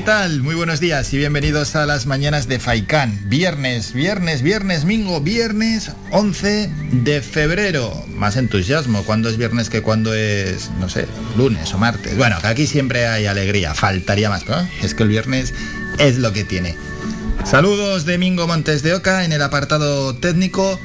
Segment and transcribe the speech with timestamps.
[0.00, 0.40] ¿Qué tal?
[0.40, 3.20] Muy buenos días y bienvenidos a las mañanas de Faikán.
[3.28, 8.06] Viernes, viernes, viernes, mingo, viernes 11 de febrero.
[8.08, 11.06] Más entusiasmo cuando es viernes que cuando es, no sé,
[11.36, 12.16] lunes o martes.
[12.16, 14.66] Bueno, que aquí siempre hay alegría, faltaría más, ¿no?
[14.82, 15.52] Es que el viernes
[15.98, 16.76] es lo que tiene.
[17.44, 20.80] Saludos de Mingo Montes de Oca en el apartado técnico.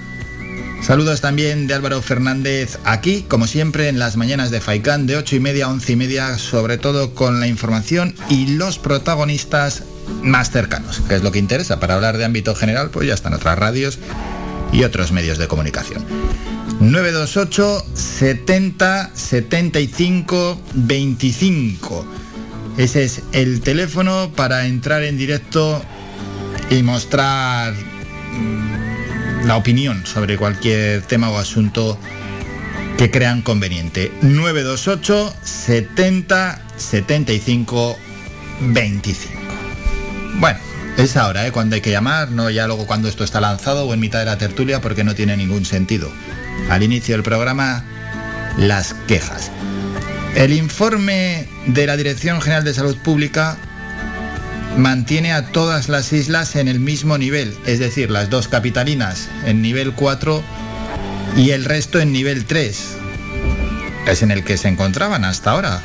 [0.85, 5.37] Saludos también de Álvaro Fernández aquí, como siempre, en las mañanas de Faikán de 8
[5.37, 9.81] y media a 11 y media, sobre todo con la información y los protagonistas
[10.21, 11.79] más cercanos, que es lo que interesa.
[11.79, 13.97] Para hablar de ámbito general, pues ya están otras radios
[14.71, 16.05] y otros medios de comunicación.
[16.79, 22.05] 928 70 75 25.
[22.77, 25.81] Ese es el teléfono para entrar en directo
[26.69, 27.73] y mostrar
[29.45, 31.99] la opinión sobre cualquier tema o asunto
[32.97, 34.11] que crean conveniente.
[34.21, 37.97] 928 70 75
[38.61, 39.41] 25.
[40.39, 40.59] Bueno,
[40.97, 41.51] es ahora, ¿eh?
[41.51, 44.25] cuando hay que llamar, no ya luego cuando esto está lanzado o en mitad de
[44.25, 46.11] la tertulia porque no tiene ningún sentido.
[46.69, 47.83] Al inicio del programa,
[48.57, 49.51] las quejas.
[50.35, 53.57] El informe de la Dirección General de Salud Pública
[54.77, 59.61] mantiene a todas las islas en el mismo nivel, es decir, las dos capitalinas en
[59.61, 60.43] nivel 4
[61.37, 62.97] y el resto en nivel 3.
[64.07, 65.81] Es en el que se encontraban hasta ahora.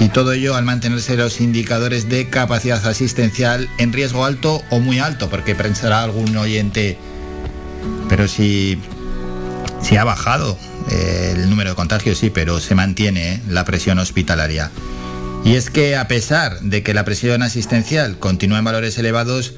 [0.00, 5.00] Y todo ello al mantenerse los indicadores de capacidad asistencial en riesgo alto o muy
[5.00, 6.96] alto, porque pensará algún oyente,
[8.08, 8.80] pero si,
[9.82, 10.56] si ha bajado
[10.90, 14.70] eh, el número de contagios, sí, pero se mantiene eh, la presión hospitalaria.
[15.48, 19.54] Y es que a pesar de que la presión asistencial continúa en valores elevados,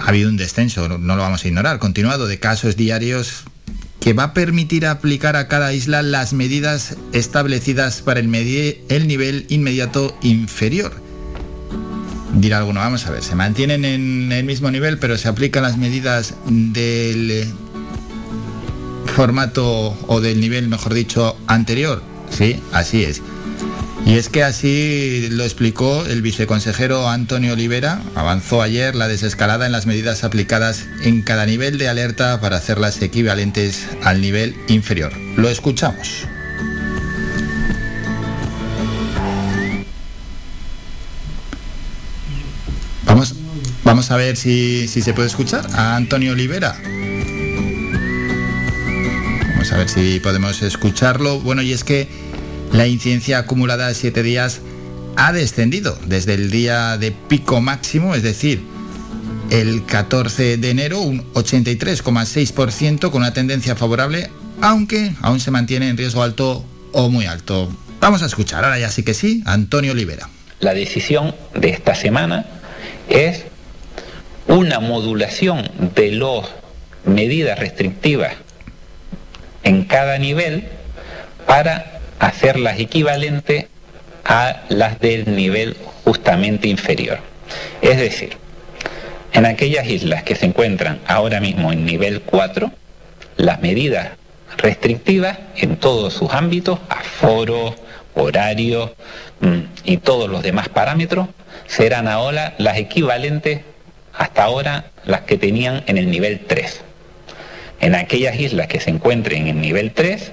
[0.00, 3.44] ha habido un descenso, no lo vamos a ignorar, continuado de casos diarios
[4.00, 8.34] que va a permitir aplicar a cada isla las medidas establecidas para el,
[8.88, 10.92] el nivel inmediato inferior.
[12.34, 15.76] Dirá alguno, vamos a ver, se mantienen en el mismo nivel, pero se aplican las
[15.76, 17.46] medidas del
[19.14, 22.02] formato o del nivel, mejor dicho, anterior.
[22.28, 23.22] Sí, así es.
[24.04, 28.02] Y es que así lo explicó el viceconsejero Antonio Olivera.
[28.14, 33.00] Avanzó ayer la desescalada en las medidas aplicadas en cada nivel de alerta para hacerlas
[33.00, 35.12] equivalentes al nivel inferior.
[35.36, 36.26] Lo escuchamos.
[43.06, 43.34] Vamos,
[43.84, 46.76] vamos a ver si, si se puede escuchar a Antonio Olivera.
[49.52, 51.38] Vamos a ver si podemos escucharlo.
[51.40, 52.31] Bueno, y es que
[52.72, 54.60] la incidencia acumulada de siete días
[55.16, 58.62] ha descendido desde el día de pico máximo, es decir,
[59.50, 64.30] el 14 de enero, un 83,6% con una tendencia favorable,
[64.62, 67.70] aunque aún se mantiene en riesgo alto o muy alto.
[68.00, 70.28] Vamos a escuchar, ahora ya sí que sí, Antonio Olivera.
[70.60, 72.46] La decisión de esta semana
[73.08, 73.44] es
[74.48, 76.48] una modulación de las
[77.04, 78.34] medidas restrictivas
[79.62, 80.68] en cada nivel
[81.46, 81.91] para
[82.22, 83.66] hacerlas equivalentes
[84.24, 87.18] a las del nivel justamente inferior.
[87.80, 88.36] Es decir,
[89.32, 92.70] en aquellas islas que se encuentran ahora mismo en nivel 4,
[93.38, 94.10] las medidas
[94.56, 97.74] restrictivas en todos sus ámbitos, aforo,
[98.14, 98.94] horario
[99.40, 101.26] mm, y todos los demás parámetros,
[101.66, 103.62] serán ahora las equivalentes
[104.14, 106.82] hasta ahora las que tenían en el nivel 3.
[107.80, 110.30] En aquellas islas que se encuentren en nivel 3,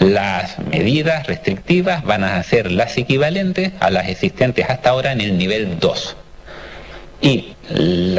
[0.00, 5.38] las medidas restrictivas van a ser las equivalentes a las existentes hasta ahora en el
[5.38, 6.16] nivel 2.
[7.22, 7.54] Y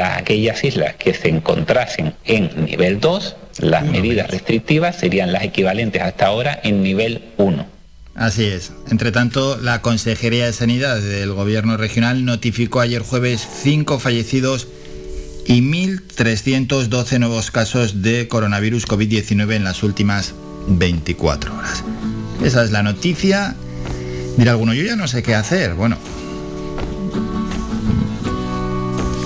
[0.01, 6.25] aquellas islas que se encontrasen en nivel 2, las medidas restrictivas serían las equivalentes hasta
[6.27, 7.67] ahora en nivel 1.
[8.15, 8.71] Así es.
[8.89, 14.69] Entre tanto, la Consejería de Sanidad del Gobierno Regional notificó ayer jueves cinco fallecidos
[15.45, 20.33] y 1.312 nuevos casos de coronavirus COVID-19 en las últimas
[20.67, 21.83] 24 horas.
[22.43, 23.55] Esa es la noticia.
[24.37, 25.75] Dirá alguno, yo ya no sé qué hacer.
[25.75, 25.97] Bueno,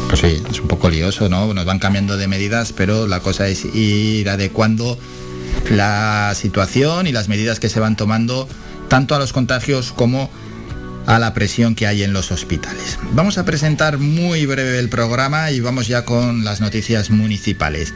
[0.09, 1.53] pues sí, es un poco lioso, ¿no?
[1.53, 4.97] Nos van cambiando de medidas, pero la cosa es ir adecuando
[5.71, 8.47] la situación y las medidas que se van tomando
[8.87, 10.29] tanto a los contagios como
[11.05, 12.99] a la presión que hay en los hospitales.
[13.13, 17.93] Vamos a presentar muy breve el programa y vamos ya con las noticias municipales.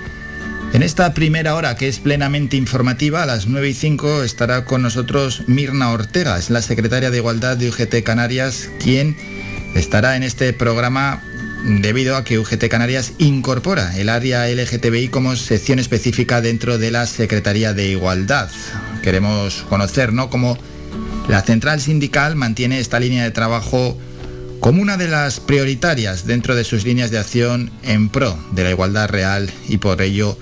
[0.73, 4.81] En esta primera hora, que es plenamente informativa, a las 9 y 5 estará con
[4.81, 9.15] nosotros Mirna Ortega, es la secretaria de Igualdad de UGT Canarias, quien
[9.75, 11.21] estará en este programa
[11.63, 17.05] debido a que UGT Canarias incorpora el área LGTBI como sección específica dentro de la
[17.05, 18.49] Secretaría de Igualdad.
[19.03, 20.31] Queremos conocer ¿no?
[20.31, 20.57] cómo
[21.29, 23.95] la central sindical mantiene esta línea de trabajo
[24.59, 28.71] como una de las prioritarias dentro de sus líneas de acción en pro de la
[28.71, 30.35] igualdad real y por ello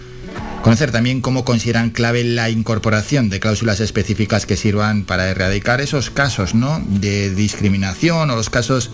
[0.64, 6.12] Conocer también cómo consideran clave la incorporación de cláusulas específicas que sirvan para erradicar esos
[6.12, 6.82] casos ¿no?
[6.88, 8.92] de discriminación o los casos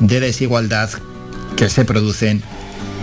[0.00, 0.90] de desigualdad
[1.56, 2.42] que se producen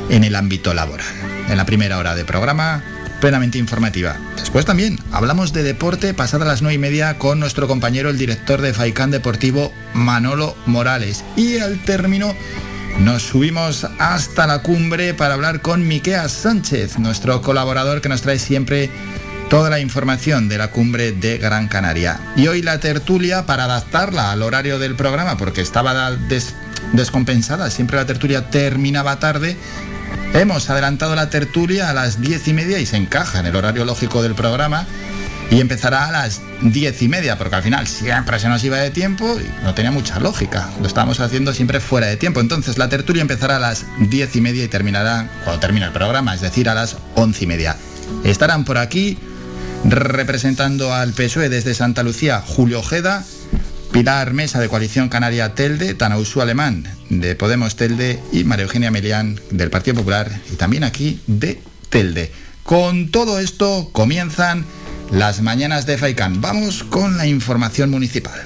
[0.09, 1.05] en el ámbito laboral.
[1.49, 2.83] En la primera hora de programa,
[3.21, 4.17] plenamente informativa.
[4.37, 8.59] Después también hablamos de deporte pasada las nueve y media con nuestro compañero el director
[8.59, 11.23] de Faicán Deportivo Manolo Morales.
[11.35, 12.35] Y al término
[12.99, 18.39] nos subimos hasta la cumbre para hablar con Miquea Sánchez, nuestro colaborador que nos trae
[18.39, 18.89] siempre
[19.49, 22.19] toda la información de la cumbre de Gran Canaria.
[22.35, 26.11] Y hoy la tertulia para adaptarla al horario del programa, porque estaba
[26.93, 29.57] descompensada, siempre la tertulia terminaba tarde.
[30.33, 33.85] Hemos adelantado la tertulia a las diez y media y se encaja en el horario
[33.85, 34.87] lógico del programa
[35.53, 38.89] y empezará a las diez y media, porque al final siempre se nos iba de
[38.89, 40.71] tiempo y no tenía mucha lógica.
[40.81, 42.39] Lo estábamos haciendo siempre fuera de tiempo.
[42.39, 46.33] Entonces la tertulia empezará a las diez y media y terminará cuando termine el programa,
[46.33, 47.77] es decir, a las once y media.
[48.23, 49.19] Estarán por aquí
[49.85, 53.23] representando al PSOE desde Santa Lucía, Julio Ojeda,
[53.91, 59.39] Pilar Mesa de Coalición Canaria Telde, Tanausú Alemán de Podemos Telde y María Eugenia Melián
[59.51, 62.31] del Partido Popular y también aquí de Telde.
[62.63, 64.65] Con todo esto comienzan
[65.13, 66.41] las mañanas de Faicán.
[66.41, 68.41] Vamos con la información municipal.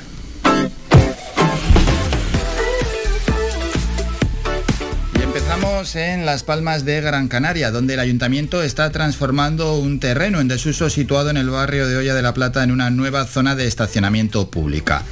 [5.24, 10.50] Empezamos en Las Palmas de Gran Canaria, donde el ayuntamiento está transformando un terreno en
[10.50, 13.66] desuso situado en el barrio de Olla de la Plata en una nueva zona de
[13.66, 15.04] estacionamiento pública.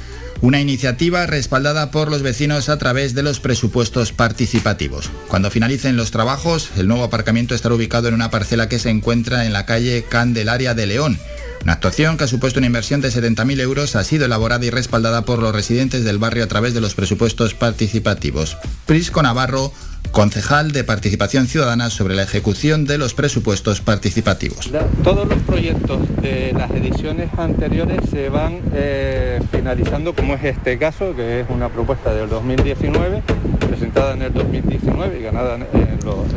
[0.42, 5.10] Una iniciativa respaldada por los vecinos a través de los presupuestos participativos.
[5.28, 9.46] Cuando finalicen los trabajos, el nuevo aparcamiento estará ubicado en una parcela que se encuentra
[9.46, 11.18] en la calle Candelaria de León,
[11.66, 15.22] una actuación que ha supuesto una inversión de 70.000 euros ha sido elaborada y respaldada
[15.22, 18.56] por los residentes del barrio a través de los presupuestos participativos.
[18.86, 19.72] Prisco Navarro,
[20.12, 24.70] concejal de Participación Ciudadana sobre la ejecución de los presupuestos participativos.
[25.02, 31.16] Todos los proyectos de las ediciones anteriores se van eh, finalizando, como es este caso,
[31.16, 33.24] que es una propuesta del 2019,
[33.68, 35.66] presentada en el 2019 y ganada en,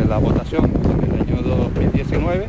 [0.02, 0.74] en la votación
[1.04, 2.48] en el año 2019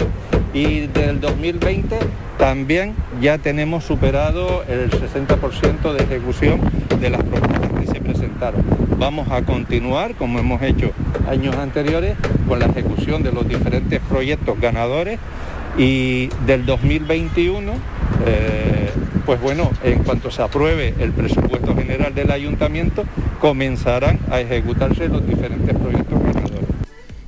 [0.53, 1.99] y del 2020
[2.39, 6.61] también ya tenemos superado el 60% de ejecución
[7.01, 8.65] de las propuestas que se presentaron.
[8.99, 10.93] Vamos a continuar, como hemos hecho
[11.29, 12.17] años anteriores,
[12.49, 15.19] con la ejecución de los diferentes proyectos ganadores
[15.79, 17.73] y del 2021,
[18.27, 18.91] eh,
[19.25, 23.05] pues bueno, en cuanto se apruebe el presupuesto general del ayuntamiento,
[23.41, 26.20] comenzarán a ejecutarse los diferentes proyectos.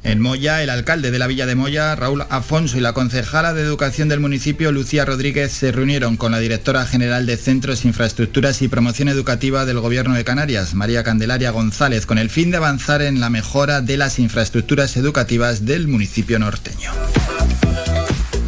[0.05, 3.63] En Moya, el alcalde de la villa de Moya, Raúl Afonso, y la concejala de
[3.63, 8.69] Educación del municipio, Lucía Rodríguez, se reunieron con la directora general de Centros, Infraestructuras y
[8.69, 13.21] Promoción Educativa del Gobierno de Canarias, María Candelaria González, con el fin de avanzar en
[13.21, 16.91] la mejora de las infraestructuras educativas del municipio norteño.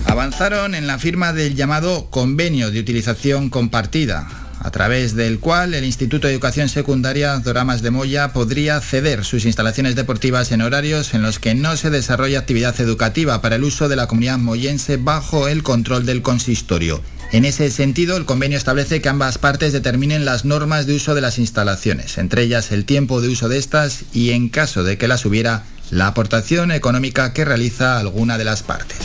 [0.06, 5.84] Avanzaron en la firma del llamado Convenio de Utilización Compartida, a través del cual el
[5.84, 11.23] Instituto de Educación Secundaria Doramas de Moya podría ceder sus instalaciones deportivas en horarios en
[11.23, 15.49] los que no se desarrolla actividad educativa para el uso de la comunidad moyense bajo
[15.49, 17.03] el control del consistorio.
[17.32, 21.20] En ese sentido, el convenio establece que ambas partes determinen las normas de uso de
[21.20, 25.08] las instalaciones, entre ellas el tiempo de uso de estas y, en caso de que
[25.08, 28.99] las hubiera, la aportación económica que realiza alguna de las partes.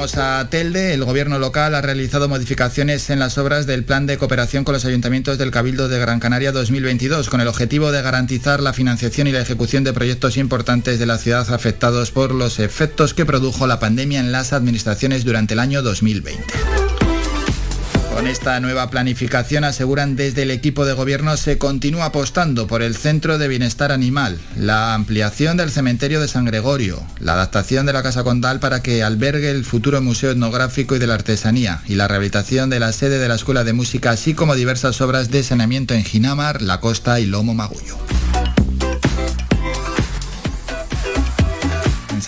[0.00, 0.94] A Telde.
[0.94, 4.86] El gobierno local ha realizado modificaciones en las obras del plan de cooperación con los
[4.86, 9.32] ayuntamientos del Cabildo de Gran Canaria 2022, con el objetivo de garantizar la financiación y
[9.32, 13.78] la ejecución de proyectos importantes de la ciudad afectados por los efectos que produjo la
[13.78, 16.79] pandemia en las administraciones durante el año 2020.
[18.20, 22.94] Con esta nueva planificación aseguran desde el equipo de gobierno se continúa apostando por el
[22.94, 28.02] Centro de Bienestar Animal, la ampliación del cementerio de San Gregorio, la adaptación de la
[28.02, 32.08] Casa Condal para que albergue el futuro Museo Etnográfico y de la Artesanía y la
[32.08, 35.94] rehabilitación de la sede de la Escuela de Música, así como diversas obras de saneamiento
[35.94, 37.96] en Ginamar, La Costa y Lomo Magullo.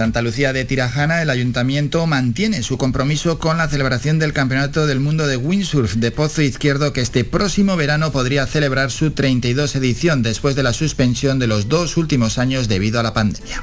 [0.02, 4.99] Santa Lucía de Tirajana, el ayuntamiento mantiene su compromiso con la celebración del Campeonato del
[4.99, 10.25] Mundo de Windsurf de Pozo Izquierdo que este próximo verano podría celebrar su 32 edición
[10.25, 13.62] después de la suspensión de los dos últimos años debido a la pandemia.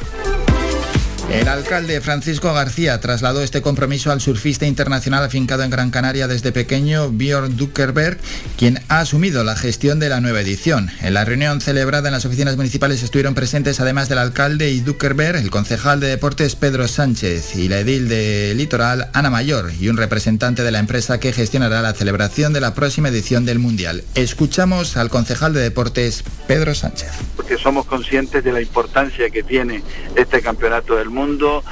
[1.31, 6.51] El alcalde Francisco García trasladó este compromiso al surfista internacional afincado en Gran Canaria desde
[6.51, 8.17] pequeño, Björn Duckerberg,
[8.57, 10.89] quien ha asumido la gestión de la nueva edición.
[11.01, 15.37] En la reunión celebrada en las oficinas municipales estuvieron presentes, además del alcalde y Duckerberg,
[15.37, 19.97] el concejal de deportes Pedro Sánchez y la edil de Litoral, Ana Mayor, y un
[19.97, 24.03] representante de la empresa que gestionará la celebración de la próxima edición del Mundial.
[24.15, 27.11] Escuchamos al concejal de deportes Pedro Sánchez.
[27.35, 29.83] Porque somos conscientes de la importancia que tiene
[30.15, 31.63] este campeonato del mundo mundo,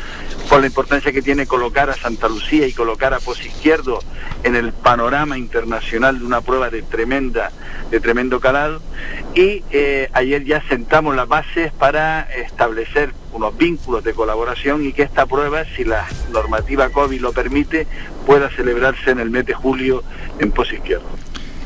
[0.50, 4.00] por la importancia que tiene colocar a Santa Lucía y colocar a Pos Izquierdo
[4.44, 7.52] en el panorama internacional de una prueba de tremenda,
[7.90, 8.82] de tremendo calado.
[9.36, 15.04] Y eh, ayer ya sentamos las bases para establecer unos vínculos de colaboración y que
[15.04, 17.88] esta prueba, si la normativa COVID lo permite,
[18.26, 20.04] pueda celebrarse en el mes de julio
[20.40, 21.08] en Pos Izquierdo.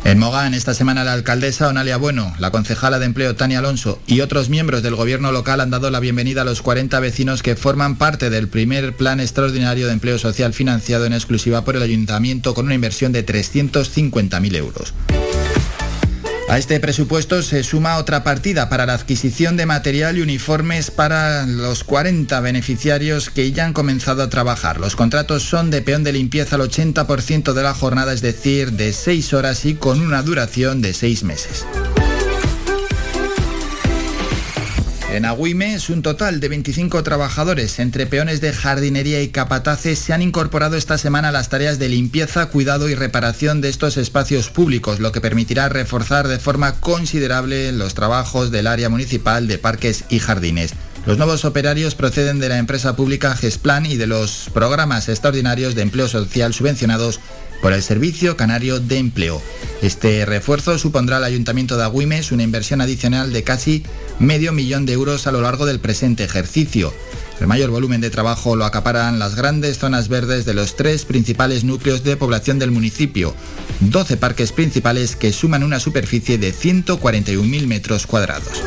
[0.03, 4.22] En Mogán, esta semana la alcaldesa Onalia Bueno, la concejala de empleo Tania Alonso y
[4.22, 7.98] otros miembros del gobierno local han dado la bienvenida a los 40 vecinos que forman
[7.98, 12.65] parte del primer plan extraordinario de empleo social financiado en exclusiva por el ayuntamiento con
[12.65, 14.93] una inversión de 350.000 euros.
[16.51, 21.46] A este presupuesto se suma otra partida para la adquisición de material y uniformes para
[21.46, 24.77] los 40 beneficiarios que ya han comenzado a trabajar.
[24.77, 28.91] Los contratos son de peón de limpieza al 80% de la jornada, es decir, de
[28.91, 31.65] 6 horas y con una duración de 6 meses.
[35.12, 40.22] En Agüimes, un total de 25 trabajadores, entre peones de jardinería y capataces, se han
[40.22, 45.01] incorporado esta semana a las tareas de limpieza, cuidado y reparación de estos espacios públicos,
[45.01, 50.20] lo que permitirá reforzar de forma considerable los trabajos del área municipal de parques y
[50.20, 50.75] jardines.
[51.06, 55.82] Los nuevos operarios proceden de la empresa pública GESPLAN y de los programas extraordinarios de
[55.82, 57.20] empleo social subvencionados
[57.62, 59.41] por el Servicio Canario de Empleo.
[59.82, 63.84] Este refuerzo supondrá al Ayuntamiento de Agüimes una inversión adicional de casi
[64.20, 66.94] medio millón de euros a lo largo del presente ejercicio.
[67.39, 71.63] El mayor volumen de trabajo lo acaparan las grandes zonas verdes de los tres principales
[71.63, 73.34] núcleos de población del municipio,
[73.80, 78.62] 12 parques principales que suman una superficie de 141.000 metros cuadrados.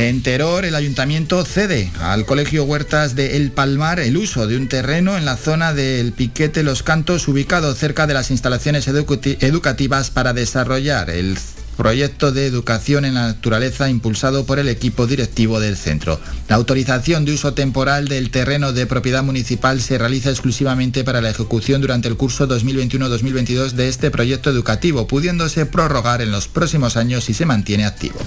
[0.00, 4.66] En Teror, el ayuntamiento cede al Colegio Huertas de El Palmar el uso de un
[4.66, 10.32] terreno en la zona del Piquete Los Cantos, ubicado cerca de las instalaciones educativas para
[10.32, 11.36] desarrollar el
[11.76, 16.18] proyecto de educación en la naturaleza impulsado por el equipo directivo del centro.
[16.48, 21.28] La autorización de uso temporal del terreno de propiedad municipal se realiza exclusivamente para la
[21.28, 27.24] ejecución durante el curso 2021-2022 de este proyecto educativo, pudiéndose prorrogar en los próximos años
[27.24, 28.18] si se mantiene activo.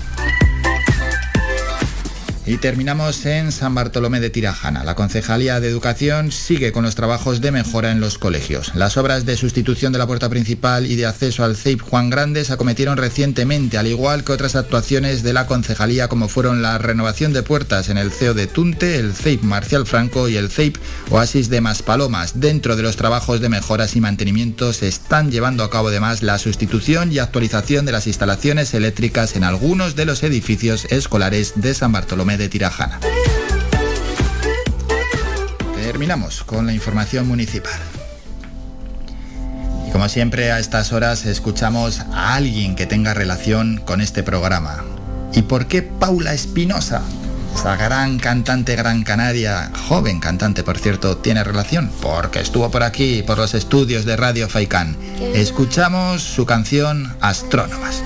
[2.46, 4.84] Y terminamos en San Bartolomé de Tirajana.
[4.84, 8.76] La Concejalía de Educación sigue con los trabajos de mejora en los colegios.
[8.76, 12.44] Las obras de sustitución de la puerta principal y de acceso al CEIP Juan Grande
[12.44, 17.32] se acometieron recientemente, al igual que otras actuaciones de la Concejalía como fueron la renovación
[17.32, 20.76] de puertas en el CEO de Tunte, el CEIP Marcial Franco y el CEIP
[21.12, 22.42] Oasis de Maspalomas.
[22.42, 26.38] Dentro de los trabajos de mejoras y mantenimiento se están llevando a cabo además la
[26.40, 31.94] sustitución y actualización de las instalaciones eléctricas en algunos de los edificios escolares de San
[31.94, 33.00] Bartolomé de Tirajana.
[35.76, 37.80] Terminamos con la información municipal.
[39.88, 44.84] Y como siempre a estas horas escuchamos a alguien que tenga relación con este programa.
[45.34, 47.02] ¿Y por qué Paula Espinosa?
[47.56, 53.24] Esa gran cantante Gran Canaria, joven cantante por cierto, tiene relación porque estuvo por aquí,
[53.24, 54.98] por los estudios de Radio Faikán.
[55.34, 58.02] Escuchamos su canción Astrónomas.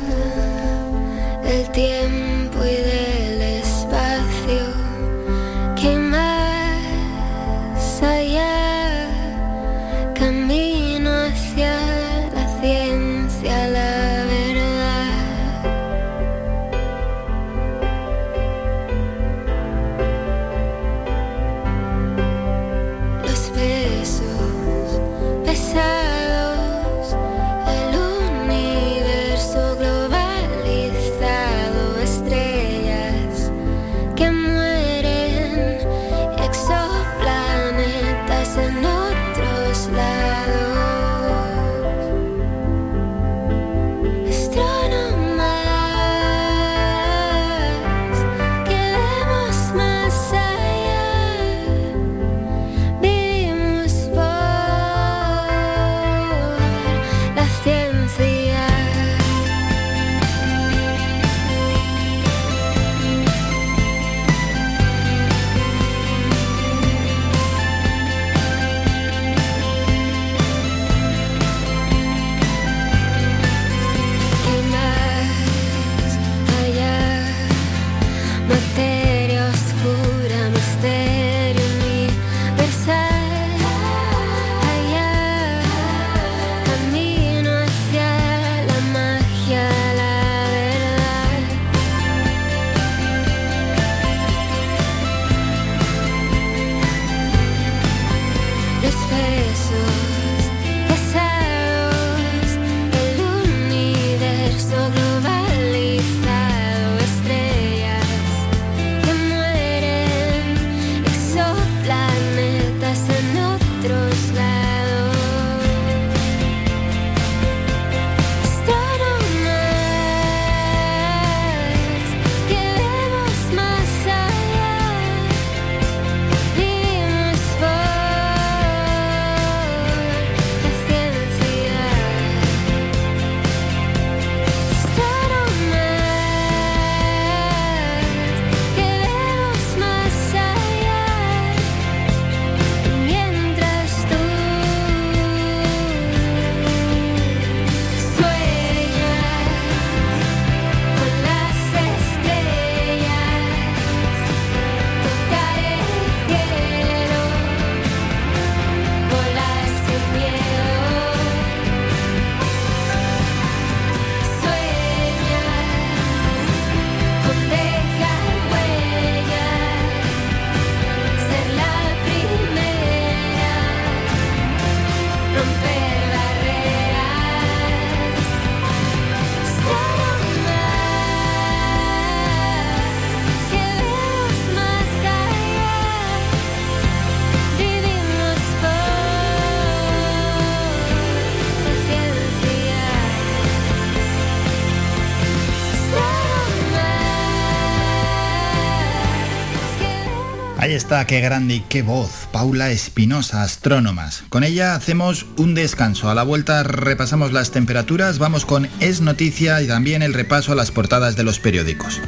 [200.78, 202.28] Está, qué grande y qué voz.
[202.32, 204.24] Paula Espinosa, astrónomas.
[204.30, 206.10] Con ella hacemos un descanso.
[206.10, 210.56] A la vuelta repasamos las temperaturas, vamos con Es Noticia y también el repaso a
[210.56, 212.02] las portadas de los periódicos.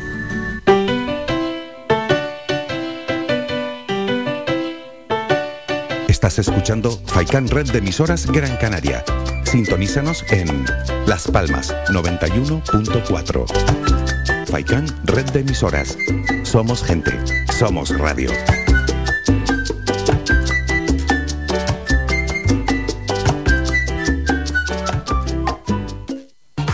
[6.08, 9.04] Estás escuchando Faikan Red de emisoras Gran Canaria.
[9.46, 10.65] Sintonízanos en
[11.08, 14.48] Las Palmas 91.4.
[14.48, 15.98] Faikan Red de emisoras.
[16.43, 17.12] Somos gente.
[17.58, 18.30] Somos radio.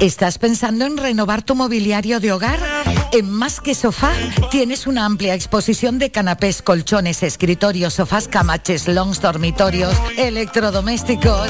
[0.01, 2.59] ¿Estás pensando en renovar tu mobiliario de hogar?
[3.13, 4.11] En Más que Sofá
[4.51, 11.49] tienes una amplia exposición de canapés, colchones, escritorios, sofás, camaches, longs, dormitorios, electrodomésticos.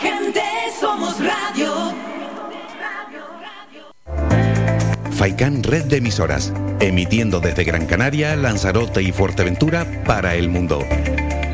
[5.21, 10.83] Faikan Red de Emisoras, emitiendo desde Gran Canaria, Lanzarote y Fuerteventura para el mundo.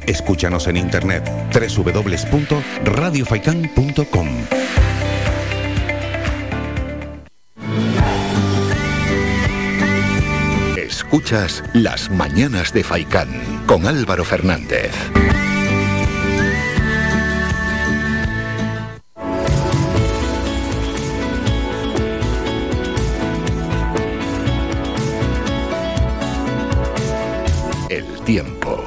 [0.06, 4.27] Escúchanos en internet www.radiofaikan.com.
[10.77, 14.93] Escuchas Las Mañanas de Faikán con Álvaro Fernández.
[28.27, 28.83] Tiempo.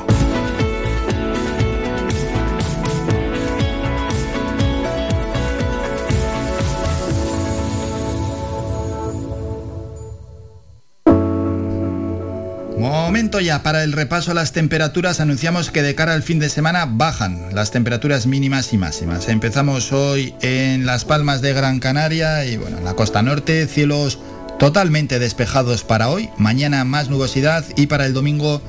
[12.79, 15.20] Momento ya para el repaso a las temperaturas.
[15.20, 19.29] Anunciamos que de cara al fin de semana bajan las temperaturas mínimas y máximas.
[19.29, 24.18] Empezamos hoy en Las Palmas de Gran Canaria y bueno, en la costa norte, cielos
[24.59, 26.29] totalmente despejados para hoy.
[26.37, 28.61] Mañana más nubosidad y para el domingo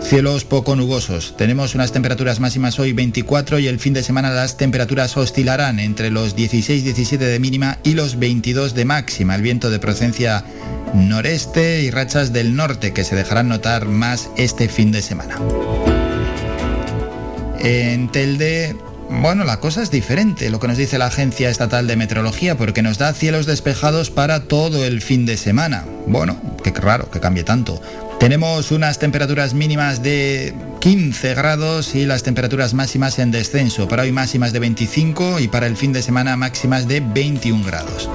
[0.00, 1.36] Cielos poco nubosos.
[1.36, 6.10] Tenemos unas temperaturas máximas hoy 24 y el fin de semana las temperaturas oscilarán entre
[6.10, 9.34] los 16-17 de mínima y los 22 de máxima.
[9.34, 10.44] El viento de procedencia
[10.94, 15.36] noreste y rachas del norte que se dejarán notar más este fin de semana.
[17.60, 18.76] En Telde,
[19.10, 22.82] bueno, la cosa es diferente, lo que nos dice la Agencia Estatal de Meteorología, porque
[22.82, 25.84] nos da cielos despejados para todo el fin de semana.
[26.06, 27.82] Bueno, qué raro que cambie tanto
[28.18, 33.86] Tenemos unas temperaturas mínimas de 15 grados y las temperaturas máximas en descenso.
[33.86, 38.10] Para hoy máximas de 25 y para el fin de semana máximas de 21 grados.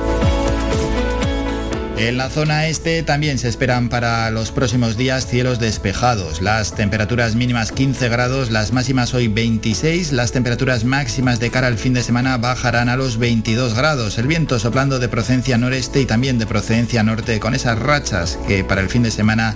[1.98, 6.42] En la zona este también se esperan para los próximos días cielos despejados.
[6.42, 11.78] Las temperaturas mínimas 15 grados, las máximas hoy 26, las temperaturas máximas de cara al
[11.78, 14.18] fin de semana bajarán a los 22 grados.
[14.18, 18.66] El viento soplando de procedencia noreste y también de procedencia norte con esas rachas que
[18.66, 19.56] para el fin de semana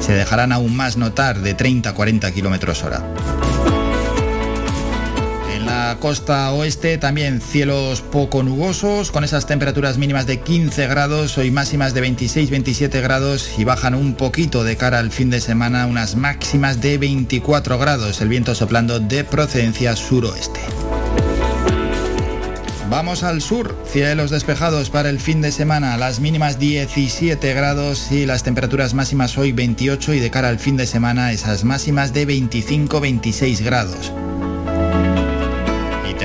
[0.00, 3.02] se dejarán aún más notar de 30 a 40 kilómetros hora
[5.96, 11.94] costa oeste también cielos poco nubosos, con esas temperaturas mínimas de 15 grados, hoy máximas
[11.94, 16.80] de 26-27 grados y bajan un poquito de cara al fin de semana, unas máximas
[16.80, 20.60] de 24 grados, el viento soplando de procedencia suroeste.
[22.90, 28.24] Vamos al sur, cielos despejados para el fin de semana, las mínimas 17 grados y
[28.24, 32.26] las temperaturas máximas hoy 28 y de cara al fin de semana esas máximas de
[32.26, 34.10] 25-26 grados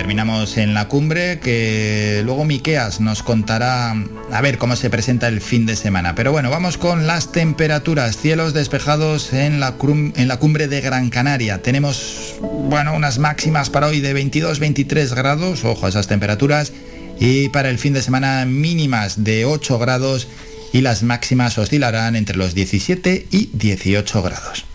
[0.03, 3.95] terminamos en la cumbre, que luego Miqueas nos contará
[4.33, 6.13] a ver cómo se presenta el fin de semana.
[6.13, 8.17] Pero bueno, vamos con las temperaturas.
[8.17, 11.61] Cielos despejados en la, cumbre de Gran Canaria.
[11.61, 16.73] Tenemos, bueno, unas máximas para hoy de 22-23 grados, ojo a esas temperaturas,
[17.17, 20.27] y para el fin de semana mínimas de 8 grados
[20.73, 24.72] y las máximas oscilarán entre los 17 y 18 grados.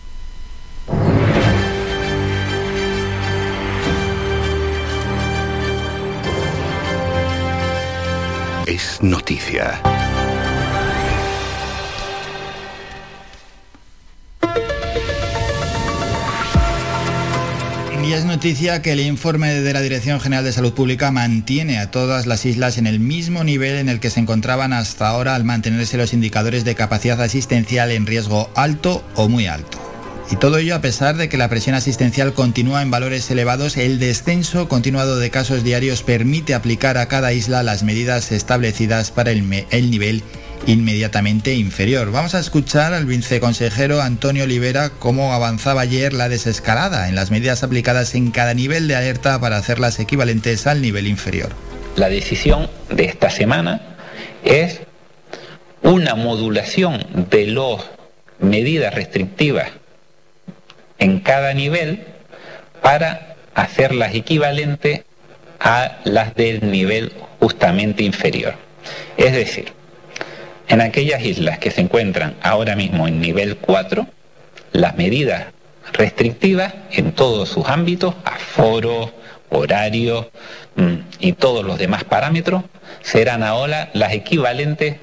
[9.01, 9.81] Noticia.
[18.05, 21.89] Y es noticia que el informe de la Dirección General de Salud Pública mantiene a
[21.89, 25.45] todas las islas en el mismo nivel en el que se encontraban hasta ahora al
[25.45, 29.88] mantenerse los indicadores de capacidad asistencial en riesgo alto o muy alto.
[30.31, 33.97] Y todo ello a pesar de que la presión asistencial continúa en valores elevados, el
[33.97, 39.49] descenso continuado de casos diarios permite aplicar a cada isla las medidas establecidas para el,
[39.89, 40.21] nivel
[40.67, 42.11] inmediatamente inferior.
[42.11, 47.63] Vamos a escuchar al viceconsejero Antonio Olivera cómo avanzaba ayer la desescalada en las medidas
[47.63, 51.49] aplicadas en cada nivel de alerta para hacerlas equivalentes al nivel inferior.
[51.95, 53.97] La decisión de esta semana
[54.43, 54.81] es
[55.81, 57.83] una modulación de las
[58.39, 59.71] medidas restrictivas
[60.99, 62.05] en cada nivel
[62.81, 65.01] para hacerlas equivalentes
[65.59, 68.55] a las del nivel justamente inferior.
[69.17, 69.73] Es decir,
[70.67, 74.07] en aquellas islas que se encuentran ahora mismo en nivel 4,
[74.71, 75.47] las medidas
[75.93, 79.11] restrictivas en todos sus ámbitos, aforo,
[79.49, 80.29] horario
[80.75, 82.63] mm, y todos los demás parámetros,
[83.01, 84.97] serán ahora las equivalentes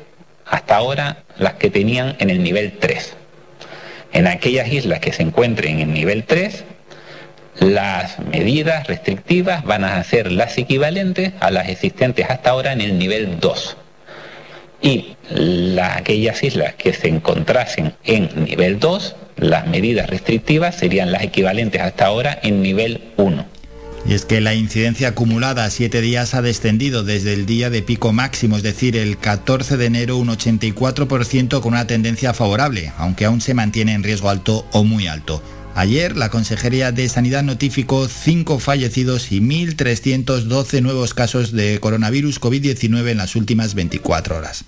[0.44, 3.16] hasta ahora las que tenían en el nivel 3.
[4.16, 6.64] En aquellas islas que se encuentren en nivel 3,
[7.60, 12.98] las medidas restrictivas van a ser las equivalentes a las existentes hasta ahora en el
[12.98, 13.76] nivel 2.
[14.80, 15.16] Y
[15.82, 22.06] aquellas islas que se encontrasen en nivel 2, las medidas restrictivas serían las equivalentes hasta
[22.06, 23.55] ahora en nivel 1.
[24.08, 27.82] Y es que la incidencia acumulada a siete días ha descendido desde el día de
[27.82, 33.24] pico máximo, es decir, el 14 de enero un 84% con una tendencia favorable, aunque
[33.24, 35.42] aún se mantiene en riesgo alto o muy alto.
[35.74, 43.10] Ayer la Consejería de Sanidad notificó cinco fallecidos y 1.312 nuevos casos de coronavirus COVID-19
[43.10, 44.64] en las últimas 24 horas.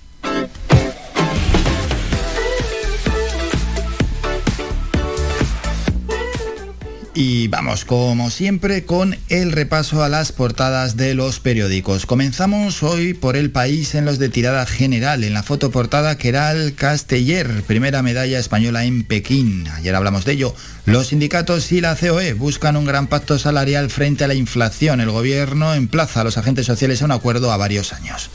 [7.21, 12.07] Y vamos, como siempre, con el repaso a las portadas de los periódicos.
[12.07, 15.25] Comenzamos hoy por el país en los de tirada general.
[15.25, 19.67] En la fotoportada, Keral Casteller, primera medalla española en Pekín.
[19.67, 20.55] Ayer hablamos de ello.
[20.85, 25.01] Los sindicatos y la COE buscan un gran pacto salarial frente a la inflación.
[25.01, 28.31] El gobierno emplaza a los agentes sociales a un acuerdo a varios años.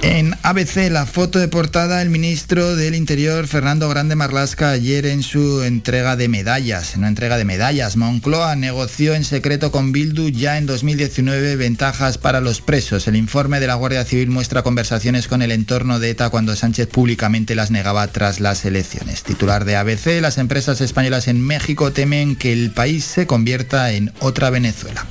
[0.00, 5.24] En ABC, la foto de portada, el ministro del Interior, Fernando Grande Marlasca, ayer en
[5.24, 10.28] su entrega de medallas, en una entrega de medallas, Moncloa negoció en secreto con Bildu
[10.28, 13.08] ya en 2019 ventajas para los presos.
[13.08, 16.86] El informe de la Guardia Civil muestra conversaciones con el entorno de ETA cuando Sánchez
[16.86, 19.24] públicamente las negaba tras las elecciones.
[19.24, 24.12] Titular de ABC, las empresas españolas en México temen que el país se convierta en
[24.20, 25.06] otra Venezuela.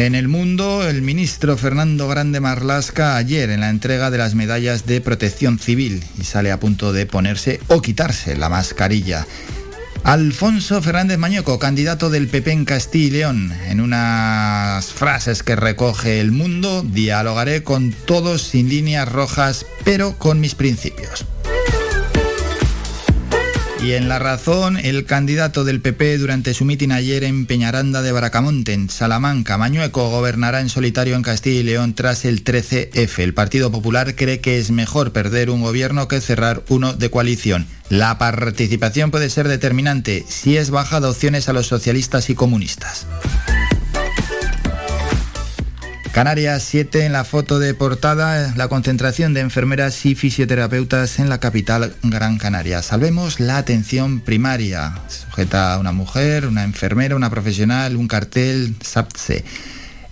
[0.00, 4.86] En el mundo, el ministro Fernando Grande Marlasca ayer en la entrega de las medallas
[4.86, 9.26] de protección civil y sale a punto de ponerse o quitarse la mascarilla.
[10.02, 13.52] Alfonso Fernández Mañoco, candidato del PP en Castilla y León.
[13.68, 20.40] En unas frases que recoge el mundo, dialogaré con todos sin líneas rojas, pero con
[20.40, 21.26] mis principios.
[23.82, 28.12] Y en La Razón, el candidato del PP durante su mitin ayer en Peñaranda de
[28.12, 33.20] Baracamonte, en Salamanca, Mañueco, gobernará en solitario en Castilla y León tras el 13F.
[33.20, 37.66] El Partido Popular cree que es mejor perder un gobierno que cerrar uno de coalición.
[37.88, 43.06] La participación puede ser determinante si es baja de opciones a los socialistas y comunistas.
[46.12, 51.38] Canarias 7 en la foto de portada, la concentración de enfermeras y fisioterapeutas en la
[51.38, 52.82] capital Gran Canaria.
[52.82, 54.98] Salvemos la atención primaria.
[55.06, 59.44] Sujeta a una mujer, una enfermera, una profesional, un cartel SAPSE.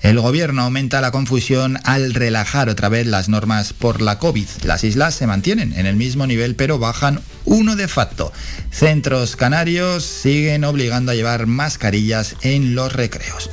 [0.00, 4.46] El gobierno aumenta la confusión al relajar otra vez las normas por la COVID.
[4.62, 8.32] Las islas se mantienen en el mismo nivel pero bajan uno de facto.
[8.70, 13.50] Centros canarios siguen obligando a llevar mascarillas en los recreos.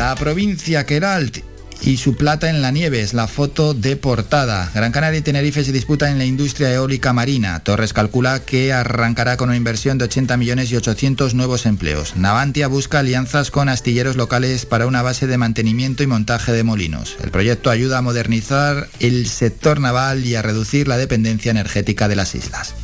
[0.00, 1.40] La provincia Queralt
[1.82, 4.70] y su plata en la nieve es la foto de portada.
[4.74, 7.60] Gran Canaria y Tenerife se disputan en la industria eólica marina.
[7.60, 12.16] Torres calcula que arrancará con una inversión de 80 millones y 800 nuevos empleos.
[12.16, 17.18] Navantia busca alianzas con astilleros locales para una base de mantenimiento y montaje de molinos.
[17.22, 22.16] El proyecto ayuda a modernizar el sector naval y a reducir la dependencia energética de
[22.16, 22.74] las islas.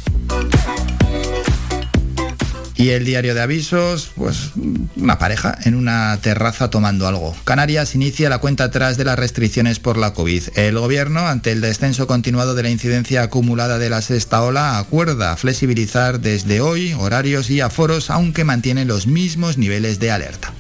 [2.76, 4.50] Y el diario de avisos, pues
[4.96, 7.34] una pareja en una terraza tomando algo.
[7.44, 10.42] Canarias inicia la cuenta atrás de las restricciones por la COVID.
[10.56, 15.36] El gobierno, ante el descenso continuado de la incidencia acumulada de la sexta ola, acuerda
[15.36, 20.52] flexibilizar desde hoy horarios y aforos, aunque mantiene los mismos niveles de alerta.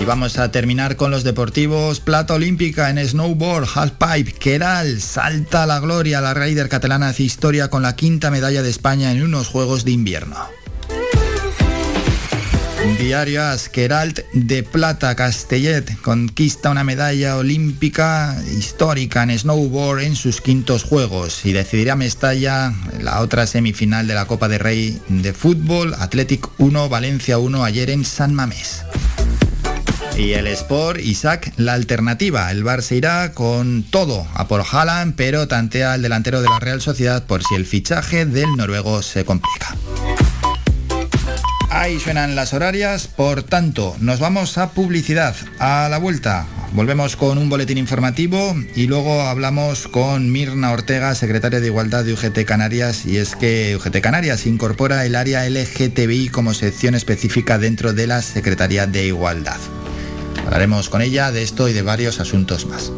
[0.00, 2.00] Y vamos a terminar con los deportivos.
[2.00, 6.22] Plata olímpica en snowboard, halfpipe, Keral, salta a la gloria.
[6.22, 9.90] La Raider catalana hace historia con la quinta medalla de España en unos Juegos de
[9.90, 10.36] Invierno.
[12.98, 20.82] Diario Asqueralt de Plata Castellet conquista una medalla olímpica histórica en snowboard en sus quintos
[20.82, 26.48] juegos y decidirá Mestalla la otra semifinal de la Copa de Rey de fútbol, Athletic
[26.58, 28.84] 1, Valencia 1 ayer en San Mamés.
[30.20, 32.50] Y el Sport, Isaac, la alternativa.
[32.50, 36.58] El Bar se irá con todo a por Haaland, pero tantea al delantero de la
[36.58, 39.74] Real Sociedad por si el fichaje del noruego se complica.
[41.70, 45.34] Ahí suenan las horarias, por tanto, nos vamos a publicidad.
[45.58, 51.60] A la vuelta, volvemos con un boletín informativo y luego hablamos con Mirna Ortega, secretaria
[51.60, 56.52] de Igualdad de UGT Canarias, y es que UGT Canarias incorpora el área LGTBI como
[56.52, 59.58] sección específica dentro de la Secretaría de Igualdad.
[60.44, 62.92] Hablaremos con ella de esto y de varios asuntos más.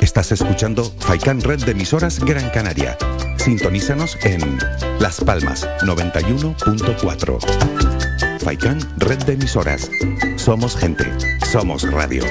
[0.00, 2.96] Estás escuchando Faikan Red de emisoras Gran Canaria.
[3.36, 4.58] Sintonízanos en
[4.98, 8.40] Las Palmas 91.4.
[8.40, 9.90] Faikan Red de emisoras.
[10.36, 11.04] Somos gente.
[11.52, 12.24] Somos radio.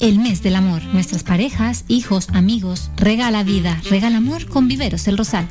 [0.00, 0.82] El mes del amor.
[0.92, 5.48] Nuestras parejas, hijos, amigos, regala vida, regala amor con Viveros El Rosal.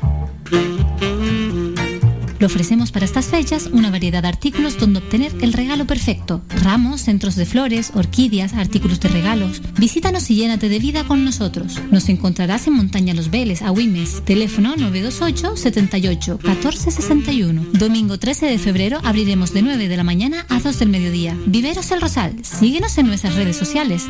[2.40, 6.40] Le ofrecemos para estas fechas una variedad de artículos donde obtener el regalo perfecto.
[6.62, 9.60] Ramos, centros de flores, orquídeas, artículos de regalos.
[9.76, 11.78] Visítanos y llénate de vida con nosotros.
[11.90, 14.24] Nos encontrarás en Montaña Los Veles, Agüimes.
[14.24, 17.62] Teléfono 928 78 14 61.
[17.74, 21.36] Domingo 13 de febrero abriremos de 9 de la mañana a 2 del mediodía.
[21.44, 22.42] Viveros El Rosal.
[22.42, 24.06] Síguenos en nuestras redes sociales.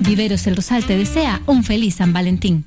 [0.00, 2.66] Viveros El Rosal te desea un feliz San Valentín.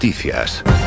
[0.00, 0.79] Noticias.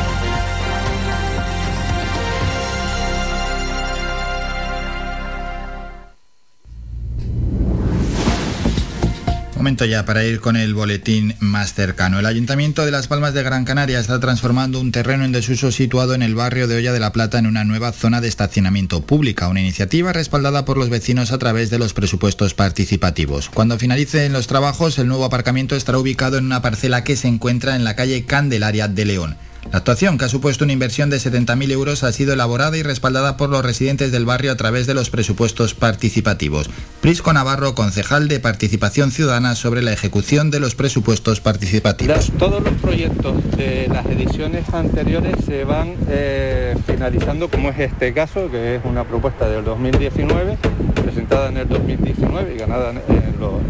[9.64, 12.18] Momento ya para ir con el boletín más cercano.
[12.18, 16.12] El Ayuntamiento de Las Palmas de Gran Canaria está transformando un terreno en desuso situado
[16.12, 19.48] en el barrio de Olla de la Plata en una nueva zona de estacionamiento pública,
[19.48, 23.48] una iniciativa respaldada por los vecinos a través de los presupuestos participativos.
[23.48, 27.74] Cuando finalicen los trabajos, el nuevo aparcamiento estará ubicado en una parcela que se encuentra
[27.74, 29.36] en la calle Candelaria de León.
[29.70, 33.36] La actuación, que ha supuesto una inversión de 70.000 euros, ha sido elaborada y respaldada
[33.36, 36.70] por los residentes del barrio a través de los presupuestos participativos.
[37.00, 42.32] Prisco Navarro, concejal de Participación Ciudadana sobre la ejecución de los presupuestos participativos.
[42.38, 48.50] todos los proyectos de las ediciones anteriores se van eh, finalizando, como es este caso,
[48.50, 50.56] que es una propuesta del 2019,
[51.02, 52.98] presentada en el 2019 y ganada en,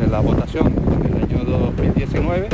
[0.05, 2.49] en la votación en el año 2019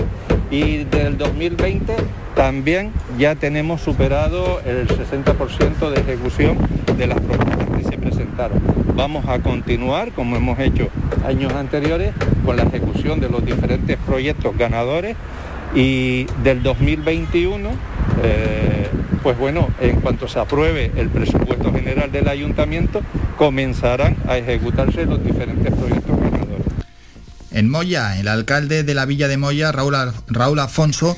[0.51, 1.95] y del 2020
[2.35, 6.59] también ya tenemos superado el 60% de ejecución
[6.97, 8.61] de las propuestas que se presentaron.
[8.95, 10.89] Vamos a continuar, como hemos hecho
[11.27, 12.13] años anteriores,
[12.45, 15.17] con la ejecución de los diferentes proyectos ganadores
[15.75, 17.69] y del 2021,
[18.23, 18.89] eh,
[19.23, 23.03] pues bueno, en cuanto se apruebe el presupuesto general del ayuntamiento,
[23.37, 26.20] comenzarán a ejecutarse los diferentes proyectos.
[27.53, 29.97] En Moya, el alcalde de la villa de Moya, Raúl,
[30.29, 31.17] Raúl Afonso,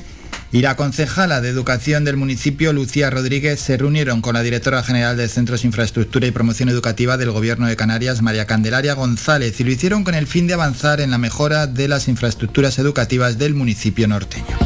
[0.51, 5.17] y la concejala de Educación del municipio, Lucía Rodríguez, se reunieron con la directora general
[5.17, 9.71] de Centros Infraestructura y Promoción Educativa del Gobierno de Canarias, María Candelaria González, y lo
[9.71, 14.07] hicieron con el fin de avanzar en la mejora de las infraestructuras educativas del municipio
[14.07, 14.57] norteño.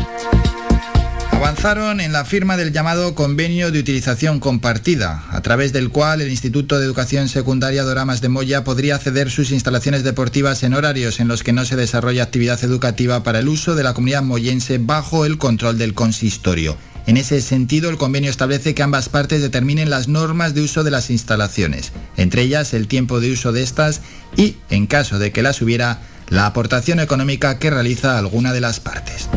[1.37, 6.31] Avanzaron en la firma del llamado Convenio de Utilización Compartida, a través del cual el
[6.31, 11.27] Instituto de Educación Secundaria Doramas de Moya podría ceder sus instalaciones deportivas en horarios en
[11.27, 15.25] los que no se desarrolla actividad educativa para el uso de la comunidad moyense bajo
[15.25, 16.75] el control del consistorio.
[17.05, 20.89] En ese sentido, el convenio establece que ambas partes determinen las normas de uso de
[20.89, 24.01] las instalaciones, entre ellas el tiempo de uso de estas
[24.35, 28.79] y, en caso de que las hubiera, la aportación económica que realiza alguna de las
[28.79, 29.29] partes.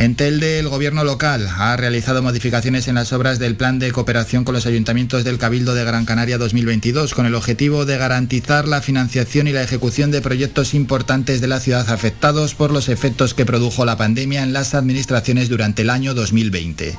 [0.00, 4.44] En Telde, el gobierno local ha realizado modificaciones en las obras del Plan de Cooperación
[4.44, 8.80] con los Ayuntamientos del Cabildo de Gran Canaria 2022, con el objetivo de garantizar la
[8.80, 13.44] financiación y la ejecución de proyectos importantes de la ciudad afectados por los efectos que
[13.44, 16.96] produjo la pandemia en las administraciones durante el año 2020.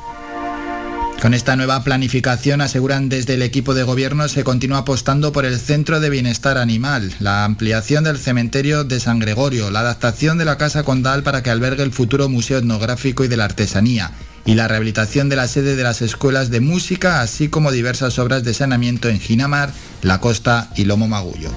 [1.22, 5.60] Con esta nueva planificación, aseguran desde el equipo de gobierno, se continúa apostando por el
[5.60, 10.58] Centro de Bienestar Animal, la ampliación del cementerio de San Gregorio, la adaptación de la
[10.58, 14.12] Casa Condal para que albergue el futuro Museo Etnográfico y de la Artesanía,
[14.46, 18.46] y la rehabilitación de la sede de las escuelas de música, así como diversas obras
[18.46, 21.52] de saneamiento en Ginamar, La Costa y Lomo Magullo.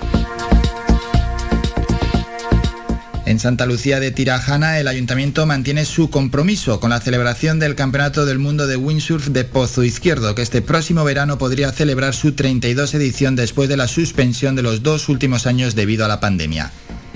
[3.32, 8.26] En Santa Lucía de Tirajana, el ayuntamiento mantiene su compromiso con la celebración del Campeonato
[8.26, 12.92] del Mundo de Windsurf de Pozo Izquierdo, que este próximo verano podría celebrar su 32
[12.92, 16.72] edición después de la suspensión de los dos últimos años debido a la pandemia.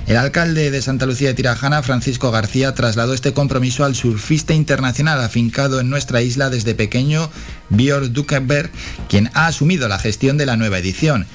[0.06, 5.20] El alcalde de Santa Lucía de Tirajana, Francisco García, trasladó este compromiso al surfista internacional
[5.20, 7.28] afincado en nuestra isla desde pequeño,
[7.68, 8.70] Björn Dukenberg,
[9.10, 11.26] quien ha asumido la gestión de la nueva edición.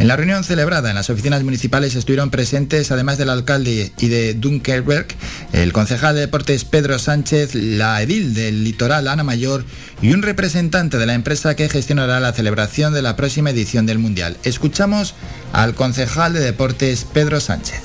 [0.00, 4.32] En la reunión celebrada en las oficinas municipales estuvieron presentes, además del alcalde y de
[4.32, 5.08] Dunkerberg,
[5.52, 9.62] el concejal de deportes Pedro Sánchez, la edil del litoral Ana Mayor
[10.00, 13.98] y un representante de la empresa que gestionará la celebración de la próxima edición del
[13.98, 14.38] Mundial.
[14.42, 15.14] Escuchamos
[15.52, 17.82] al concejal de deportes Pedro Sánchez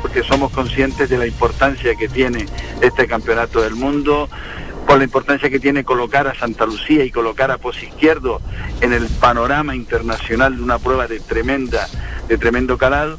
[0.00, 2.46] porque somos conscientes de la importancia que tiene
[2.80, 4.28] este campeonato del mundo,
[4.88, 8.40] por la importancia que tiene colocar a Santa Lucía y colocar a Pos Izquierdo
[8.80, 11.86] en el panorama internacional de una prueba de tremenda,
[12.26, 13.18] de tremendo calado.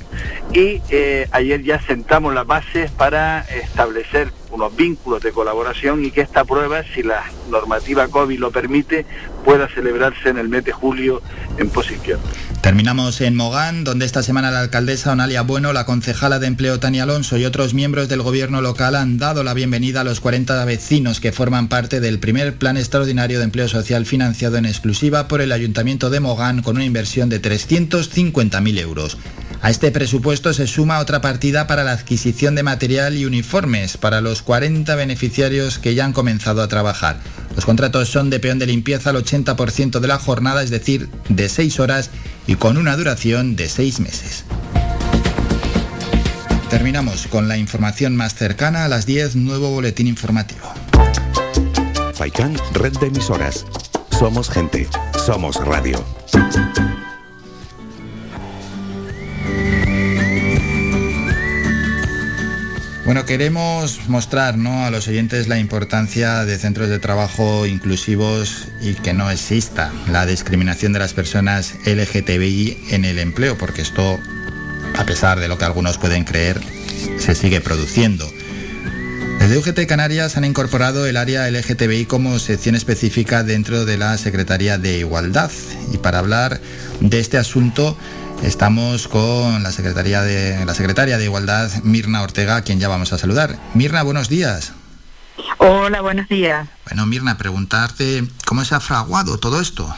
[0.52, 6.22] Y eh, ayer ya sentamos las bases para establecer unos vínculos de colaboración y que
[6.22, 9.06] esta prueba, si la normativa COVID lo permite,
[9.50, 11.24] pueda celebrarse en el mes de julio
[11.58, 12.22] en Izquierdo.
[12.62, 17.02] Terminamos en Mogán, donde esta semana la alcaldesa Onalia Bueno, la concejala de empleo Tania
[17.02, 21.20] Alonso y otros miembros del gobierno local han dado la bienvenida a los 40 vecinos
[21.20, 25.52] que forman parte del primer plan extraordinario de empleo social financiado en exclusiva por el
[25.52, 29.18] Ayuntamiento de Mogán con una inversión de 350.000 euros.
[29.62, 34.22] A este presupuesto se suma otra partida para la adquisición de material y uniformes para
[34.22, 37.20] los 40 beneficiarios que ya han comenzado a trabajar.
[37.56, 41.50] Los contratos son de peón de limpieza al 80% de la jornada, es decir, de
[41.50, 42.10] 6 horas
[42.48, 44.46] y con una duración de 6 meses.
[46.70, 50.72] Terminamos con la información más cercana a las 10, nuevo boletín informativo.
[52.74, 53.66] Red de emisoras.
[54.12, 54.88] Somos gente,
[55.26, 56.04] somos radio.
[63.10, 69.16] Bueno, queremos mostrar a los oyentes la importancia de centros de trabajo inclusivos y que
[69.16, 74.20] no exista la discriminación de las personas LGTBI en el empleo, porque esto,
[74.96, 76.62] a pesar de lo que algunos pueden creer,
[77.18, 78.32] se sigue produciendo.
[79.40, 84.78] Desde UGT Canarias han incorporado el área LGTBI como sección específica dentro de la Secretaría
[84.78, 85.50] de Igualdad.
[85.92, 86.62] Y para hablar
[87.00, 87.98] de este asunto,
[88.44, 93.12] Estamos con la Secretaría de la Secretaria de Igualdad, Mirna Ortega, a quien ya vamos
[93.12, 93.58] a saludar.
[93.74, 94.74] Mirna, buenos días.
[95.58, 96.68] Hola, buenos días.
[96.86, 99.94] Bueno, Mirna, preguntarte cómo se ha fraguado todo esto.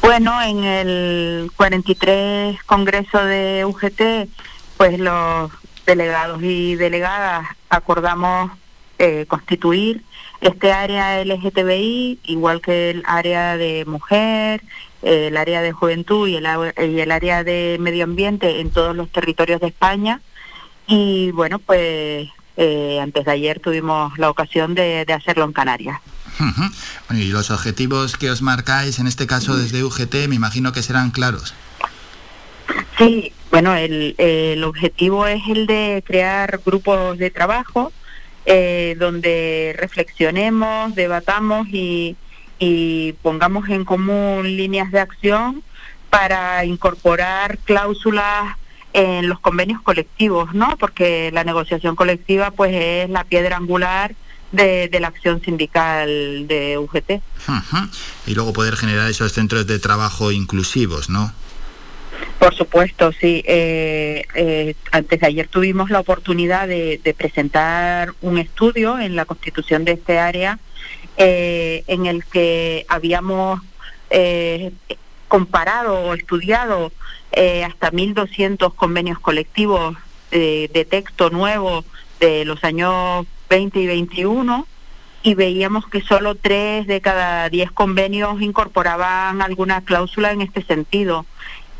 [0.00, 4.30] Bueno, en el 43 Congreso de UGT,
[4.78, 5.50] pues los
[5.84, 8.52] delegados y delegadas acordamos
[8.98, 10.02] eh, constituir
[10.40, 14.62] este área LGTBI, igual que el área de mujer,
[15.06, 16.46] el área de juventud y el,
[16.78, 20.20] y el área de medio ambiente en todos los territorios de España.
[20.86, 26.00] Y bueno, pues eh, antes de ayer tuvimos la ocasión de, hacerlo en Canarias.
[27.10, 31.10] y los objetivos que os marcáis, en este caso desde UGT, me imagino que serán
[31.10, 31.54] claros.
[32.98, 37.92] Sí, bueno, el, el objetivo es el de crear grupos de trabajo
[38.48, 42.14] eh, donde reflexionemos, debatamos y,
[42.58, 45.62] y pongamos en común líneas de acción
[46.10, 48.56] para incorporar cláusulas
[48.92, 50.76] en los convenios colectivos, ¿no?
[50.78, 54.14] Porque la negociación colectiva pues es la piedra angular
[54.52, 57.20] de, la acción sindical de UGT.
[58.26, 61.32] Y luego poder generar esos centros de trabajo inclusivos, ¿no?
[62.38, 63.42] Por supuesto, sí.
[63.46, 69.24] Eh, eh, antes de ayer tuvimos la oportunidad de, de, presentar un estudio en la
[69.24, 70.58] constitución de este área
[71.16, 73.60] eh, en el que habíamos
[74.10, 74.72] eh,
[75.28, 76.92] comparado o estudiado
[77.66, 79.94] hasta 1.200 convenios colectivos
[80.30, 81.84] de texto nuevo
[82.18, 84.66] de los años 20 y 21
[85.22, 91.26] y veíamos que solo tres de cada diez convenios incorporaban alguna cláusula en este sentido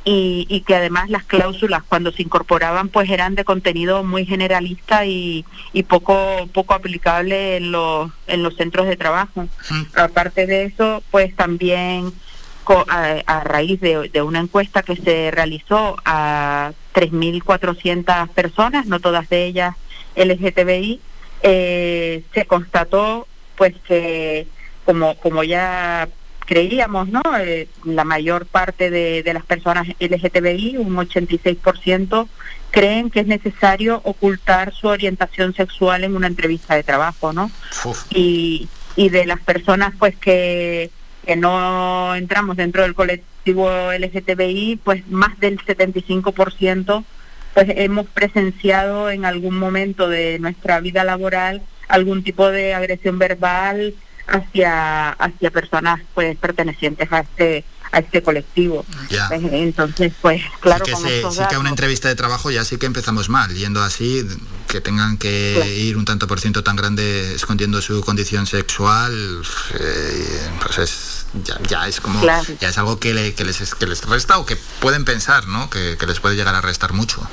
[0.09, 5.44] y, que además las cláusulas cuando se incorporaban pues eran de contenido muy generalista y,
[5.88, 9.48] poco poco aplicable en los en los centros de trabajo.
[9.96, 12.12] Aparte de eso pues también
[12.88, 19.74] a, raíz de, una encuesta que se realizó a 3.400 personas no todas de ellas
[20.16, 21.00] LGTBI
[21.42, 23.26] eh, se constató
[23.57, 24.46] pues que
[24.84, 26.09] como como ya
[26.47, 27.22] creíamos, ¿no?
[27.38, 32.28] Eh, la mayor parte de, las personas LGTBI, un 86%,
[32.70, 37.51] creen que es necesario ocultar su orientación sexual en una entrevista de trabajo, ¿no?
[38.11, 40.90] Y, y de las personas, pues, que,
[41.26, 47.05] que no entramos dentro del colectivo LGTBI, pues más del 75%
[47.55, 53.94] pues hemos presenciado en algún momento de nuestra vida laboral algún tipo de agresión verbal,
[54.27, 58.85] hacia hacia personas pues pertenecientes a este a este colectivo.
[59.09, 63.29] Pues, entonces, pues claro, sí que, que una entrevista de trabajo ya sí que empezamos
[63.29, 64.27] mal, yendo así,
[64.68, 69.43] que tengan que ir un tanto por ciento tan grande escondiendo su condición sexual,
[69.79, 71.27] eh, pues es,
[71.68, 73.35] ya, es como, ya es algo que, les,
[73.74, 75.70] que les resta o que pueden pensar, ¿no?
[75.70, 77.27] Que, que les puede llegar a restar mucho.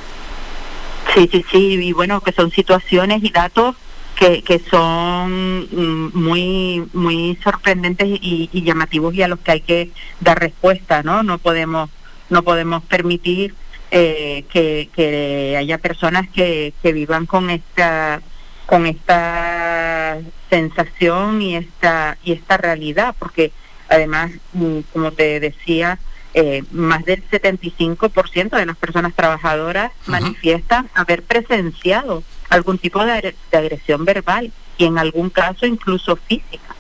[1.14, 3.76] Sí, sí, sí, y bueno, que son situaciones y datos
[4.14, 9.89] que, son mm, muy muy sorprendentes y, llamativos y a los que hay que
[10.20, 11.24] dar respuesta, ¿no?
[11.24, 11.89] No podemos
[12.30, 13.53] no podemos permitir
[13.91, 18.22] eh, que, haya personas que, que vivan con esta
[18.66, 23.51] con esta sensación y esta y esta realidad, porque
[23.89, 25.99] además, mm, como te decía,
[26.36, 32.24] eh, más del 75% de las personas trabajadoras manifiestan haber presenciado
[32.54, 36.76] algún tipo de, agresión verbal y en algún caso incluso física.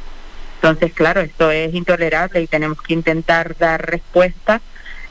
[0.55, 4.61] Entonces, claro, esto es intolerable y tenemos que intentar dar respuesta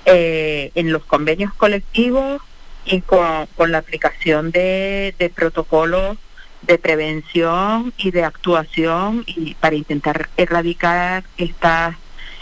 [0.07, 2.41] eh, en los convenios colectivos
[2.85, 6.17] y con, la aplicación de, de protocolos
[6.63, 11.97] de prevención y de actuación y para intentar erradicar estas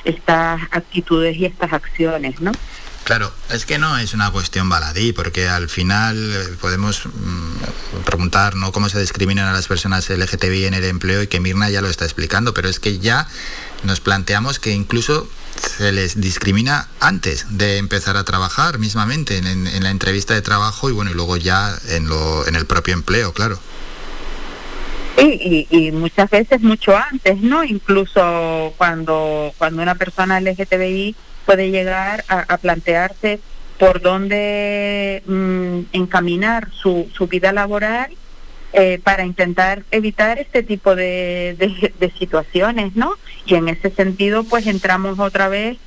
[0.04, 2.52] estas actitudes y estas acciones, ¿no?
[3.04, 8.54] Claro, es que no es una cuestión baladí, porque al final eh, podemos mm, preguntar
[8.54, 8.72] ¿no?
[8.72, 11.88] cómo se discriminan a las personas LGTBI en el empleo y que Mirna ya lo
[11.88, 13.26] está explicando, pero es que ya
[13.82, 19.82] nos planteamos que incluso se les discrimina antes de empezar a trabajar mismamente en, en
[19.82, 23.32] la entrevista de trabajo y bueno y luego ya en, lo, en el propio empleo,
[23.32, 23.58] claro.
[25.18, 27.62] Y, y, muchas veces mucho antes, ¿no?
[27.62, 31.14] Incluso cuando, cuando una persona LGTBI
[31.46, 33.40] puede llegar a, plantearse
[33.78, 38.10] por dónde mm, encaminar su, su vida laboral
[38.72, 41.56] eh, para intentar evitar este tipo de,
[41.98, 43.14] de, situaciones, ¿no?
[43.46, 45.78] Y en ese sentido, pues entramos otra vez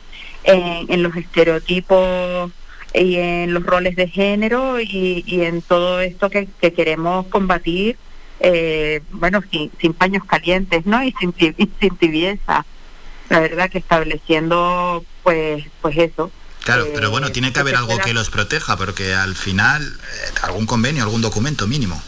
[0.44, 2.52] en, los estereotipos
[2.94, 7.98] y en los roles de género y, y en todo esto que, que queremos combatir
[8.46, 11.02] eh, bueno, sin, paños calientes, ¿no?
[11.02, 12.66] Y sin, sin tibieza.
[13.30, 16.32] La verdad que estableciendo, pues, pues eso.
[16.64, 20.66] Claro, pero bueno, tiene que haber algo que los proteja, porque al final, eh, algún
[20.66, 22.02] convenio, algún documento mínimo.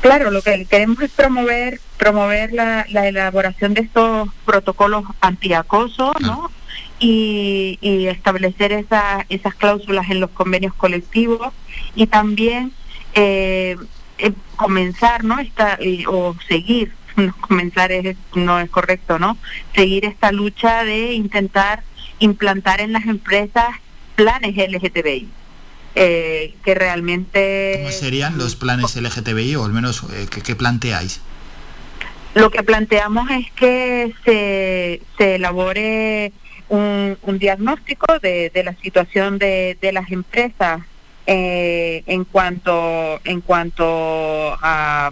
[0.00, 6.50] Claro, lo que queremos es promover promover la, la elaboración de estos protocolos antiacoso, ¿no?
[6.98, 11.52] Y, y, establecer esa, esas cláusulas en los convenios colectivos
[11.94, 12.72] y también
[13.14, 13.76] eh,
[14.18, 15.38] eh, comenzar, ¿no?
[15.38, 16.92] Esta, o seguir,
[17.40, 19.36] comenzar es, no es correcto, ¿no?
[19.74, 21.82] Seguir esta lucha de intentar
[22.18, 23.66] implantar en las empresas
[24.14, 25.28] planes LGTBI.
[25.98, 27.78] Eh, que realmente...
[27.78, 31.22] ¿Cómo serían los planes LGTBI o al menos eh, ¿qué, planteáis?
[32.34, 36.32] Lo que planteamos es que se, se elabore
[36.68, 40.82] un, un diagnóstico de, de, la situación de, de las empresas
[41.26, 45.10] eh, en cuanto en cuanto a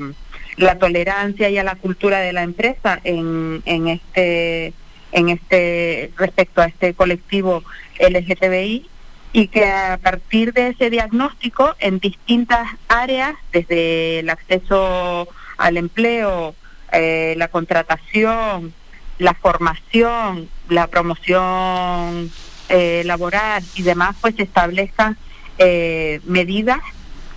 [0.56, 4.72] la tolerancia y a la cultura de la empresa en, en este
[5.12, 7.62] en este respecto a este colectivo
[8.00, 8.88] LGTBI
[9.32, 16.54] y que a partir de ese diagnóstico en distintas áreas desde el acceso al empleo
[16.92, 18.72] eh, la contratación
[19.18, 22.30] la formación la promoción
[22.68, 25.16] eh, laboral y demás pues se establezcan
[25.58, 26.80] eh, medidas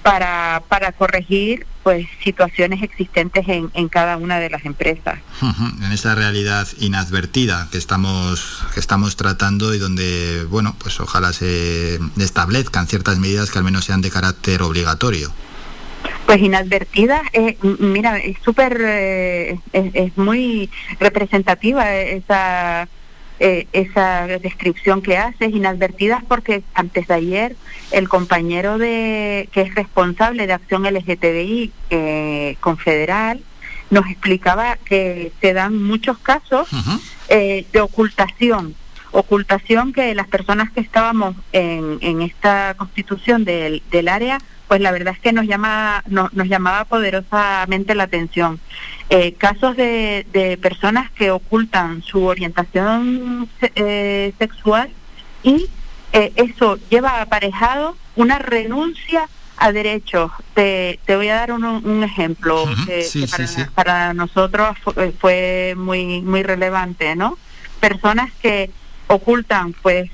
[0.07, 5.19] para, para corregir pues situaciones existentes en, en cada una de las empresas.
[5.81, 11.99] En esa realidad inadvertida que estamos, que estamos tratando y donde, bueno, pues ojalá se
[12.17, 15.31] establezcan ciertas medidas que al menos sean de carácter obligatorio.
[16.25, 22.87] Pues inadvertida, eh, mira, es súper, eh, es, es, muy representativa esa
[23.39, 27.55] eh, esa descripción que haces, inadvertidas porque antes de ayer
[27.91, 33.41] el compañero de que es responsable de acción LGTBI eh, confederal
[33.89, 36.67] nos explicaba que se dan muchos casos
[37.29, 38.75] eh, de ocultación,
[39.11, 44.91] ocultación que las personas que estábamos en, en esta constitución del, del área pues la
[44.91, 48.59] verdad es que nos llama nos llamaba poderosamente la atención
[49.09, 54.89] eh, casos de, de, personas que ocultan su orientación eh, sexual
[55.43, 55.67] y
[56.11, 60.31] eh, eso lleva aparejado una renuncia a derechos.
[60.53, 63.69] Te, te voy a dar un, un ejemplo que, sí, que para, sí, sí.
[63.73, 67.37] para, nosotros fue, fue, muy muy relevante, ¿no?
[67.79, 68.69] Personas que
[69.07, 70.09] ocultan, pues,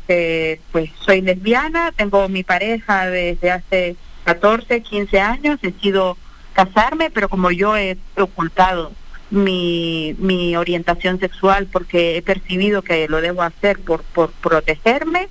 [0.71, 6.17] pues soy lesbiana, tengo mi pareja desde hace 14, 15 años, he sido
[6.53, 8.91] casarme, pero como yo he ocultado
[9.31, 15.27] mi, mi orientación sexual porque he percibido que lo debo hacer por, por protegerme,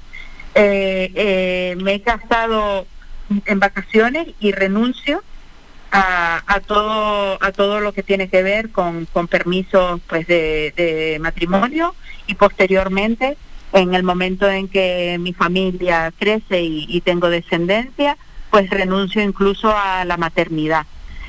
[0.54, 2.86] eh, eh, me he casado
[3.46, 5.22] en vacaciones y renuncio
[5.92, 11.18] a, a, todo a todo lo que tiene que ver con, con permisos pues de,
[11.20, 11.94] matrimonio
[12.26, 13.36] y posteriormente
[13.72, 18.18] en el momento en que mi familia crece y tengo descendencia
[18.52, 20.84] pues renuncio incluso a la maternidad.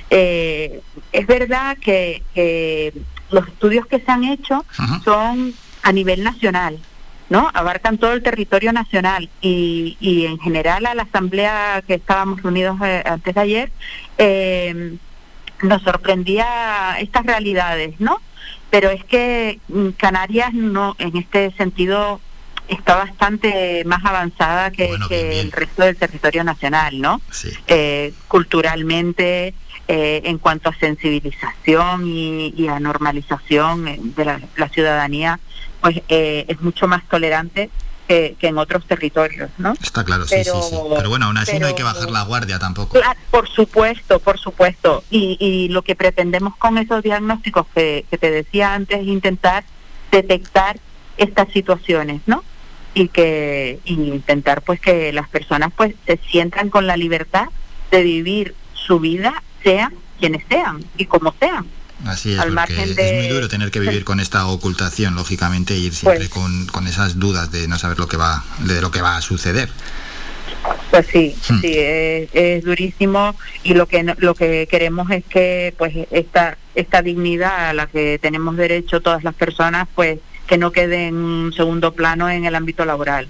[0.09, 0.81] Eh,
[1.13, 2.93] es verdad que, que,
[3.31, 4.99] los estudios que se han hecho Ajá.
[5.05, 5.53] son
[5.83, 6.77] a nivel nacional,
[7.29, 7.49] ¿no?
[7.53, 12.77] Abarcan todo el territorio nacional y, y en general a la asamblea que estábamos reunidos
[12.83, 13.71] eh, antes de ayer
[14.17, 14.97] eh,
[15.61, 18.19] nos sorprendía estas realidades, ¿no?
[18.69, 22.19] Pero es que mm, Canarias no, en este sentido
[22.67, 25.45] está bastante más avanzada que, bueno, que bien, bien.
[25.47, 27.21] el resto del territorio nacional, ¿no?
[27.31, 27.49] Sí.
[27.67, 29.53] Eh, culturalmente,
[29.87, 35.39] eh, en cuanto a sensibilización y, a normalización de la, ciudadanía,
[35.81, 37.69] pues eh, es mucho más tolerante
[38.07, 39.73] que, en otros territorios, ¿no?
[39.81, 40.75] Está claro, sí, sí, sí.
[40.95, 42.95] Pero bueno, aún así no hay que bajar la guardia tampoco.
[43.31, 45.03] por supuesto, por supuesto.
[45.09, 49.63] Y, lo que pretendemos con esos diagnósticos que, que te decía antes es intentar
[50.11, 50.77] detectar
[51.17, 52.43] estas situaciones, ¿no?
[52.93, 57.47] Y que y intentar pues que las personas pues se sientan con la libertad
[57.91, 61.65] de vivir su vida, sean quienes sean y como sean.
[62.05, 66.27] Así es, porque es muy duro tener que vivir con esta ocultación, lógicamente, ir siempre
[66.27, 69.15] pues con, con, esas dudas de no saber lo que va, de lo que va
[69.15, 69.69] a suceder.
[70.91, 71.59] Pues sí, hmm.
[71.61, 77.69] sí, es, durísimo y lo que lo que queremos es que pues esta esta dignidad
[77.69, 82.29] a la que tenemos derecho todas las personas, pues que no quede en segundo plano
[82.29, 83.27] en el ámbito laboral,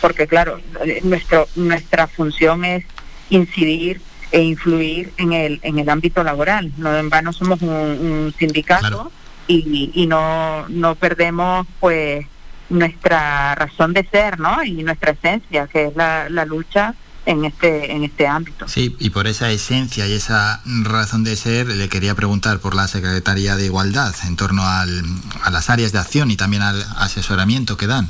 [0.00, 0.60] porque claro,
[1.02, 2.84] nuestro nuestra función es
[3.30, 4.00] incidir
[4.30, 6.72] e influir en el, en el ámbito laboral.
[6.78, 9.12] No en vano somos un, sindicato
[9.46, 12.26] y, y no, no perdemos pues
[12.70, 14.64] nuestra razón de ser ¿no?
[14.64, 16.94] y nuestra esencia, que es la, la lucha
[17.26, 18.66] en este en este ámbito.
[18.68, 22.88] Sí, y por esa esencia y esa razón de ser le quería preguntar por la
[22.88, 25.02] Secretaría de Igualdad en torno al,
[25.42, 28.08] a las áreas de acción y también al asesoramiento que dan.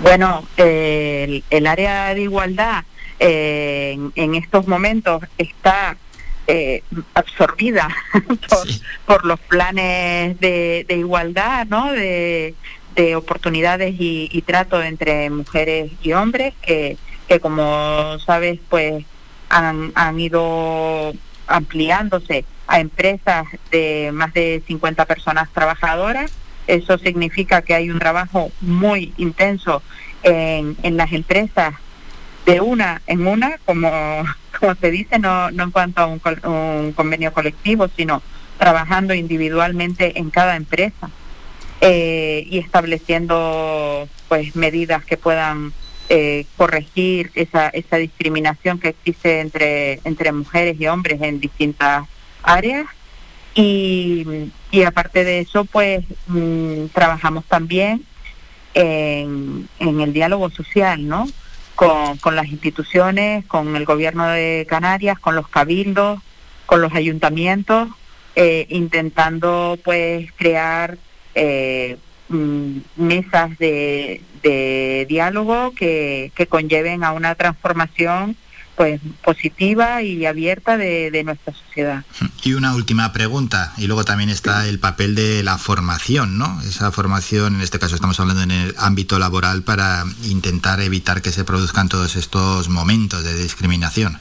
[0.00, 2.84] Bueno, el, el, área de igualdad
[3.24, 5.96] eh, en, estos momentos está
[6.48, 6.82] eh,
[7.14, 7.88] absorbida
[9.06, 11.92] por, los planes de, igualdad, ¿no?
[11.92, 12.54] De,
[13.16, 16.98] oportunidades y, trato entre mujeres y hombres que,
[17.32, 19.04] que como sabes, pues
[19.48, 21.14] han, han ido
[21.46, 26.30] ampliándose a empresas de más de 50 personas trabajadoras.
[26.66, 29.82] Eso significa que hay un trabajo muy intenso
[30.22, 31.74] en, en las empresas
[32.44, 33.90] de una en una, como,
[34.60, 38.22] como se dice, no, no en cuanto a un, un convenio colectivo, sino
[38.58, 41.08] trabajando individualmente en cada empresa
[41.80, 45.72] eh, y estableciendo pues medidas que puedan
[46.14, 52.06] eh, corregir esa, esa discriminación que existe entre, entre mujeres y hombres en distintas
[52.42, 52.86] áreas.
[53.54, 54.26] Y,
[54.86, 58.04] aparte de eso, pues mm, trabajamos también
[58.74, 61.26] en, en el diálogo social, ¿no?
[61.74, 66.20] con, las instituciones, con el gobierno de Canarias, con los cabildos,
[66.66, 67.88] con los ayuntamientos,
[68.36, 70.98] eh, intentando pues crear
[71.34, 71.96] eh,
[72.28, 78.36] mm, mesas de, diálogo que, que conlleven a una transformación
[78.76, 82.04] pues positiva y abierta de, nuestra sociedad.
[82.42, 86.60] Y una última pregunta, y luego también está el papel de la formación, ¿no?
[86.62, 91.32] Esa formación, en este caso estamos hablando en el ámbito laboral para intentar evitar que
[91.32, 94.18] se produzcan todos estos momentos de discriminación.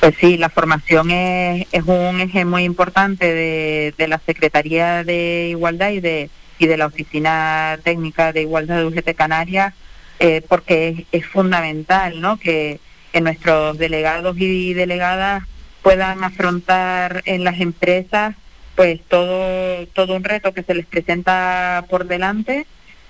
[0.00, 5.48] Pues sí, la formación es, es un eje muy importante de, de la Secretaría de
[5.50, 6.30] Igualdad y de,
[6.60, 9.74] y de la Oficina Técnica de Igualdad de UGT Canarias,
[10.18, 12.36] eh, porque es, fundamental, ¿no?
[12.36, 12.78] Que,
[13.12, 15.42] que nuestros delegados y delegadas
[15.82, 18.34] puedan afrontar en las empresas
[18.76, 22.66] pues todo todo un reto que se les presenta por delante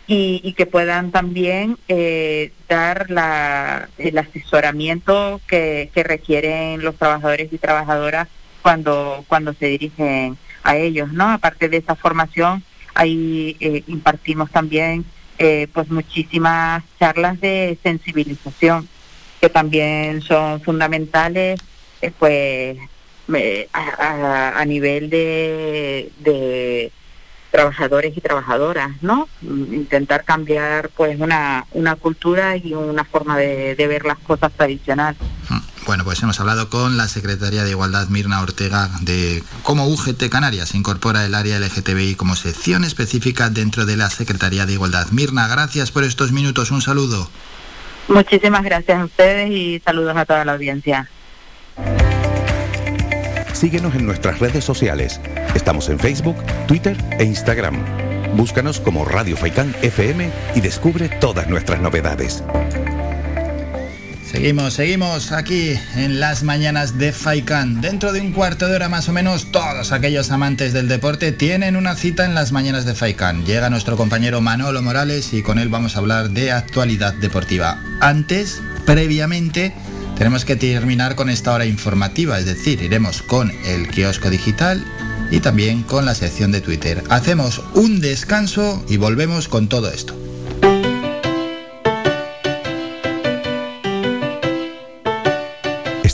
[0.07, 7.59] y, que puedan también eh, dar la, el asesoramiento que, que, requieren los trabajadores y
[7.59, 8.27] trabajadoras
[8.63, 12.65] cuando cuando se dirigen a ellos no aparte de esa formación
[12.95, 15.05] ahí eh, impartimos también
[15.39, 18.89] eh, pues muchísimas charlas de sensibilización
[19.41, 21.61] que también son fundamentales
[22.03, 22.79] eh, pues
[23.73, 26.93] a, nivel de, de,
[27.51, 29.29] trabajadores y trabajadoras, ¿no?
[29.43, 35.21] Intentar cambiar pues una, una cultura y una forma de, de ver las cosas tradicionales.
[35.91, 40.77] Bueno, pues hemos hablado con la secretaria de Igualdad, Mirna Ortega, de cómo UGT Canarias
[40.77, 45.09] incorpora el área LGTBI como sección específica dentro de la Secretaría de Igualdad.
[45.11, 46.71] Mirna, gracias por estos minutos.
[46.71, 47.29] Un saludo.
[48.07, 51.11] Muchísimas gracias a ustedes y saludos a toda la audiencia.
[53.53, 55.21] Síguenos en nuestras redes sociales.
[55.57, 56.37] Estamos en Facebook,
[56.69, 57.85] Twitter e Instagram.
[58.37, 62.45] Búscanos como Radio Faicán FM y descubre todas nuestras novedades.
[64.31, 67.81] Seguimos, seguimos aquí en las mañanas de Faikan.
[67.81, 71.75] Dentro de un cuarto de hora más o menos, todos aquellos amantes del deporte tienen
[71.75, 73.45] una cita en las mañanas de Faikan.
[73.45, 77.83] Llega nuestro compañero Manolo Morales y con él vamos a hablar de actualidad deportiva.
[78.01, 79.75] Antes, previamente,
[80.17, 84.85] tenemos que terminar con esta hora informativa, es decir, iremos con el kiosco digital
[85.33, 87.03] y también con la sección de Twitter.
[87.09, 90.15] Hacemos un descanso y volvemos con todo esto.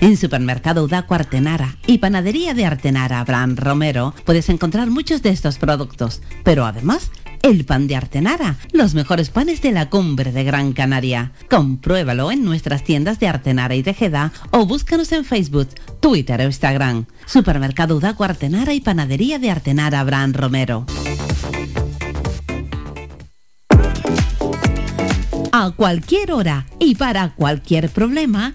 [0.00, 5.58] En Supermercado Udaco Artenara y Panadería de Artenara Abraham Romero puedes encontrar muchos de estos
[5.58, 7.10] productos, pero además
[7.42, 11.32] el pan de Artenara, los mejores panes de la cumbre de Gran Canaria.
[11.50, 15.68] Compruébalo en nuestras tiendas de Artenara y Tejeda o búscanos en Facebook,
[16.00, 17.06] Twitter o Instagram.
[17.26, 20.86] Supermercado Udaco Artenara y Panadería de Artenara Abraham Romero.
[25.50, 28.54] A cualquier hora y para cualquier problema,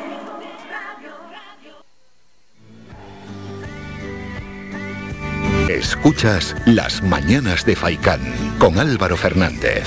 [5.77, 8.19] Escuchas Las Mañanas de Faicán
[8.59, 9.85] con Álvaro Fernández.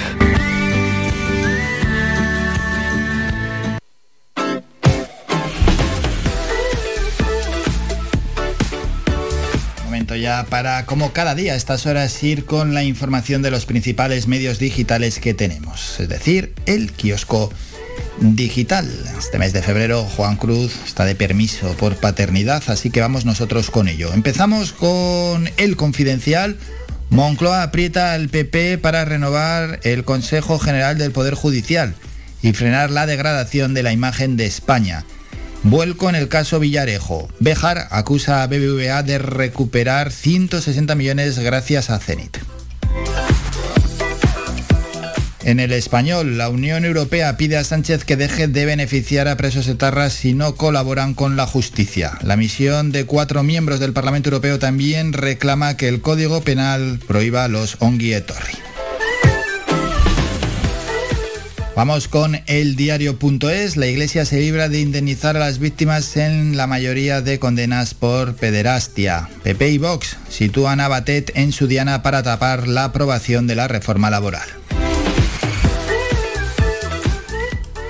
[9.84, 13.66] Momento ya para, como cada día a estas horas, ir con la información de los
[13.66, 17.52] principales medios digitales que tenemos, es decir, el kiosco
[18.20, 18.90] digital.
[19.18, 23.70] Este mes de febrero Juan Cruz está de permiso por paternidad, así que vamos nosotros
[23.70, 24.12] con ello.
[24.12, 26.56] Empezamos con el confidencial.
[27.10, 31.94] Moncloa aprieta al PP para renovar el Consejo General del Poder Judicial
[32.42, 35.04] y frenar la degradación de la imagen de España.
[35.62, 37.28] Vuelco en el caso Villarejo.
[37.40, 42.36] Bejar acusa a BBVA de recuperar 160 millones gracias a Zenit.
[45.44, 49.68] En el español, la Unión Europea pide a Sánchez que deje de beneficiar a presos
[49.68, 52.12] etarras si no colaboran con la justicia.
[52.22, 57.46] La misión de cuatro miembros del Parlamento Europeo también reclama que el Código Penal prohíba
[57.48, 58.54] los onguietorri.
[61.76, 63.76] Vamos con el diario.es.
[63.76, 68.34] La Iglesia se libra de indemnizar a las víctimas en la mayoría de condenas por
[68.36, 69.28] pederastia.
[69.42, 73.68] PP y Vox sitúan a Batet en su diana para tapar la aprobación de la
[73.68, 74.48] reforma laboral.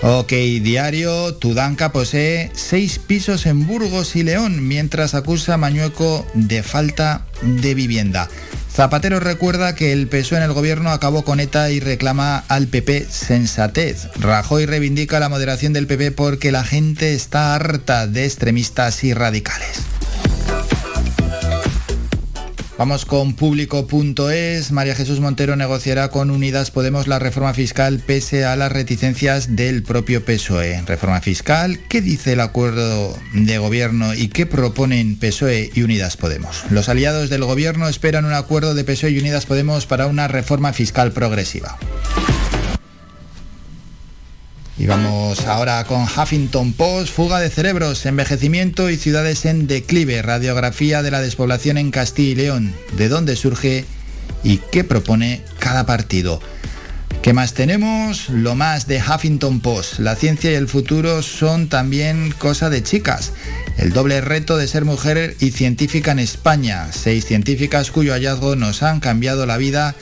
[0.07, 6.63] Ok, diario, Tudanca posee seis pisos en Burgos y León, mientras acusa a Mañueco de
[6.63, 8.29] falta de vivienda.
[8.71, 13.07] Zapatero recuerda que el PSOE en el gobierno acabó con ETA y reclama al PP
[13.09, 14.09] sensatez.
[14.21, 19.81] Rajoy reivindica la moderación del PP porque la gente está harta de extremistas y radicales.
[22.85, 24.71] Vamos con público.es.
[24.71, 29.83] María Jesús Montero negociará con Unidas Podemos la reforma fiscal pese a las reticencias del
[29.83, 30.83] propio PSOE.
[30.83, 36.63] Reforma fiscal, ¿qué dice el acuerdo de gobierno y qué proponen PSOE y Unidas Podemos?
[36.69, 40.75] Los aliados del gobierno esperan un acuerdo de PSOE y Unidas Podemos para una reforma
[40.75, 41.79] fiscal progresiva.
[44.77, 51.03] Y vamos ahora con Huffington Post, fuga de cerebros, envejecimiento y ciudades en declive, radiografía
[51.03, 53.85] de la despoblación en Castilla y León, de dónde surge
[54.43, 56.41] y qué propone cada partido.
[57.23, 58.29] ¿Qué más tenemos?
[58.29, 60.01] Lo más de Huffington Post.
[60.01, 63.33] La ciencia y el futuro son también cosa de chicas.
[63.79, 66.89] El doble reto de ser mujer y científica en España.
[66.93, 69.95] Seis científicas cuyo hallazgo nos han cambiado la vida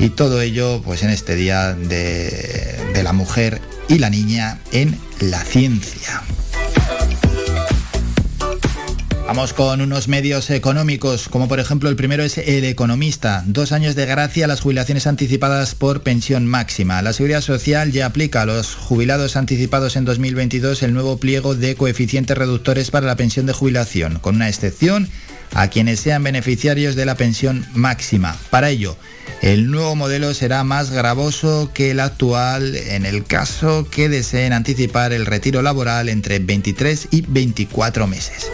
[0.00, 4.98] y todo ello pues en este día de, de la mujer y la niña en
[5.20, 6.22] la ciencia.
[9.26, 13.42] Vamos con unos medios económicos, como por ejemplo el primero es El Economista.
[13.46, 17.00] Dos años de gracia a las jubilaciones anticipadas por pensión máxima.
[17.00, 21.74] La Seguridad Social ya aplica a los jubilados anticipados en 2022 el nuevo pliego de
[21.74, 25.08] coeficientes reductores para la pensión de jubilación, con una excepción
[25.54, 28.36] a quienes sean beneficiarios de la pensión máxima.
[28.50, 28.96] Para ello,
[29.40, 35.12] el nuevo modelo será más gravoso que el actual en el caso que deseen anticipar
[35.12, 38.50] el retiro laboral entre 23 y 24 meses.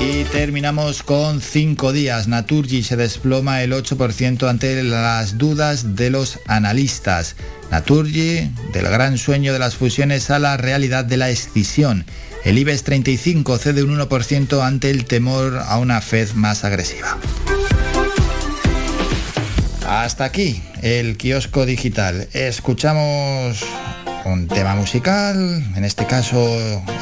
[0.00, 2.28] Y terminamos con cinco días.
[2.28, 7.36] Naturgy se desploma el 8% ante las dudas de los analistas.
[7.70, 12.04] Naturgy, del gran sueño de las fusiones a la realidad de la escisión.
[12.44, 17.16] El IBEX 35 cede un 1% ante el temor a una Fed más agresiva.
[19.88, 22.28] Hasta aquí el kiosco digital.
[22.34, 23.64] Escuchamos
[24.26, 26.38] un tema musical, en este caso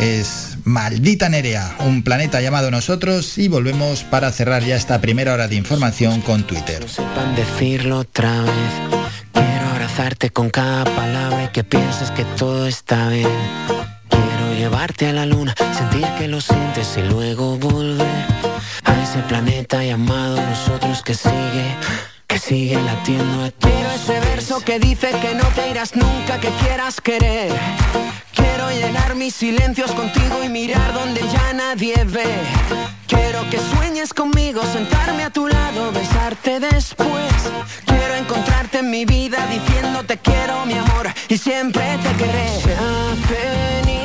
[0.01, 5.49] es Maldita Nerea, un planeta llamado Nosotros y volvemos para cerrar ya esta primera hora
[5.49, 6.89] de información con Twitter.
[6.89, 9.03] sepan decirlo otra vez.
[9.33, 13.92] Quiero abrazarte con cada palabra y que pienses que todo está bien.
[14.63, 18.07] Llevarte a la luna, sentir que lo sientes y luego volver
[18.85, 21.77] a ese planeta llamado Nosotros que sigue
[22.29, 23.57] que sigue latiendo aquí.
[23.59, 27.51] Quiero ese verso que dice que no te irás nunca, que quieras querer.
[28.37, 32.33] Quiero llenar mis silencios contigo y mirar donde ya nadie ve.
[33.09, 37.33] Quiero que sueñes conmigo, sentarme a tu lado, besarte después.
[37.85, 44.02] Quiero encontrarte en mi vida diciéndote quiero mi amor y siempre te querré.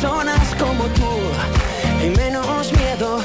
[0.00, 1.10] Personas como tú
[2.02, 3.22] y menos miedo.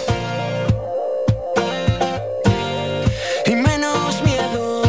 [3.46, 4.84] Y menos miedo.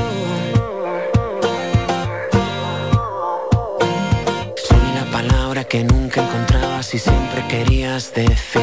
[4.56, 8.62] Soy la palabra que nunca encontrabas y siempre querías decir.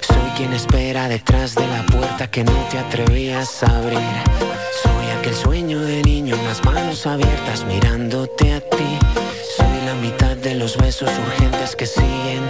[0.00, 4.16] Soy quien espera detrás de la puerta que no te atrevías a abrir.
[4.82, 8.99] Soy aquel sueño de niño en las manos abiertas mirándote a ti.
[10.60, 12.42] Los besos urgentes que siguen,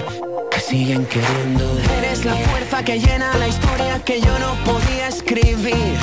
[0.51, 1.65] que siguen queriendo.
[1.99, 5.95] Eres la fuerza que llena la historia que yo no podía escribir.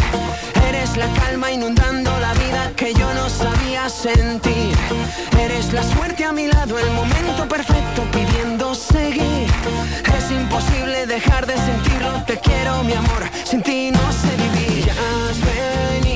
[0.70, 4.74] Eres la calma inundando la vida que yo no sabía sentir.
[5.38, 9.49] Eres la suerte a mi lado, el momento perfecto pidiendo seguir.
[10.18, 14.86] Es imposible dejar de sentirlo, te quiero mi amor, sin ti no sé vivir.
[14.86, 16.07] Ya has venido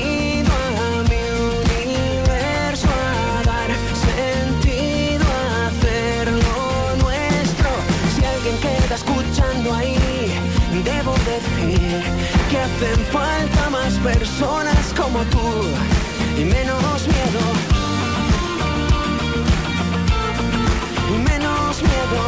[12.50, 15.38] que hacen falta más personas como tú
[16.38, 17.42] y menos miedo.
[21.08, 22.20] Y menos miedo.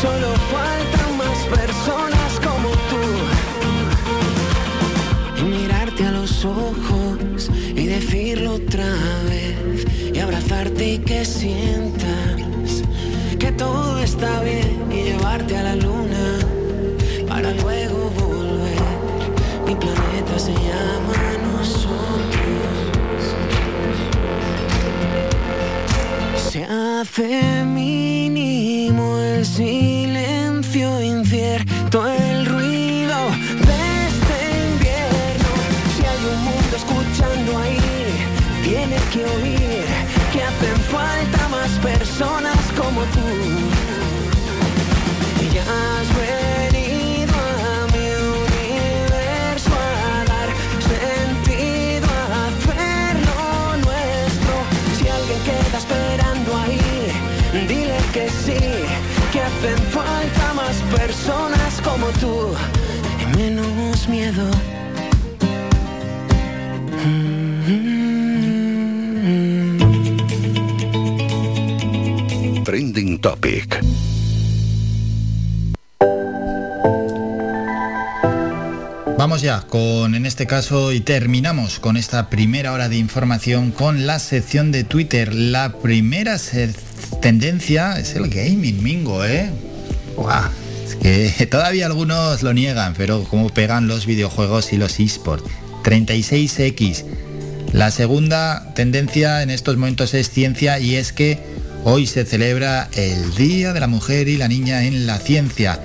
[0.00, 3.02] Solo faltan más personas como tú.
[5.40, 8.86] Y mirarte a los ojos y decirlo otra
[9.28, 9.41] vez.
[10.22, 12.82] Abrazarte y que sientas
[13.38, 14.86] que todo está bien.
[14.90, 16.38] Y llevarte a la luna
[17.28, 18.78] para luego volver.
[19.66, 21.18] Mi planeta se llama
[21.52, 22.02] nosotros.
[26.36, 28.11] Se hace mínimo
[42.12, 43.20] personas como tú.
[45.40, 48.06] Y ya has venido a mi
[48.36, 50.48] universo a dar
[50.92, 54.54] sentido, a hacerlo nuestro.
[54.98, 58.60] Si alguien queda esperando ahí, dile que sí,
[59.32, 62.54] que hacen falta más personas como tú
[63.22, 64.50] y menos miedo.
[72.72, 73.84] Trending Topic.
[79.18, 84.06] Vamos ya con, en este caso, y terminamos con esta primera hora de información con
[84.06, 85.34] la sección de Twitter.
[85.34, 86.38] La primera
[87.20, 89.50] tendencia es el gaming, Mingo, ¿eh?
[90.86, 95.44] Es que todavía algunos lo niegan, pero cómo pegan los videojuegos y los esports.
[95.84, 97.04] 36X.
[97.74, 101.51] La segunda tendencia en estos momentos es ciencia y es que
[101.84, 105.80] hoy se celebra el Día de la Mujer y la Niña en la Ciencia.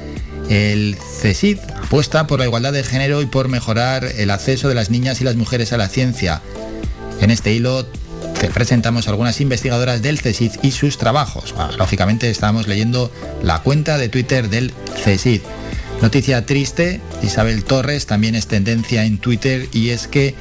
[0.49, 4.89] El CESID apuesta por la igualdad de género y por mejorar el acceso de las
[4.89, 6.41] niñas y las mujeres a la ciencia.
[7.19, 7.85] En este hilo
[8.39, 11.53] te presentamos algunas investigadoras del CESID y sus trabajos.
[11.77, 14.73] lógicamente estamos leyendo la cuenta de Twitter del
[15.03, 15.41] CESID.
[16.01, 20.35] Noticia triste, Isabel Torres también es tendencia en Twitter y es que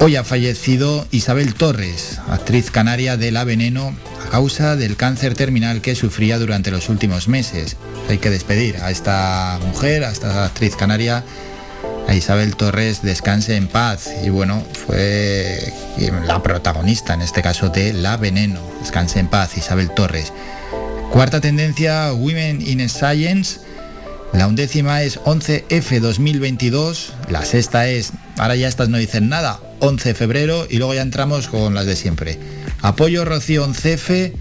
[0.00, 3.94] hoy ha fallecido Isabel Torres, actriz canaria de La Veneno,
[4.28, 7.76] causa del cáncer terminal que sufría durante los últimos meses.
[8.08, 11.24] Hay que despedir a esta mujer, a esta actriz canaria,
[12.06, 14.10] a Isabel Torres, descanse en paz.
[14.24, 15.72] Y bueno, fue
[16.26, 20.32] la protagonista en este caso de La Veneno, descanse en paz, Isabel Torres.
[21.10, 23.60] Cuarta tendencia, Women in Science.
[24.32, 30.10] La undécima es 11F 2022, la sexta es, ahora ya estas no dicen nada, 11
[30.10, 32.38] de febrero y luego ya entramos con las de siempre.
[32.80, 34.32] Apoyo Rocío 11F,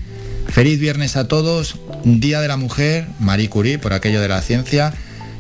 [0.48, 4.94] feliz viernes a todos, Día de la Mujer, Marie Curie por aquello de la ciencia,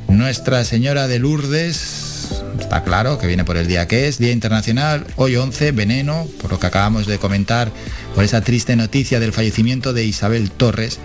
[0.07, 5.05] Nuestra Señora de Lourdes, está claro que viene por el día que es, Día Internacional,
[5.15, 7.71] hoy 11, Veneno, por lo que acabamos de comentar,
[8.15, 10.99] por esa triste noticia del fallecimiento de Isabel Torres,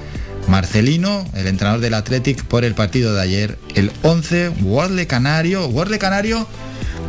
[0.48, 3.58] Marcelino, el entrenador del Athletic, por el partido de ayer.
[3.74, 5.68] El 11, Worle Canario.
[5.68, 6.46] Worle Canario,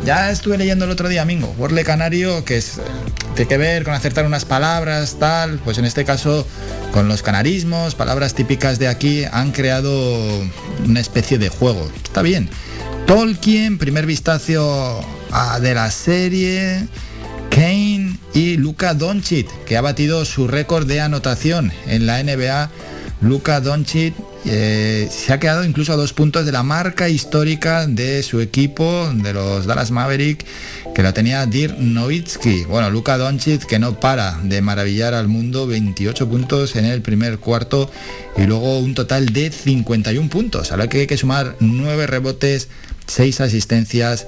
[0.04, 1.54] ya estuve leyendo el otro día, Mingo.
[1.58, 2.62] Worle Canario, que
[3.34, 5.58] tiene que ver con acertar unas palabras, tal.
[5.58, 6.46] Pues en este caso,
[6.92, 10.42] con los canarismos, palabras típicas de aquí, han creado
[10.86, 11.90] una especie de juego.
[12.04, 12.48] Está bien.
[13.06, 15.04] Tolkien, primer vistazo
[15.60, 16.86] de la serie.
[17.50, 22.68] Kane y Luka Doncic, que ha batido su récord de anotación en la NBA
[23.20, 24.14] Luka Doncic
[24.46, 29.10] eh, se ha quedado incluso a dos puntos de la marca histórica de su equipo,
[29.14, 30.44] de los Dallas Maverick,
[30.94, 32.64] que la tenía Dirk Nowitzki.
[32.64, 37.38] Bueno, Luka Doncic que no para de maravillar al mundo, 28 puntos en el primer
[37.38, 37.90] cuarto
[38.36, 40.72] y luego un total de 51 puntos.
[40.72, 42.68] Ahora que hay que sumar 9 rebotes,
[43.06, 44.26] 6 asistencias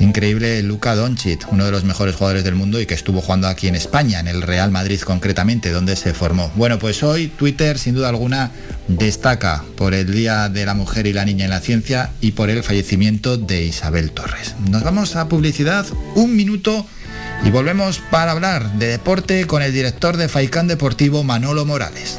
[0.00, 3.68] Increíble Luca Doncic, uno de los mejores jugadores del mundo y que estuvo jugando aquí
[3.68, 6.50] en España, en el Real Madrid concretamente, donde se formó.
[6.56, 8.50] Bueno, pues hoy Twitter sin duda alguna
[8.88, 12.48] destaca por el Día de la Mujer y la Niña en la Ciencia y por
[12.48, 14.54] el fallecimiento de Isabel Torres.
[14.70, 16.86] Nos vamos a publicidad, un minuto
[17.44, 22.18] y volvemos para hablar de deporte con el director de Faicán Deportivo Manolo Morales.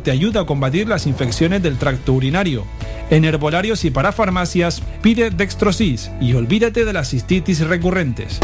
[0.00, 2.64] te ayuda a combatir las infecciones del tracto urinario.
[3.10, 8.38] En herbolarios y para farmacias pide Dextrosis y olvídate de las cistitis recurrentes.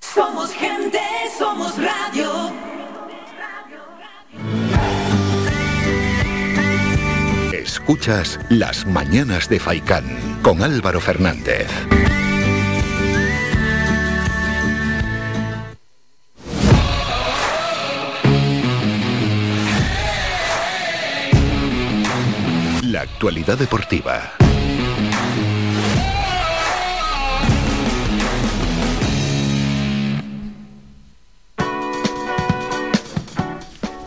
[0.00, 1.00] Somos gente,
[1.38, 2.52] somos radio.
[7.52, 10.04] Escuchas Las Mañanas de Faicán
[10.42, 11.68] con Álvaro Fernández.
[23.02, 24.32] Actualidad deportiva.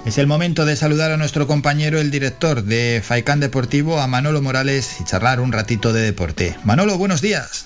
[0.06, 4.42] Es el momento de saludar a nuestro compañero, el director de Faicán Deportivo, a Manolo
[4.42, 6.56] Morales, y charlar un ratito de deporte.
[6.64, 7.66] Manolo, buenos días.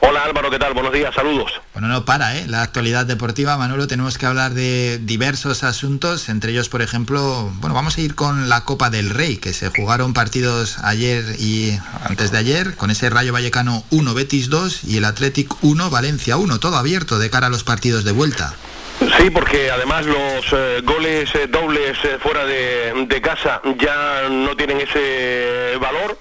[0.00, 0.74] Hola Álvaro, ¿qué tal?
[0.74, 1.50] Buenos días, saludos.
[1.72, 2.46] Bueno, no para, ¿eh?
[2.46, 7.74] La actualidad deportiva, Manolo, tenemos que hablar de diversos asuntos, entre ellos, por ejemplo, bueno,
[7.74, 12.30] vamos a ir con la Copa del Rey, que se jugaron partidos ayer y antes
[12.30, 16.60] de ayer, con ese Rayo Vallecano 1, Betis 2 y el Athletic 1, Valencia 1,
[16.60, 18.54] todo abierto de cara a los partidos de vuelta.
[18.98, 24.80] Sí, porque además los eh, goles eh, dobles eh, fuera de, casa ya no tienen
[24.80, 26.16] ese valor,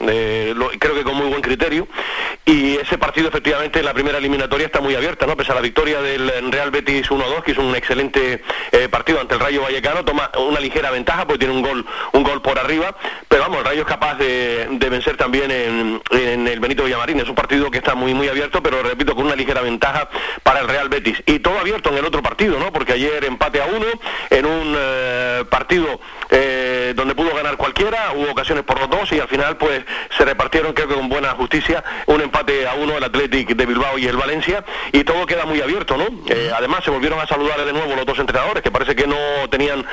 [0.55, 1.87] lo, creo que con muy buen criterio,
[2.43, 5.37] y ese partido efectivamente la primera eliminatoria está muy abierta, ¿no?
[5.37, 8.41] Pese a la victoria del Real Betis 1-2, que es un excelente
[8.89, 12.41] partido ante el Rayo Vallecano, toma una ligera ventaja porque tiene un gol, un gol
[12.41, 12.95] por arriba,
[13.29, 17.19] pero vamos, el Rayo es capaz de, de vencer también en, en, el Benito Villamarín,
[17.19, 20.09] es un partido que está muy muy abierto, pero repito, con una ligera ventaja
[20.43, 21.21] para el Real Betis.
[21.25, 22.66] Y todo abierto en el otro partido, ¿no?
[22.71, 23.85] Porque ayer empate a uno
[24.29, 25.99] en un eh, partido
[26.29, 29.83] eh, donde pudo ganar cualquiera, hubo ocasiones por los dos y al final pues
[30.17, 33.97] se repartieron creo que con buena justicia un empate a uno el Athletic de Bilbao
[33.97, 36.07] y el Valencia y todo queda muy abierto, ¿no?
[36.29, 39.17] Eh, además se volvieron a saludar de nuevo los dos entrenadores que parece que no
[39.49, 39.85] tenían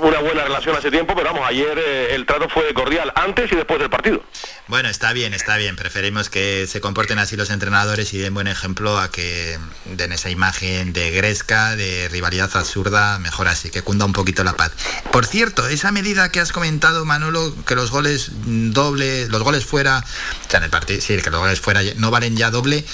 [0.00, 1.78] una buena relación hace tiempo, pero vamos, ayer
[2.10, 4.22] el trato fue cordial antes y después del partido.
[4.68, 5.76] Bueno, está bien, está bien.
[5.76, 10.30] Preferimos que se comporten así los entrenadores y den buen ejemplo a que den esa
[10.30, 14.72] imagen de gresca, de rivalidad absurda, mejor así, que cunda un poquito la paz.
[15.12, 19.98] Por cierto, esa medida que has comentado, Manolo, que los goles doble, los goles fuera,
[19.98, 22.84] o sea, en el partido, sí, que los goles fuera no valen ya doble,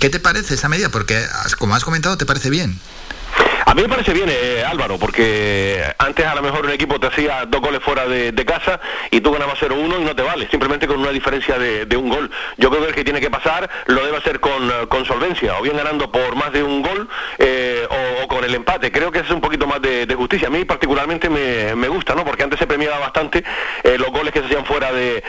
[0.00, 0.88] ¿qué te parece esa medida?
[0.88, 1.24] Porque,
[1.58, 2.78] como has comentado, ¿te parece bien?
[3.68, 7.08] A mí me parece bien, eh, Álvaro, porque antes a lo mejor un equipo te
[7.08, 8.78] hacía dos goles fuera de, casa
[9.10, 12.30] y tú ganabas 0-1 y no te vale, simplemente con una diferencia de, un gol.
[12.58, 15.62] Yo creo que el que tiene que pasar lo debe hacer con, con solvencia, o
[15.62, 17.08] bien ganando por más de un gol
[17.38, 17.88] eh,
[18.22, 18.92] o, con el empate.
[18.92, 20.46] Creo que es un poquito más de, justicia.
[20.46, 22.24] A mí particularmente me, gusta, ¿no?
[22.24, 23.42] Porque antes se premiaba bastante
[23.82, 25.24] eh, los goles que se hacían fuera de,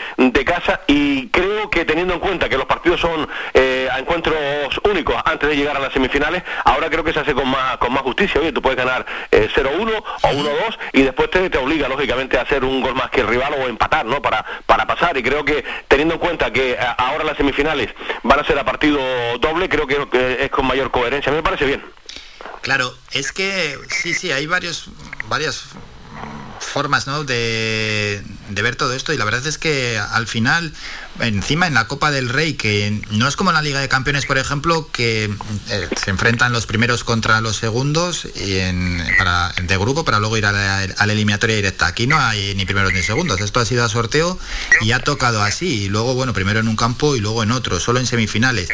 [0.46, 4.36] casa y creo que teniendo en cuenta que los partidos son a encuentros
[4.84, 7.92] únicos antes de llegar a las semifinales, ahora creo que se hace con más, con
[7.92, 11.88] más justicia oye, tú puedes ganar 0-1 eh, o 1-2 y después te, te, obliga
[11.88, 14.20] lógicamente a hacer un gol más que el rival o empatar, ¿no?
[14.20, 17.88] Para, para pasar y creo que teniendo en cuenta que eh, ahora las semifinales
[18.22, 19.00] van a ser a partido
[19.38, 21.32] doble, creo que, es con mayor coherencia.
[21.32, 21.82] Me parece bien.
[22.62, 24.90] Claro, es que sí, sí, hay varios,
[25.28, 25.64] varias
[26.60, 27.24] formas ¿no?
[27.24, 30.72] de, de, ver todo esto y la verdad es que al final
[31.20, 34.26] encima en la Copa del Rey, que no es como en la Liga de Campeones,
[34.26, 35.24] por ejemplo, que
[35.68, 40.36] eh, se enfrentan los primeros contra los segundos y en, para, de grupo para luego
[40.36, 41.86] ir a la, eliminatoria directa.
[41.86, 44.38] Aquí no hay ni primeros ni segundos, esto ha sido a sorteo
[44.80, 45.84] y ha tocado así.
[45.84, 48.68] Y luego, bueno, primero en un campo y luego en otro, solo en semifinales.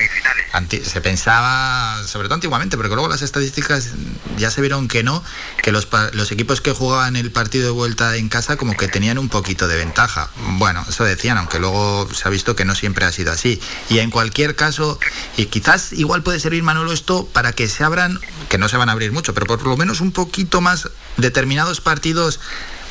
[0.82, 3.90] se pensaba, sobre todo antiguamente, porque luego las estadísticas
[4.36, 5.22] ya se vieron que no,
[5.62, 9.18] que los, los equipos que jugaban el partido de vuelta en casa como que tenían
[9.18, 10.30] un poquito de ventaja.
[10.58, 13.60] Bueno, eso decían, aunque luego se visto que no siempre ha sido así.
[13.88, 14.98] Y en cualquier caso,
[15.36, 18.88] y quizás igual puede servir, Manolo, esto para que se abran, que no se van
[18.88, 22.40] a abrir mucho, pero por lo menos un poquito más determinados partidos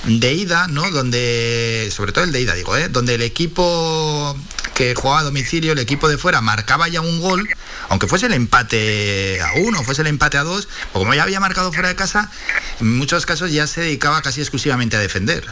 [0.06, 0.90] de ida, ¿no?
[0.92, 2.90] Donde, sobre todo el de ida, digo, ¿eh?
[2.90, 4.38] Donde el equipo
[4.74, 7.48] que jugaba a domicilio, el equipo de fuera, marcaba ya un gol,
[7.90, 11.40] aunque fuese el empate a uno, fuese el empate a dos, o como ya había
[11.40, 12.32] marcado fuera de casa,
[12.80, 15.46] en muchos casos ya se dedicaba casi exclusivamente a defender.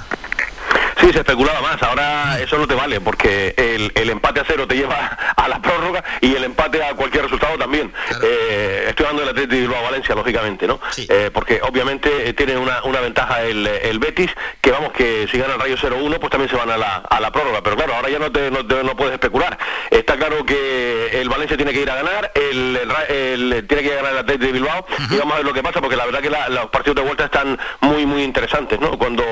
[1.02, 1.82] Sí, se especulaba más.
[1.82, 6.04] Ahora eso no te vale porque el, empate a cero te lleva a la prórroga
[6.22, 7.92] y el empate a cualquier resultado también.
[8.22, 10.80] Eh, estoy hablando del Atlético de Bilbao Valencia, lógicamente, ¿no?
[10.98, 14.30] Eh, porque obviamente eh, tiene una, ventaja el, Betis,
[14.62, 17.20] que vamos, que si gana el Rayo 0-1, pues también se van a la, a
[17.20, 17.64] la prórroga.
[17.64, 19.58] Pero claro, ahora ya no, te, no, puedes especular.
[19.90, 23.96] Está claro que el Valencia tiene que ir a ganar, el, tiene que ir a
[23.98, 26.22] ganar el Atlético de Bilbao y vamos a ver lo que pasa porque la verdad
[26.22, 29.00] que los partidos de vuelta están muy, muy interesantes, ¿no?
[29.00, 29.24] Cuando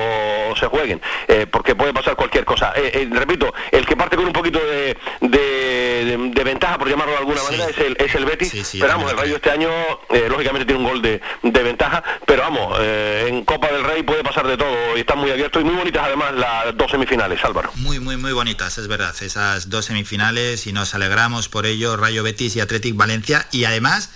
[0.58, 1.00] se jueguen
[1.60, 2.72] porque puede pasar cualquier cosa.
[2.74, 7.18] Eh, eh, repito, el que parte con un poquito de, de, ventaja, por llamarlo de
[7.18, 8.70] alguna manera, es el, es el Betis.
[8.80, 9.68] pero vamos, el Rayo este año,
[10.08, 14.46] eh, lógicamente, tiene un gol de, ventaja, pero vamos, en Copa del Rey puede pasar
[14.46, 17.70] de todo y están muy abiertos y muy bonitas además las dos semifinales, Álvaro.
[17.74, 22.22] Muy, muy, muy bonitas, es verdad, esas dos semifinales y nos alegramos por ello, Rayo
[22.22, 24.08] Betis y Athletic Valencia y además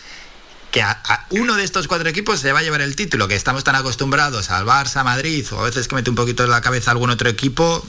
[0.74, 3.62] que a, uno de estos cuatro equipos se va a llevar el título, que estamos
[3.62, 6.90] tan acostumbrados al Barça, Madrid, o a veces que mete un poquito en la cabeza
[6.90, 7.86] algún otro equipo,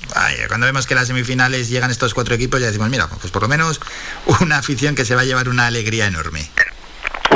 [0.47, 3.47] cuando vemos que las semifinales llegan estos cuatro equipos ya decimos, mira, pues por lo
[3.47, 3.81] menos
[4.39, 6.47] una afición que se va a llevar una alegría enorme.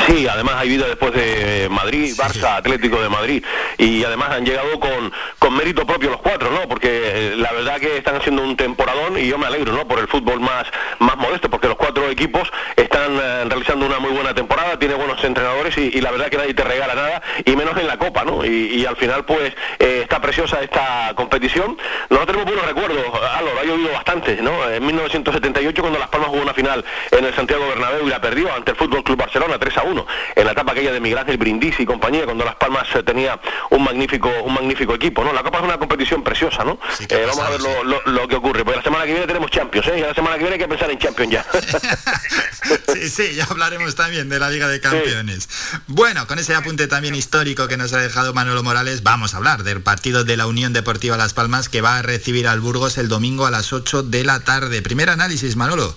[0.08, 3.44] Sí, además hay vida después de Madrid, Barça, Atlético de Madrid
[3.78, 6.68] y además han llegado con, con mérito propio los cuatro, ¿no?
[6.68, 9.88] Porque eh, la verdad que están haciendo un temporadón y yo me alegro, ¿no?
[9.88, 10.66] Por el fútbol más,
[11.00, 15.24] más modesto, porque los cuatro equipos están eh, realizando una muy buena temporada, tiene buenos
[15.24, 18.46] entrenadores y, la verdad que nadie te regala nada, y menos en la Copa, ¿no?
[18.46, 21.78] Y, al final, pues, eh, está preciosa esta competición.
[22.10, 23.06] Nosotros tenemos buenos recuerdos,
[23.38, 24.70] Álvaro, ha llovido bastante, ¿no?
[24.70, 28.54] En 1978, cuando Las Palmas jugó una final en el Santiago Bernabéu y la perdió
[28.54, 31.38] ante el Fútbol Club Barcelona 3 a 1, en la etapa aquella de Miguel Ángel
[31.38, 33.40] Brindisi y compañía, cuando Las Palmas eh, tenía
[33.72, 35.34] un magnífico, un magnífico equipo, ¿no?
[35.34, 36.80] La Copa es una competición preciosa, ¿no?
[37.10, 37.62] vamos a ver
[38.06, 40.00] lo, que ocurre, porque la semana que viene tenemos Champions, ¿eh?
[40.00, 41.46] Y la semana que viene hay que pensar en Champions ya.
[42.94, 45.50] sí, sí, ya hablaremos también de la Liga de Campeones.
[45.88, 49.64] Bueno, con ese apunte también histórico que nos ha dejado Manolo Morales, vamos a hablar
[49.64, 53.08] del partido de la Unión Deportiva Las Palmas que va a recibir al Burgos el
[53.08, 54.82] domingo a las 8 de la tarde.
[54.82, 55.96] Primer análisis, Manolo.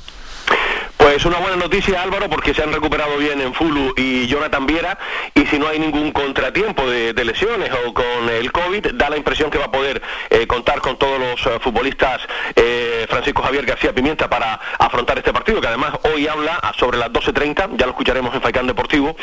[1.13, 4.97] Pues una buena noticia Álvaro porque se han recuperado bien en Fulu y Jonathan Viera
[5.35, 9.51] y si no hay ningún contratiempo de, lesiones o con el COVID da la impresión
[9.51, 12.23] que va a poder eh, contar con todos los eh, futbolistas
[12.57, 17.11] eh, Francisco Javier García Pimienta para afrontar este partido que además hoy habla sobre las
[17.13, 19.15] 12.30, ya lo escucharemos en Faicán Deportivo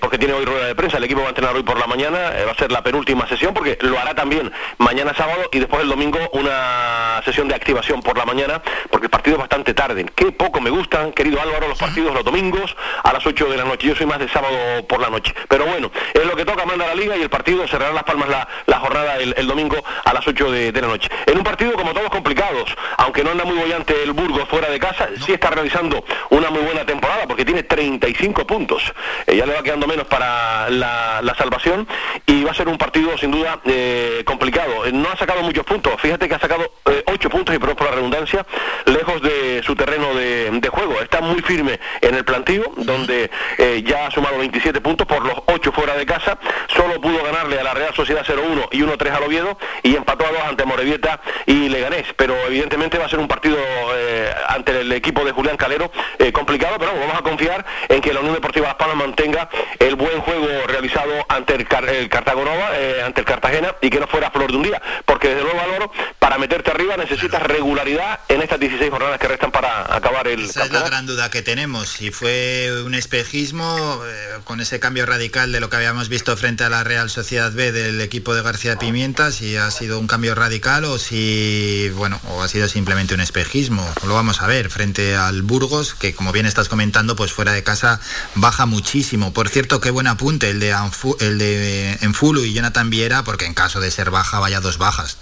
[0.00, 2.32] porque tiene hoy rueda de prensa, el equipo va a entrenar hoy por la mañana,
[2.46, 5.88] va a ser la penúltima sesión porque lo hará también mañana sábado y después el
[5.88, 10.32] domingo una sesión de activación por la mañana porque el partido es bastante tarde, qué
[10.32, 13.88] poco me gustan querido Álvaro, los partidos los domingos a las 8 de la noche.
[13.88, 15.34] Yo soy más de sábado por la noche.
[15.48, 18.28] Pero bueno, es lo que toca, manda la liga y el partido cerrará las palmas
[18.28, 21.08] la, jornada el, domingo a las 8 de, la noche.
[21.26, 24.78] En un partido como todos complicados, aunque no anda muy bollante el Burgos fuera de
[24.78, 28.92] casa, sí está realizando una muy buena temporada porque tiene 35 puntos.
[29.26, 31.86] Eh, ya le va quedando menos para la, salvación
[32.24, 34.86] y va a ser un partido sin duda eh, complicado.
[34.86, 36.70] Eh, no ha sacado muchos puntos, fíjate que ha sacado
[37.04, 38.46] 8 puntos y por la redundancia,
[38.86, 43.82] lejos de su terreno de, de juego está muy firme en el plantío, donde eh,
[43.86, 46.38] ya ha sumado 27 puntos por los 8 fuera de casa,
[46.68, 50.30] solo pudo ganarle a la Real Sociedad 0-1 y 1-3 al Oviedo y empató a
[50.30, 53.56] 2 ante Morevieta y Leganés, pero evidentemente va a ser un partido
[53.94, 58.12] eh, ante el equipo de Julián Calero eh, complicado, pero vamos a confiar en que
[58.12, 59.48] la Unión Deportiva Las Palmas mantenga
[59.78, 62.70] el buen juego realizado ante el, Cartagonova,
[63.04, 65.92] ante el Cartagena y que no fuera flor de un día, porque desde luego Valoro,
[66.18, 70.95] para meterte arriba necesitas regularidad en estas 16 jornadas que restan para acabar el campeonato
[71.04, 75.76] duda que tenemos, si fue un espejismo eh, con ese cambio radical de lo que
[75.76, 79.70] habíamos visto frente a la Real Sociedad B del equipo de García Pimienta, si ha
[79.70, 83.86] sido un cambio radical o si, bueno, o ha sido simplemente un espejismo.
[84.06, 87.62] Lo vamos a ver frente al Burgos, que como bien estás comentando, pues fuera de
[87.62, 88.00] casa
[88.34, 89.34] baja muchísimo.
[89.34, 90.74] Por cierto, qué buen apunte el de,
[91.20, 95.18] el de Enfulu y Jonathan Viera, porque en caso de ser baja vaya dos bajas.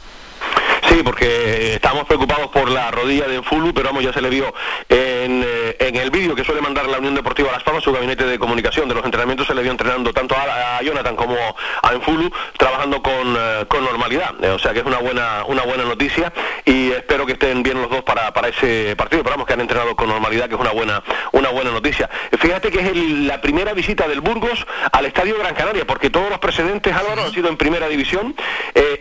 [0.94, 4.54] Sí, porque estamos preocupados por la rodilla de Enfulu, pero vamos, ya se le vio
[4.88, 8.24] en, eh, en el vídeo que suele mandar la Unión Deportiva Las Palmas, su gabinete
[8.24, 11.36] de comunicación de los entrenamientos, se le vio entrenando tanto a, Jonathan como
[11.82, 14.34] a Enfulu, trabajando con, eh, con normalidad.
[14.40, 16.32] Eh, o sea que es una buena, una buena noticia
[16.64, 19.62] y espero que estén bien los dos para, para ese partido, pero vamos que han
[19.62, 21.02] entrenado con normalidad, que es una buena,
[21.32, 22.08] una buena noticia.
[22.38, 26.38] Fíjate que es la primera visita del Burgos al Estadio Gran Canaria, porque todos los
[26.38, 28.36] precedentes, Álvaro, han sido en primera división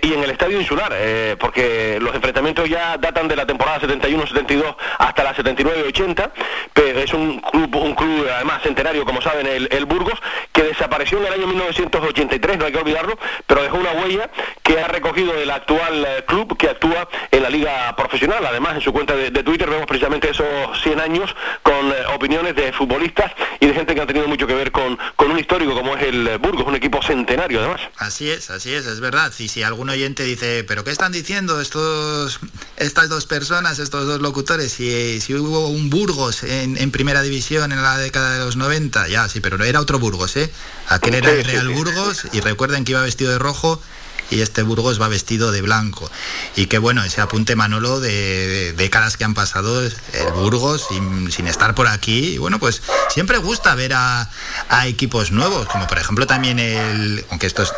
[0.02, 0.91] y en el Estadio Insular,
[1.38, 6.31] porque los enfrentamientos ya datan de la temporada 71-72 hasta la 79-80,
[6.73, 10.19] pero es un club, un club además centenario, como saben, el, Burgos,
[10.51, 14.30] que desapareció en el año 1983, no hay que olvidarlo, pero dejó una huella
[14.61, 18.45] que ha recogido el actual eh, club que actúa en la liga profesional.
[18.45, 20.47] Además, en su cuenta de, Twitter vemos precisamente esos
[20.81, 24.53] 100 años con eh, opiniones de futbolistas y de gente que ha tenido mucho que
[24.53, 27.81] ver con, con un histórico como es el Burgos, un equipo centenario además.
[27.97, 29.31] Así es, así es, es verdad.
[29.38, 31.60] Y si algún oyente dice, ¿pero qué están diciendo?
[31.73, 32.39] Estos,
[32.77, 37.81] estas dos personas, estos dos locutores, si, si hubo un Burgos en, primera división en
[37.81, 40.51] la década de los 90, ya sí, pero no era otro Burgos, ¿eh?
[40.87, 43.81] Aquel era el Real Burgos y recuerden que iba vestido de rojo
[44.29, 46.11] y este Burgos va vestido de blanco.
[46.55, 49.93] Y que bueno, ese apunte Manolo de, décadas que han pasado, el
[50.35, 52.35] Burgos sin, estar por aquí.
[52.35, 54.29] Y bueno, pues siempre gusta ver a,
[54.69, 57.73] a, equipos nuevos, como por ejemplo también el, aunque esto es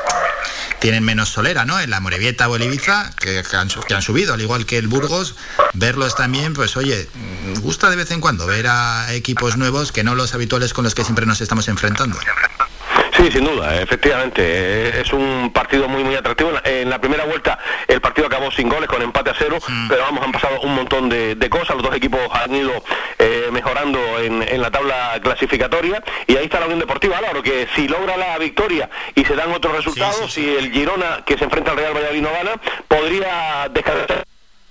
[0.79, 1.79] tienen menos solera, ¿no?
[1.79, 5.35] En la Morevieta o que, han, que han subido, al igual que el Burgos,
[5.73, 7.09] verlos también, pues oye,
[7.61, 10.95] gusta de vez en cuando ver a equipos nuevos que no los habituales con los
[10.95, 12.17] que siempre nos estamos enfrentando.
[13.25, 15.01] Sí, sin duda, efectivamente.
[15.01, 16.51] Es un partido muy, muy atractivo.
[16.63, 17.57] En la primera vuelta
[17.87, 19.87] el partido acabó sin goles, con empate a cero, mm.
[19.87, 21.69] pero vamos, han pasado un montón de, cosas.
[21.69, 22.71] Los dos equipos han ido
[23.17, 27.87] eh, mejorando en, la tabla clasificatoria y ahí está la Unión Deportiva Álvaro, que si
[27.87, 31.77] logra la victoria y se dan otros resultados, si el Girona, que se enfrenta al
[31.77, 32.51] Real Valladolid no gana,
[32.87, 34.23] podría descartar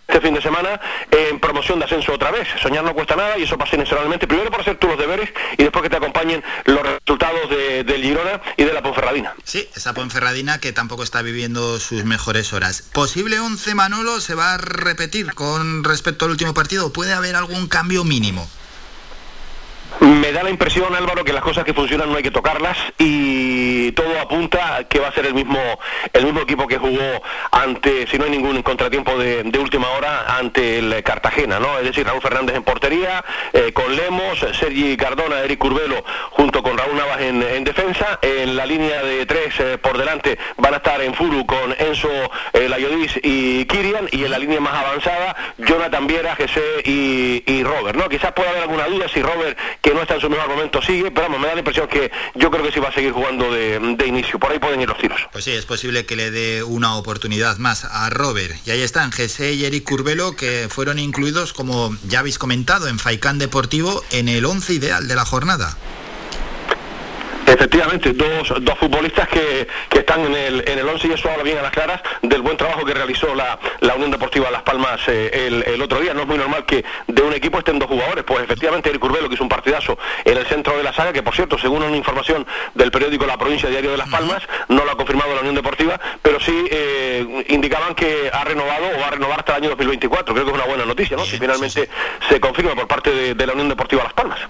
[0.07, 2.47] este fin de semana en promoción de ascenso otra vez.
[2.63, 5.63] Soñar no cuesta nada y eso pasa inexorablemente, primero por hacer tú los deberes y
[5.63, 9.35] después que te acompañen los resultados de, del Girona y de la Ponferradina.
[9.45, 12.83] Sí, esa Ponferradina que tampoco está viviendo sus mejores horas.
[12.93, 16.93] ¿Posible 11 Manolo se va a repetir con respecto al último partido?
[16.93, 18.49] ¿Puede haber algún cambio mínimo?
[20.01, 23.93] Me da la impresión, Álvaro, que las cosas que funcionan no hay que tocarlas y
[23.93, 25.59] todo apunta que va a ser el mismo
[26.13, 30.79] el mismo equipo que jugó ante, si no hay ningún contratiempo de, última hora, ante
[30.79, 31.79] el Cartagena, ¿no?
[31.79, 36.77] Es decir, Raúl Fernández en portería, eh, con Lemos, Sergi Cardona, Eric Curbelo, junto con
[36.77, 38.19] Raúl Navas en, defensa.
[38.21, 42.11] En la línea de tres eh, por delante van a estar en Furu con Enzo
[42.53, 47.63] eh, Layodis y Kirian y en la línea más avanzada, Jonathan Viera, Jesse y, y
[47.63, 48.09] Robert, ¿no?
[48.09, 51.11] Quizás pueda haber alguna duda si Robert, que no está en su mejor momento, sigue,
[51.11, 53.53] pero vamos, me da la impresión que yo creo que sí va a seguir jugando
[53.53, 54.39] de, inicio.
[54.39, 55.21] Por ahí pueden ir los tiros.
[55.31, 58.57] Pues sí, es posible que le dé una oportunidad más a Robert.
[58.65, 62.99] Y ahí están Jesse y Eric Curbelo, que fueron incluidos, como ya habéis comentado, en
[62.99, 65.77] Faicán Deportivo en el 11 ideal de la jornada.
[67.47, 71.57] Efectivamente, dos, dos futbolistas que, están en el, en el 11 y eso habla bien
[71.59, 73.59] a las claras del buen trabajo que realizó la,
[73.95, 76.15] Unión Deportiva Las Palmas eh, el, otro día.
[76.15, 78.25] No es muy normal que de un equipo estén dos jugadores.
[78.25, 81.23] Pues efectivamente, el Curbelo, que hizo un partidazo en el centro de la saga, que
[81.23, 84.91] por cierto, según una información del periódico La Provincia Diario de Las Palmas, no lo
[84.91, 89.11] ha confirmado la Unión Deportiva, pero sí eh, indicaban que ha renovado o va a
[89.11, 90.35] renovar hasta el año 2024.
[90.35, 91.25] Creo que es una buena noticia, ¿no?
[91.25, 91.89] si finalmente
[92.29, 94.41] se confirma por parte de, de la Unión Deportiva Las Palmas.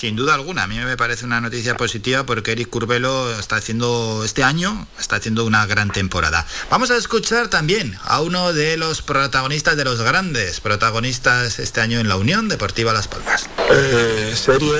[0.00, 4.22] Sin duda alguna, a mí me parece una noticia positiva porque Eric Curbelo está haciendo
[4.24, 6.46] este año, está haciendo una gran temporada.
[6.70, 12.00] Vamos a escuchar también a uno de los protagonistas de los grandes protagonistas este año
[12.00, 13.46] en la Unión Deportiva Las Palmas.
[13.70, 14.72] Eh, serio,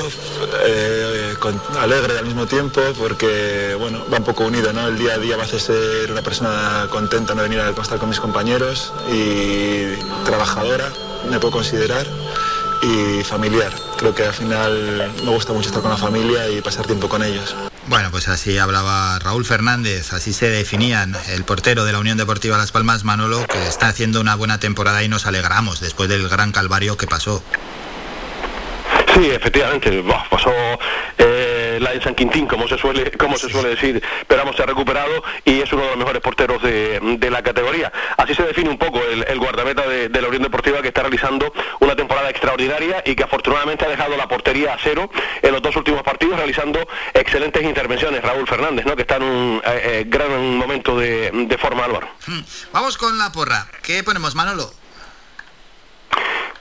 [0.64, 1.34] eh,
[1.78, 4.88] alegre al mismo tiempo porque bueno, va un poco unido, ¿no?
[4.88, 8.08] El día a día va a ser una persona contenta no venir a estar con
[8.08, 10.90] mis compañeros y trabajadora,
[11.28, 12.06] me puedo considerar
[12.82, 13.72] y familiar.
[13.98, 17.22] Creo que al final me gusta mucho estar con la familia y pasar tiempo con
[17.22, 17.54] ellos.
[17.86, 22.56] Bueno, pues así hablaba Raúl Fernández, así se definían el portero de la Unión Deportiva
[22.56, 26.52] Las Palmas, Manolo, que está haciendo una buena temporada y nos alegramos después del gran
[26.52, 27.42] calvario que pasó.
[29.14, 30.52] Sí, efectivamente, pasó
[31.18, 31.49] eh,
[31.80, 34.66] la de San Quintín, como se suele como se suele decir, pero vamos, se ha
[34.66, 37.92] recuperado y es uno de los mejores porteros de, la categoría.
[38.16, 41.96] Así se define un poco el, guardameta de, la Unión Deportiva que está realizando una
[41.96, 45.10] temporada extraordinaria y que afortunadamente ha dejado la portería a cero
[45.42, 48.22] en los dos últimos partidos, realizando excelentes intervenciones.
[48.22, 48.96] Raúl Fernández, ¿no?
[48.96, 52.08] que está en un eh, eh, gran momento de, de forma, Álvaro.
[52.26, 52.40] Hmm.
[52.72, 53.66] Vamos con la porra.
[53.82, 54.79] ¿Qué ponemos, Manolo?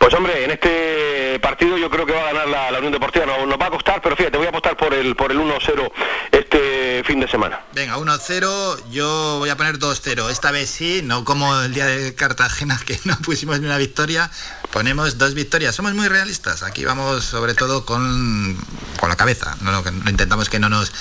[0.10, 3.28] Pues hombre, en este partido yo creo que va a ganar la, Unión Deportiva.
[3.28, 5.92] No, nos va a costar, pero fíjate, voy a apostar por el por el 1-0
[6.32, 7.62] este fin de semana.
[7.74, 10.32] Venga, 1-0, yo voy a poner 2-0.
[10.32, 14.32] Esta vez sí, no como el día de Cartagena que no pusimos ni una victoria.
[14.72, 15.76] Ponemos dos victorias.
[15.76, 16.64] Somos muy realistas.
[16.64, 18.58] Aquí vamos sobre todo con,
[19.00, 19.58] con la cabeza.
[19.62, 20.92] No, intentamos que no nos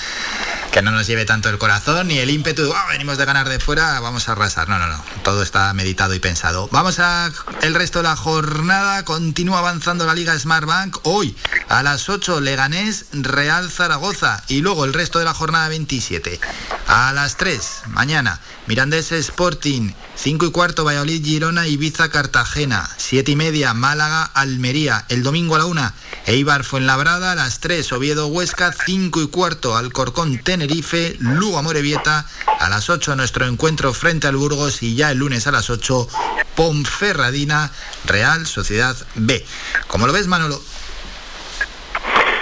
[0.71, 3.99] que no nos lleve tanto el corazón ni el ímpetu, venimos de ganar de fuera,
[4.01, 4.69] vamos a arrasar.
[4.69, 5.03] No, no, no.
[5.23, 6.69] Todo está meditado y pensado.
[6.71, 7.31] Vamos a
[7.61, 9.03] el resto de la jornada.
[9.03, 10.97] Continúa avanzando la Liga Smartbank.
[11.03, 11.35] Hoy
[11.69, 16.39] a las 8 Leganés Real Zaragoza y luego el resto de la jornada 27.
[16.87, 18.39] A las 3 mañana
[18.69, 22.87] Mirandés Sporting 5 y cuarto Valladolid Girona Ibiza Cartagena.
[22.97, 25.05] 7 y media Málaga Almería.
[25.09, 25.91] El domingo a la 1
[26.27, 27.31] Eibar Fuenlabrada.
[27.31, 28.71] A las 3 Oviedo Huesca.
[28.71, 32.27] 5 y cuarto Alcorcón Tenerife Lugo Amorebieta.
[32.59, 34.83] A las 8 nuestro encuentro frente al Burgos.
[34.83, 36.07] Y ya el lunes a las 8
[36.53, 37.71] Ponferradina
[38.05, 39.43] Real Sociedad B.
[39.87, 40.61] ¿Cómo lo ves Manolo?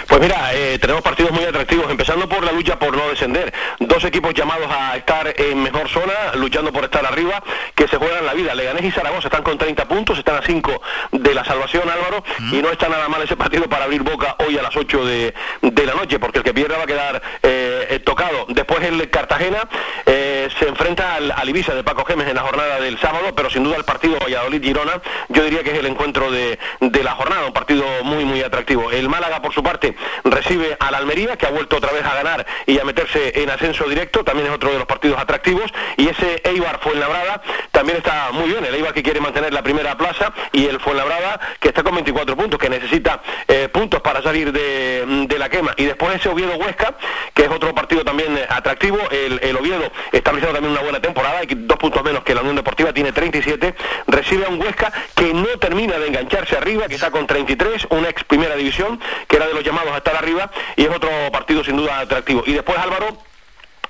[0.07, 3.53] Pues mira, eh, tenemos partidos muy atractivos, empezando por la lucha por no descender.
[3.79, 7.43] Dos equipos llamados a estar en mejor zona, luchando por estar arriba,
[7.75, 8.55] que se juegan la vida.
[8.55, 10.81] Leganés y Zaragoza están con 30 puntos, están a 5
[11.11, 12.23] de la salvación, Álvaro,
[12.53, 15.33] y no está nada mal ese partido para abrir boca hoy a las 8 de,
[15.61, 18.45] la noche, porque el que pierda va a quedar eh, tocado.
[18.47, 19.67] Después el Cartagena
[20.05, 23.63] eh, se enfrenta al, Ibiza de Paco Gémez en la jornada del sábado, pero sin
[23.63, 27.53] duda el partido Valladolid-Girona, yo diría que es el encuentro de, de la jornada, un
[27.53, 28.91] partido muy, muy atractivo.
[28.91, 32.45] El Málaga, por su parte, recibe al Almería, que ha vuelto otra vez a ganar
[32.65, 36.41] y a meterse en ascenso directo, también es otro de los partidos atractivos, y ese
[36.43, 37.41] Eibar Fuenlabrada
[37.71, 41.39] también está muy bien, el Eibar que quiere mantener la primera plaza y el Fuenlabrada
[41.59, 45.85] que está con 24 puntos, que necesita eh, puntos para salir de, la quema, y
[45.85, 46.95] después ese Oviedo Huesca,
[47.33, 51.47] que es otro partido también eh, atractivo, el, Oviedo está también una buena temporada, hay
[51.49, 53.75] dos puntos menos que la Unión Deportiva, tiene 37,
[54.07, 58.09] recibe a un Huesca que no termina de engancharse arriba, que está con 33, una
[58.09, 61.63] ex primera división, que era de los llamados a estar arriba y es otro partido
[61.63, 62.43] sin duda atractivo.
[62.45, 63.17] Y después Álvaro,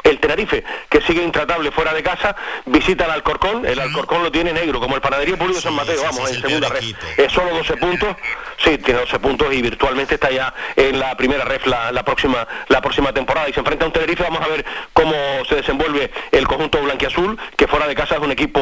[0.10, 3.66] el Tenerife, que sigue intratable fuera de casa, visita al Alcorcón.
[3.66, 6.84] El Alcorcón lo tiene negro, como el Panadería Público San Mateo, vamos, en segunda red.
[7.18, 8.16] Es solo 12 puntos.
[8.58, 12.82] sí, tiene 12 puntos y virtualmente está ya en la primera ref la, próxima la
[12.82, 15.14] próxima temporada y se enfrenta a un Tenerife, vamos a ver cómo
[15.48, 18.62] se desenvuelve el conjunto blanquiazul, que fuera de casa es un equipo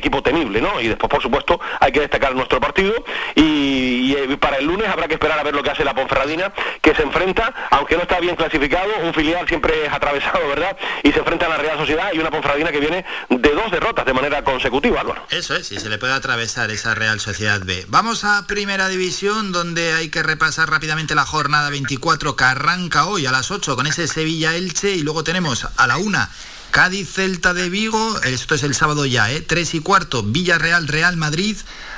[0.00, 0.80] equipo temible, ¿no?
[0.80, 2.92] Y después, por supuesto, hay que destacar nuestro partido
[3.34, 6.52] y, y para el lunes habrá que esperar a ver lo que hace la Ponferradina,
[6.80, 10.76] que se enfrenta, aunque no está bien clasificado, un filial siempre es atravesado, ¿verdad?
[11.02, 14.04] Y se enfrenta a la Real Sociedad y una Ponferradina que viene de dos derrotas
[14.04, 15.26] de manera consecutiva, Álvaro.
[15.30, 17.84] Eso es, y se le puede atravesar esa Real Sociedad B.
[17.88, 23.26] Vamos a Primera División, donde hay que repasar rápidamente la jornada 24 que arranca hoy
[23.26, 26.28] a las 8 con ese Sevilla-Elche y luego tenemos a la 1
[26.70, 29.40] Cádiz Celta de Vigo, esto es el sábado ya, ¿eh?
[29.40, 31.56] 3 y cuarto, Villarreal Real Madrid,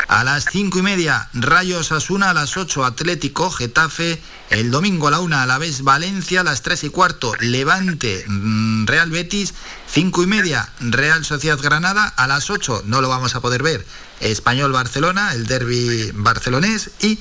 [0.08, 5.10] a las 5 y media, Rayos Asuna, a las 8 Atlético, Getafe, el domingo a
[5.10, 9.52] la 1 a la vez Valencia, a las 3 y cuarto, Levante mm, Real Betis,
[9.88, 13.84] 5 y media, Real Sociedad Granada, a las 8 no lo vamos a poder ver,
[14.20, 17.18] Español Barcelona, el derby barcelonés, y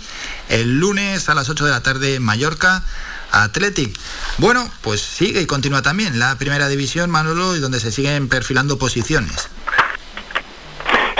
[0.48, 2.84] el lunes a las 8 de la tarde Mallorca.
[3.32, 3.98] Athletic.
[4.38, 8.78] Bueno, pues sigue y continúa también la primera división, Manolo, y donde se siguen perfilando
[8.78, 9.50] posiciones.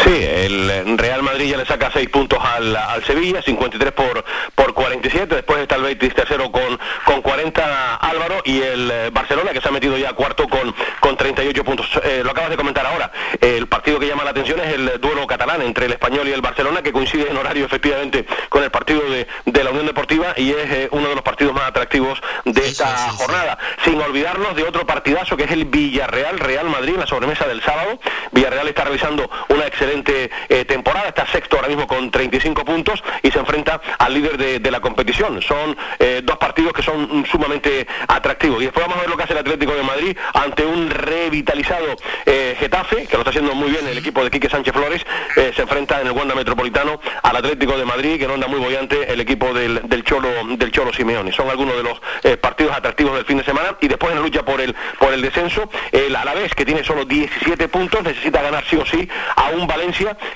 [0.04, 4.26] Sí, el Real Madrid ya le saca 6 puntos al, Sevilla, 53 por,
[4.56, 9.52] por 47, después está el Betis tercero con, con 40 Álvaro y el eh, Barcelona
[9.52, 11.88] que se ha metido ya cuarto con, con 38 puntos.
[12.04, 15.28] Eh, lo acabas de comentar ahora, el partido que llama la atención es el duelo
[15.28, 19.02] catalán entre el Español y el Barcelona que coincide en horario efectivamente con el partido
[19.02, 19.28] de,
[19.64, 23.60] la Unión Deportiva y es eh, uno de los partidos más atractivos de esta jornada.
[23.84, 28.00] Sin olvidarnos de otro partidazo que es el Villarreal Real Madrid, la sobremesa del sábado.
[28.32, 33.30] Villarreal está realizando una excelente eh, temporada, está sexto ahora mismo con 35 puntos y
[33.30, 35.42] se enfrenta al líder de, la competición.
[35.42, 38.62] Son eh, dos partidos que son sumamente atractivos.
[38.62, 41.98] Y después vamos a ver lo que hace el Atlético de Madrid ante un revitalizado
[42.26, 45.06] eh, Getafe, que lo está haciendo muy bien el equipo de Quique Sánchez Flores,
[45.36, 49.12] se enfrenta en el Wanda Metropolitano al Atlético de Madrid, que no anda muy bollante
[49.12, 51.34] el equipo del, Cholo del Cholo Simeone.
[51.34, 52.00] Son algunos de los
[52.40, 55.22] partidos atractivos del fin de semana y después en la lucha por el por el
[55.22, 59.68] descenso, el Alavés que tiene solo 17 puntos necesita ganar sí o sí a un
[59.68, 59.81] Valencia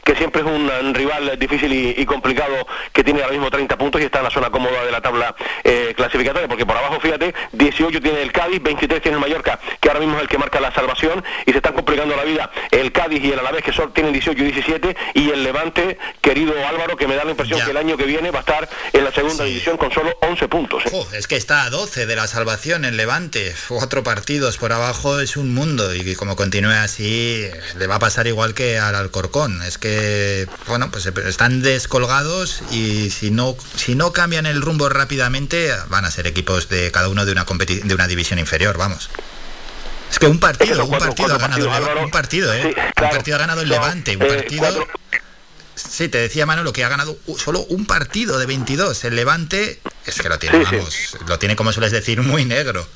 [0.03, 4.05] que siempre es un, rival difícil y, complicado, que tiene ahora mismo 30 puntos y
[4.05, 8.01] está en la zona cómoda de la tabla eh, clasificatoria, porque por abajo, fíjate, 18
[8.01, 10.73] tiene el Cádiz, 23 tiene el Mallorca, que ahora mismo es el que marca la
[10.73, 14.13] salvación, y se están complicando la vida el Cádiz y el Alavés, que son, tienen
[14.13, 17.77] 18 y 17, y el Levante, querido Álvaro, que me da la impresión que el
[17.77, 20.83] año que viene va a estar en la segunda división con solo 11 puntos.
[20.85, 21.05] ¿eh?
[21.13, 25.37] es que está a 12 de la salvación en Levante, cuatro partidos por abajo es
[25.37, 27.47] un mundo, y como continúe así,
[27.77, 29.34] le va a pasar igual que al Alcorcón
[29.65, 35.71] es que, bueno, pues están descolgados y si no, si no cambian el rumbo rápidamente,
[35.89, 39.09] van a ser equipos de cada uno de una, de una división inferior, vamos.
[40.09, 41.69] Es que un partido, un partido ha ganado
[42.01, 42.73] un partido, ¿eh?
[43.01, 44.87] un partido ha ganado el Levante, un eh, partido...
[45.75, 49.03] Sí, te decía Manolo que ha ganado solo un partido de 22.
[49.03, 52.87] El Levante es que lo tiene, vamos, lo tiene como sueles decir muy negro.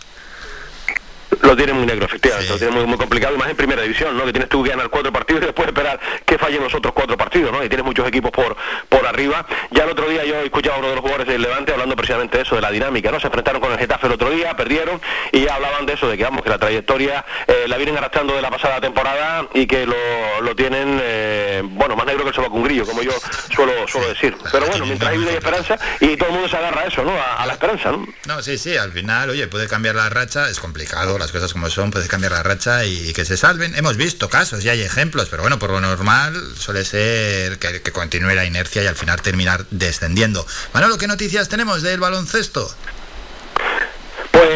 [1.41, 4.17] Lo tiene muy negro, efectivamente, lo tiene muy, muy complicado, y más en primera división,
[4.17, 4.25] ¿no?
[4.25, 7.17] Que tienes tú que ganar cuatro partidos y después esperar que fallen los otros cuatro
[7.17, 7.63] partidos, ¿no?
[7.63, 8.55] Y tienes muchos equipos por,
[8.89, 9.45] por arriba.
[9.71, 12.37] Ya el otro día yo escuchaba a uno de los jugadores del Levante hablando precisamente
[12.37, 13.19] de eso, de la dinámica, ¿no?
[13.19, 14.99] Se enfrentaron con el Getafe el otro día, perdieron,
[15.31, 18.35] y ya hablaban de eso, de que vamos, que la trayectoria eh, la vienen arrastrando
[18.35, 22.35] de la pasada temporada y que lo, lo tienen, eh, bueno, más negro que el
[22.35, 23.11] sobaco un grillo, como yo
[23.53, 24.35] suelo, suelo decir.
[24.51, 27.03] Pero bueno, mientras hay vida y esperanza, y todo el mundo se agarra a eso,
[27.03, 27.13] ¿no?
[27.13, 28.07] A, la esperanza, ¿no?
[28.25, 31.69] No, sí, sí, al final, oye, puede cambiar la racha, es complicado, las cosas como
[31.69, 33.75] son, puede cambiar la racha y, que se salven.
[33.75, 37.91] Hemos visto casos y hay ejemplos, pero bueno, por lo normal suele ser que, que
[37.91, 40.45] continúe la inercia y al final terminar descendiendo.
[40.73, 42.73] Manolo, ¿qué noticias tenemos del baloncesto?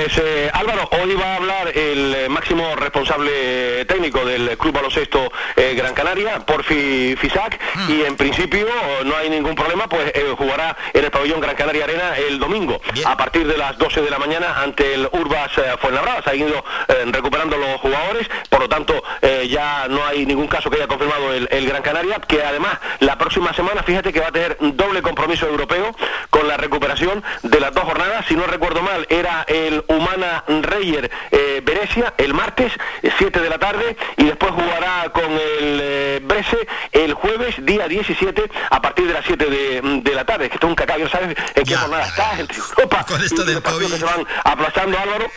[0.04, 5.32] Pues eh, Álvaro, hoy va a hablar el eh, máximo responsable técnico del Club Baloncesto
[5.56, 7.90] eh, Gran Canaria, Porfi Fisac, hmm.
[7.90, 8.68] y en principio
[9.06, 13.16] no hay ningún problema, pues jugará en el pabellón Gran Canaria Arena el domingo a
[13.16, 16.22] partir de las 12 de la mañana ante el Urbas Fuenlabrada.
[16.22, 16.66] Se han ido
[17.06, 19.02] recuperando los jugadores, por lo tanto
[19.48, 23.18] ya no hay ningún caso que haya confirmado el, el, Gran Canaria, que además la
[23.18, 25.96] próxima semana, fíjate que va a tener doble compromiso europeo
[26.30, 31.10] con la recuperación de las dos jornadas, si no recuerdo mal, era el Humana Reyer
[31.32, 32.72] eh, Venecia el martes,
[33.18, 36.58] 7 de la tarde, y después jugará con el eh, Brese
[36.92, 40.50] el jueves, día 17, a partir de las 7 de, la tarde.
[40.50, 42.40] Que es un cacao, ¿sabes en qué jornada está?
[42.40, 45.30] Entre Europa con esto del que se van aplazando, Álvaro.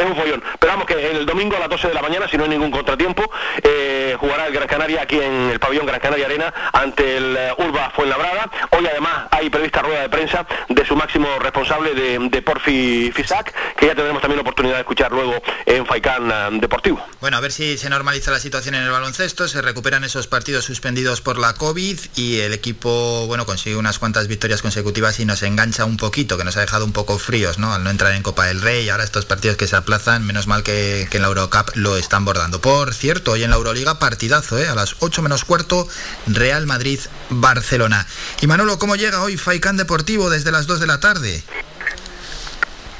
[0.00, 0.42] Es un follón.
[0.58, 2.70] Pero vamos que el domingo a las 12 de la mañana, si no hay ningún
[2.70, 3.30] contratiempo,
[3.62, 7.62] eh, jugará el Gran Canaria aquí en el pabellón Gran Canaria Arena ante el uh,
[7.62, 8.50] Urba Fuenlabrada.
[8.70, 13.86] Hoy además hay prevista rueda de prensa de su máximo responsable de, Porfi Fisac, que
[13.86, 17.04] ya tendremos también la oportunidad de escuchar luego en Faicán uh, Deportivo.
[17.20, 20.64] Bueno, a ver si se normaliza la situación en el baloncesto, se recuperan esos partidos
[20.64, 25.42] suspendidos por la COVID y el equipo, bueno, consigue unas cuantas victorias consecutivas y nos
[25.42, 27.72] engancha un poquito, que nos ha dejado un poco fríos, ¿no?
[27.72, 30.64] Al no entrar en Copa del Rey, ahora estos partidos que se aplazan, menos mal
[30.64, 32.60] que, en la Eurocup lo están bordando.
[32.60, 34.66] Por cierto, hoy en la Euroliga partidazo, ¿eh?
[34.66, 35.86] A las 8 menos cuarto,
[36.26, 38.04] Real Madrid-Barcelona.
[38.40, 41.44] Y Manolo, ¿cómo llega hoy Faicán Deportivo desde las 2 de la tarde?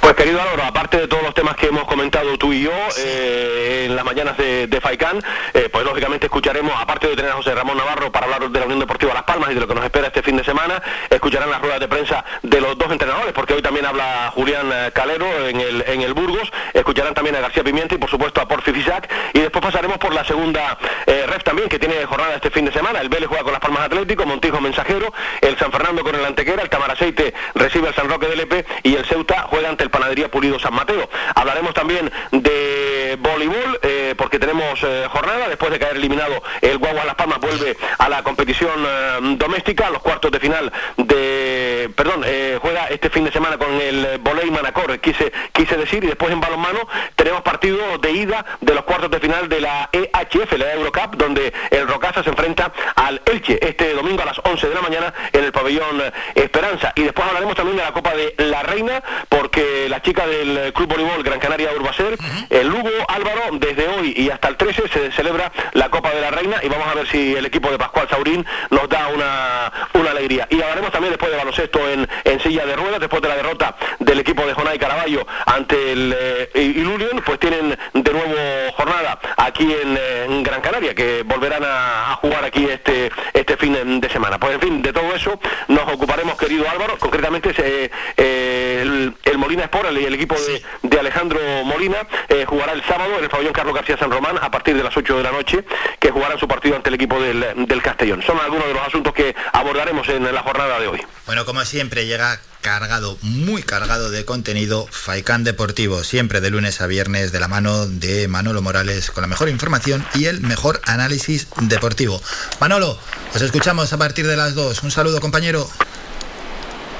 [0.07, 3.87] Pues querido Álvaro, aparte de todos los temas que hemos comentado tú y yo eh,
[3.87, 5.21] en las mañanas de, de Faicán,
[5.53, 8.67] eh, pues lógicamente escucharemos, aparte de tener a José Ramón Navarro para hablar de la
[8.67, 11.49] Unión Deportiva Las Palmas y de lo que nos espera este fin de semana, escucharán
[11.49, 15.27] las ruedas de prensa de los dos entrenadores, porque hoy también habla Julián eh, Calero
[15.45, 18.71] en el, en el Burgos, escucharán también a García Pimienta y por supuesto a Porfi
[18.71, 22.63] Fisac, y después pasaremos por la segunda eh, ref también, que tiene jornada este fin
[22.63, 25.11] de semana, el Vélez juega con Las Palmas Atlético, Montijo Mensajero,
[25.41, 28.95] el San Fernando con el Antequera, el Camaraceite recibe al San Roque del Epe y
[28.95, 31.09] el Ceuta juega ante el Panadería Pulido San Mateo.
[31.33, 37.05] Hablaremos también de voleibol, eh, porque tenemos eh, jornada, después de caer eliminado el Guagua
[37.05, 42.23] Las Palmas vuelve a la competición eh, doméstica, a los cuartos de final de, perdón,
[42.61, 46.39] juega este fin de semana con el Voley Manacor, quise, quise decir, y después en
[46.39, 46.79] balonmano
[47.15, 51.53] tenemos partido de ida de los cuartos de final de la EHF, la Eurocup, donde
[51.71, 55.43] el Rocasa se enfrenta al Elche este domingo a las 11 de la mañana en
[55.43, 56.01] el pabellón
[56.35, 56.93] Esperanza.
[56.95, 60.89] Y después hablaremos también de la Copa de la Reina, porque la chica del Club
[60.89, 62.17] Voleibol Gran Canaria Urbacer,
[62.49, 66.31] el Lugo Álvaro, desde hoy y hasta el 13 se celebra la Copa de la
[66.31, 70.11] Reina y vamos a ver si el equipo de Pascual Saurín nos da una, una
[70.11, 70.47] alegría.
[70.49, 73.75] Y hablaremos también después de baloncesto en, en silla de ruedas, después de la derrota
[73.99, 78.35] del equipo de Jonay Caraballo ante el eh, Ilunion, pues tienen de nuevo
[78.75, 84.01] jornada aquí en, en Gran Canaria, que volverán a, a jugar aquí este, este fin
[84.01, 84.39] de, semana.
[84.39, 89.37] Pues en fin, de todo eso nos ocuparemos, querido Álvaro, concretamente eh, eh, el, el
[89.37, 91.97] Molina Sport, el, el equipo de, de Alejandro Molina,
[92.29, 94.95] eh, jugará el sábado en el pabellón Carlos García San Román a partir de las
[94.95, 95.63] 8 de la noche,
[95.99, 98.23] que jugarán su partido ante el equipo del, del Castellón.
[98.23, 101.01] Son algunos de los asuntos que abordaremos en la jornada de hoy.
[101.25, 106.87] Bueno, como siempre, llega cargado, muy cargado de contenido, Faicán Deportivo, siempre de lunes a
[106.87, 111.47] viernes de la mano de Manolo Morales con la mejor información y el mejor análisis
[111.61, 112.21] deportivo.
[112.59, 112.97] Manolo,
[113.33, 114.83] os escuchamos a partir de las 2.
[114.83, 115.67] Un saludo, compañero.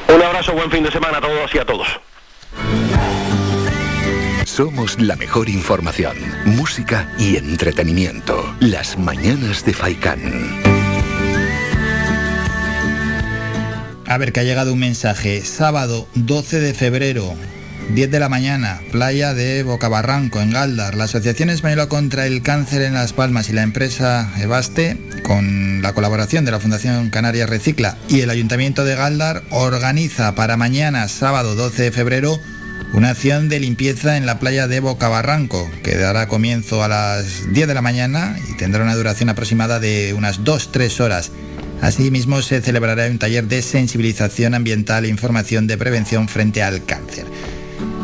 [0.07, 1.87] Un abrazo, buen fin de semana a todos y a todos.
[4.57, 8.55] Somos la mejor información, música y entretenimiento.
[8.59, 10.19] Las mañanas de Faicán.
[14.07, 15.43] A ver, que ha llegado un mensaje.
[15.43, 17.35] Sábado 12 de febrero,
[17.93, 20.95] 10 de la mañana, playa de Bocabarranco, en Galdar.
[20.95, 25.93] La Asociación Española contra el Cáncer en Las Palmas y la empresa Ebaste, con la
[25.93, 31.53] colaboración de la Fundación Canarias Recicla y el Ayuntamiento de Galdar, organiza para mañana, sábado
[31.53, 32.39] 12 de febrero,
[32.93, 37.67] una acción de limpieza en la playa de Bocabarranco, que dará comienzo a las 10
[37.67, 41.31] de la mañana y tendrá una duración aproximada de unas 2-3 horas.
[41.81, 47.25] Asimismo, se celebrará un taller de sensibilización ambiental e información de prevención frente al cáncer.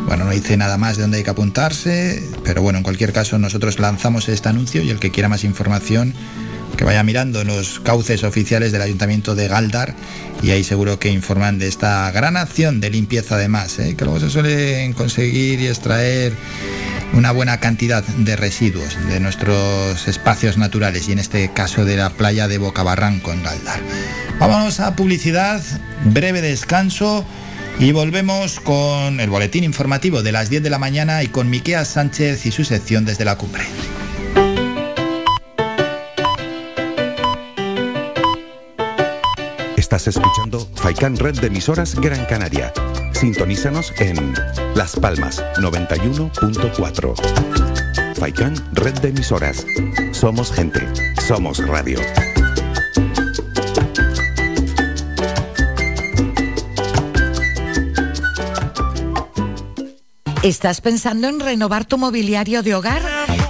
[0.06, 3.38] Bueno, no dice nada más de dónde hay que apuntarse, pero bueno, en cualquier caso
[3.38, 6.14] nosotros lanzamos este anuncio y el que quiera más información
[6.76, 9.94] que vaya mirando los cauces oficiales del Ayuntamiento de Galdar
[10.42, 13.94] y ahí seguro que informan de esta gran acción de limpieza además, ¿eh?
[13.96, 16.32] que luego se suelen conseguir y extraer
[17.12, 22.10] una buena cantidad de residuos de nuestros espacios naturales y en este caso de la
[22.10, 23.80] playa de Bocabarranco en Galdar.
[24.40, 25.62] Vámonos a publicidad,
[26.04, 27.24] breve descanso
[27.78, 31.84] y volvemos con el boletín informativo de las 10 de la mañana y con Miquea
[31.84, 33.64] Sánchez y su sección desde la cumbre.
[39.94, 42.72] Estás escuchando Faikan Red de emisoras Gran Canaria.
[43.12, 44.34] Sintonízanos en
[44.74, 48.16] Las Palmas 91.4.
[48.16, 49.64] Faikan Red de emisoras.
[50.10, 50.80] Somos gente.
[51.24, 52.00] Somos radio.
[60.42, 63.13] ¿Estás pensando en renovar tu mobiliario de hogar?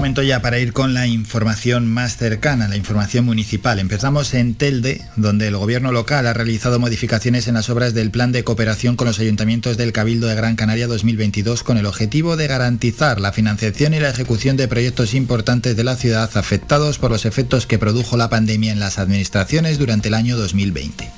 [0.00, 3.78] Momento ya para ir con la información más cercana, la información municipal.
[3.78, 8.32] Empezamos en Telde, donde el gobierno local ha realizado modificaciones en las obras del plan
[8.32, 12.46] de cooperación con los ayuntamientos del Cabildo de Gran Canaria 2022 con el objetivo de
[12.46, 17.26] garantizar la financiación y la ejecución de proyectos importantes de la ciudad afectados por los
[17.26, 21.10] efectos que produjo la pandemia en las administraciones durante el año 2020.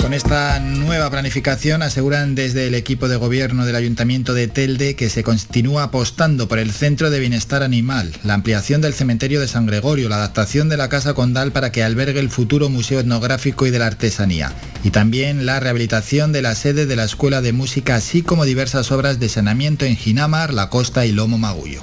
[0.00, 5.10] Con esta nueva planificación aseguran desde el equipo de gobierno del Ayuntamiento de Telde que
[5.10, 9.66] se continúa apostando por el Centro de Bienestar Animal, la ampliación del cementerio de San
[9.66, 13.70] Gregorio, la adaptación de la Casa Condal para que albergue el futuro Museo Etnográfico y
[13.70, 14.52] de la Artesanía,
[14.82, 18.90] y también la rehabilitación de la sede de la Escuela de Música, así como diversas
[18.90, 21.82] obras de saneamiento en Ginamar, La Costa y Lomo Magullo.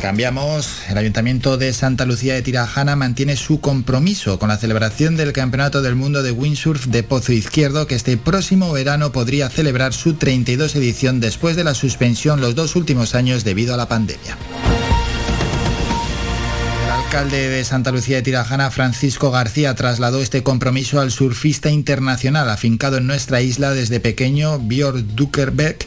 [0.00, 0.88] Cambiamos.
[0.88, 5.82] El Ayuntamiento de Santa Lucía de Tirajana mantiene su compromiso con la celebración del Campeonato
[5.82, 10.74] del Mundo de Windsurf de Pozo Izquierdo, que este próximo verano podría celebrar su 32
[10.76, 14.38] edición después de la suspensión los dos últimos años debido a la pandemia.
[16.84, 22.48] El alcalde de Santa Lucía de Tirajana, Francisco García, trasladó este compromiso al surfista internacional
[22.48, 25.78] afincado en nuestra isla desde pequeño, Björn Duckerberg,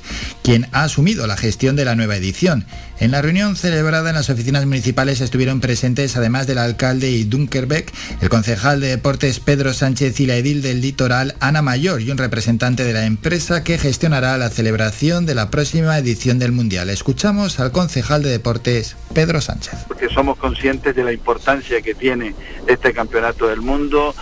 [0.44, 2.66] quien ha asumido la gestión de la nueva edición.
[3.00, 7.92] En la reunión celebrada en las oficinas municipales estuvieron presentes, además del alcalde y Dunkerbeck,
[8.22, 12.18] el concejal de deportes Pedro Sánchez y la edil del litoral Ana Mayor y un
[12.18, 16.90] representante de la empresa que gestionará la celebración de la próxima edición del Mundial.
[16.90, 19.74] Escuchamos al concejal de deportes Pedro Sánchez.
[19.88, 22.36] Porque somos conscientes de la importancia que tiene
[22.68, 24.16] este campeonato del mundo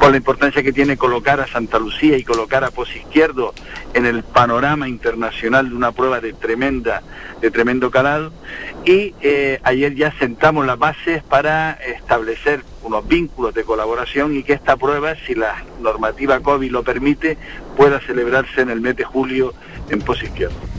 [0.00, 3.52] por la importancia que tiene colocar a Santa Lucía y colocar a Pos Izquierdo
[3.92, 7.02] en el panorama internacional de una prueba de tremenda,
[7.42, 8.32] de tremendo calado.
[8.86, 14.54] Y eh, ayer ya sentamos las bases para establecer unos vínculos de colaboración y que
[14.54, 17.36] esta prueba, si la normativa COVID lo permite,
[17.76, 19.52] pueda celebrarse en el mes de julio
[19.90, 20.69] en Pos Izquierdo.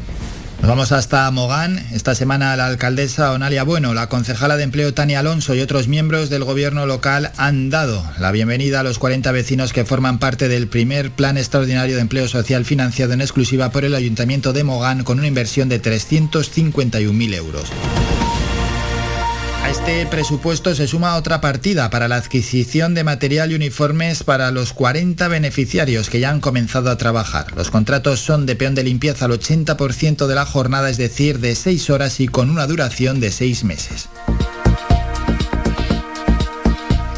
[0.62, 1.84] Nos vamos hasta Mogán.
[1.92, 6.30] Esta semana la alcaldesa Onalia Bueno, la concejala de empleo Tania Alonso y otros miembros
[6.30, 10.68] del gobierno local han dado la bienvenida a los 40 vecinos que forman parte del
[10.68, 15.18] primer plan extraordinario de empleo social financiado en exclusiva por el Ayuntamiento de Mogán con
[15.18, 17.64] una inversión de 351.000 euros.
[19.72, 24.74] Este presupuesto se suma otra partida para la adquisición de material y uniformes para los
[24.74, 27.56] 40 beneficiarios que ya han comenzado a trabajar.
[27.56, 31.56] Los contratos son de peón de limpieza al 80% de la jornada, es decir, de
[31.56, 34.10] 6 horas y con una duración de 6 meses.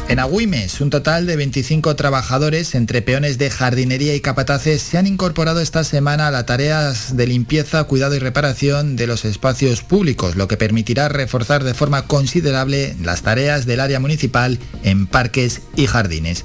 [0.06, 5.06] En Agüimes, un total de 25 trabajadores, entre peones de jardinería y capataces, se han
[5.06, 10.36] incorporado esta semana a las tareas de limpieza, cuidado y reparación de los espacios públicos,
[10.36, 15.86] lo que permitirá reforzar de forma considerable las tareas del área municipal en parques y
[15.86, 16.44] jardines.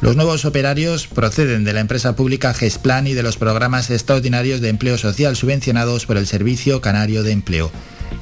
[0.00, 4.70] Los nuevos operarios proceden de la empresa pública GESPLAN y de los programas extraordinarios de
[4.70, 7.70] empleo social subvencionados por el Servicio Canario de Empleo.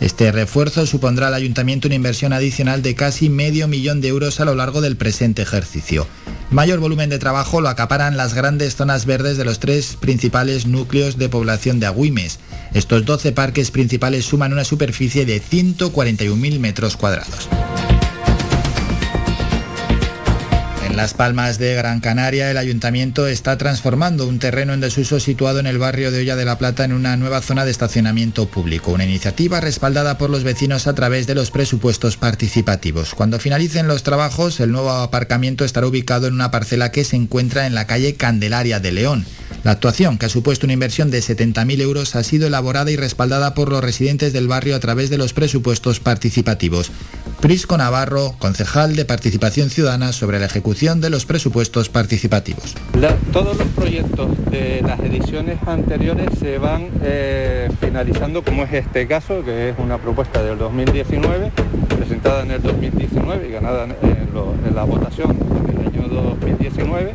[0.01, 4.45] Este refuerzo supondrá al ayuntamiento una inversión adicional de casi medio millón de euros a
[4.45, 6.07] lo largo del presente ejercicio.
[6.51, 11.17] Mayor volumen de trabajo lo acaparan las grandes zonas verdes de los tres principales núcleos
[11.17, 12.41] de población de Agüimes.
[12.75, 17.49] Estos 12 parques principales suman una superficie de 141.000 metros cuadrados.
[20.93, 25.59] En Las Palmas de Gran Canaria, el ayuntamiento está transformando un terreno en desuso situado
[25.59, 28.93] en el barrio de Olla de la Plata en una nueva zona de estacionamiento público,
[28.93, 33.15] una iniciativa respaldada por los vecinos a través de los presupuestos participativos.
[33.15, 37.67] Cuando finalicen los trabajos, el nuevo aparcamiento estará ubicado en una parcela que se encuentra
[37.67, 39.25] en la calle Candelaria de León.
[39.65, 43.55] La actuación, que ha supuesto una inversión de 70.000 euros, ha sido elaborada y respaldada
[43.55, 46.91] por los residentes del barrio a través de los presupuestos participativos.
[47.41, 52.75] Prisco Navarro, concejal de Participación Ciudadana sobre la ejecución de los presupuestos participativos.
[53.33, 59.45] todos los proyectos de las ediciones anteriores se van eh, finalizando, como es este caso,
[59.45, 61.53] que es una propuesta del 2019,
[61.97, 65.37] presentada en el 2019 y ganada en, la votación
[65.69, 67.13] en el año 2019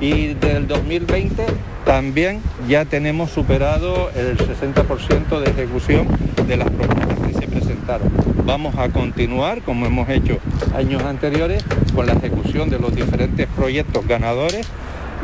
[0.00, 1.46] y del 2020
[1.84, 6.08] también ya tenemos superado el 60% de ejecución
[6.48, 7.23] de las propuestas
[7.54, 8.10] presentaron.
[8.44, 10.38] Vamos a continuar, como hemos hecho
[10.74, 11.64] años anteriores,
[11.94, 14.66] con la ejecución de los diferentes proyectos ganadores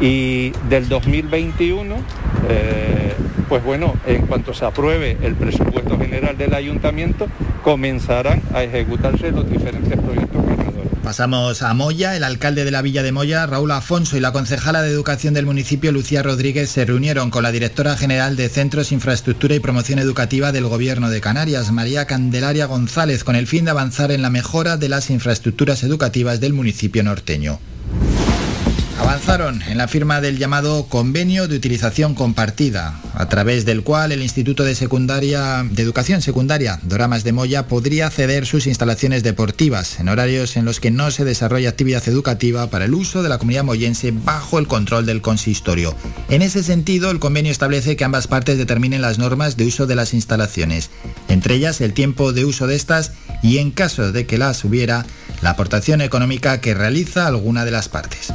[0.00, 1.96] y del 2021,
[2.48, 3.12] eh,
[3.48, 7.26] pues bueno, en cuanto se apruebe el presupuesto general del ayuntamiento,
[7.62, 10.49] comenzarán a ejecutarse los diferentes proyectos.
[11.10, 12.14] Pasamos a Moya.
[12.14, 15.44] El alcalde de la Villa de Moya, Raúl Afonso, y la concejala de Educación del
[15.44, 20.52] municipio, Lucía Rodríguez, se reunieron con la directora general de Centros, Infraestructura y Promoción Educativa
[20.52, 24.76] del Gobierno de Canarias, María Candelaria González, con el fin de avanzar en la mejora
[24.76, 27.58] de las infraestructuras educativas del municipio norteño.
[29.00, 34.22] Avanzaron en la firma del llamado Convenio de Utilización Compartida, a través del cual el
[34.22, 40.10] Instituto de, Secundaria, de Educación Secundaria Doramas de Moya podría ceder sus instalaciones deportivas en
[40.10, 43.64] horarios en los que no se desarrolla actividad educativa para el uso de la comunidad
[43.64, 45.94] moyense bajo el control del consistorio.
[46.28, 49.96] En ese sentido, el convenio establece que ambas partes determinen las normas de uso de
[49.96, 50.90] las instalaciones,
[51.28, 53.12] entre ellas el tiempo de uso de estas
[53.42, 55.06] y, en caso de que las hubiera,
[55.40, 58.32] la aportación económica que realiza alguna de las partes.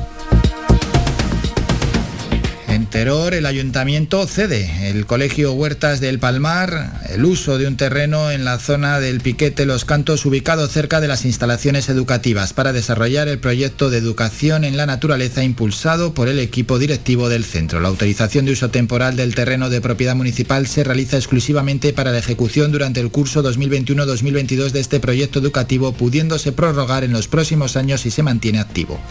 [2.96, 8.46] Teror, el ayuntamiento cede el Colegio Huertas del Palmar el uso de un terreno en
[8.46, 13.38] la zona del Piquete Los Cantos ubicado cerca de las instalaciones educativas para desarrollar el
[13.38, 17.82] proyecto de educación en la naturaleza impulsado por el equipo directivo del centro.
[17.82, 22.20] La autorización de uso temporal del terreno de propiedad municipal se realiza exclusivamente para la
[22.20, 28.00] ejecución durante el curso 2021-2022 de este proyecto educativo, pudiéndose prorrogar en los próximos años
[28.00, 29.02] si se mantiene activo.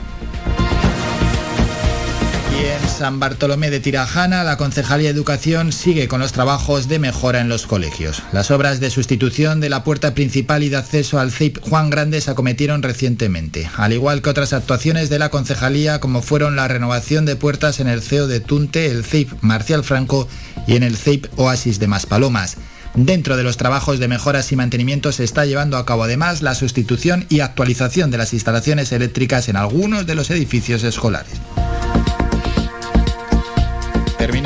[2.98, 7.48] San Bartolomé de Tirajana, la Concejalía de Educación sigue con los trabajos de mejora en
[7.48, 8.22] los colegios.
[8.32, 12.20] Las obras de sustitución de la puerta principal y de acceso al CIP Juan Grande
[12.20, 17.26] se acometieron recientemente, al igual que otras actuaciones de la Concejalía como fueron la renovación
[17.26, 20.28] de puertas en el CEO de Tunte, el CIP Marcial Franco
[20.66, 22.56] y en el CIP Oasis de Maspalomas.
[22.94, 26.54] Dentro de los trabajos de mejoras y mantenimiento se está llevando a cabo además la
[26.54, 31.40] sustitución y actualización de las instalaciones eléctricas en algunos de los edificios escolares.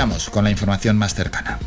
[0.08, 1.58] Terminamos con la información más cercana.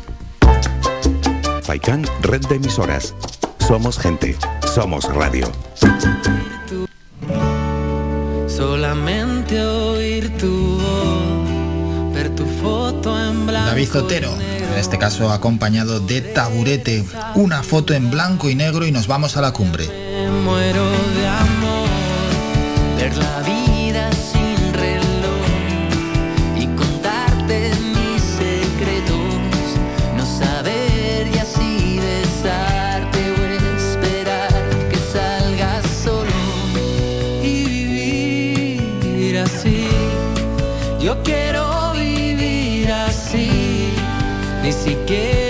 [1.62, 3.14] Faikan, red de emisoras.
[3.58, 4.36] Somos gente,
[4.74, 5.48] somos radio.
[8.48, 13.68] Solamente oír tu voz, ver tu foto en blanco.
[13.68, 17.04] David Zotero, en este caso acompañado de Taburete,
[17.36, 19.86] una foto en blanco y negro y nos vamos a la cumbre.
[20.44, 21.88] Muero de amor,
[44.72, 45.41] ni siquiera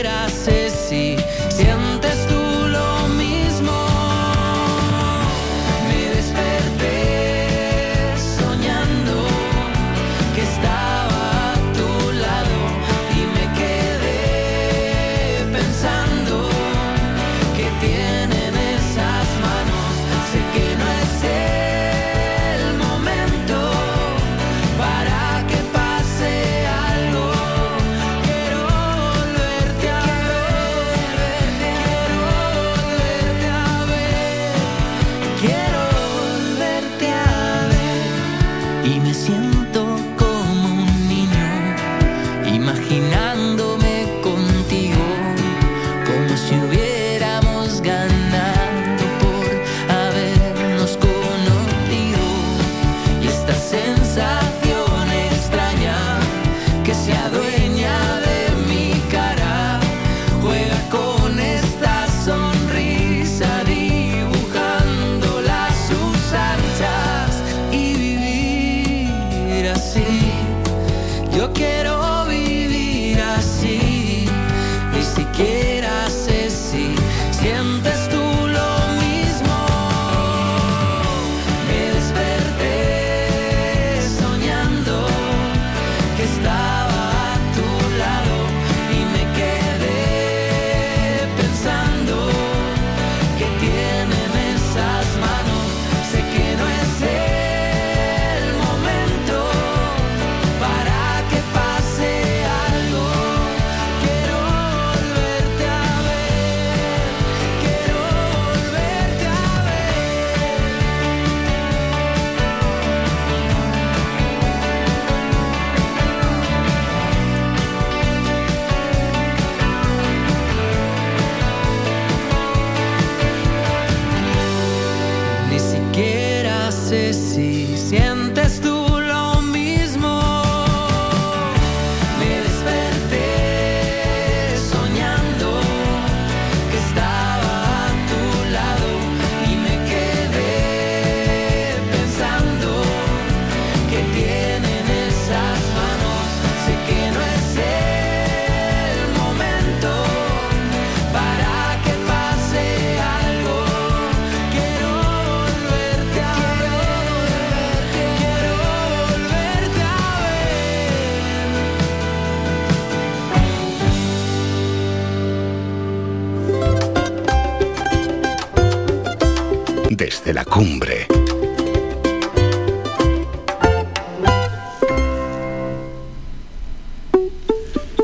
[170.32, 171.06] desde la cumbre.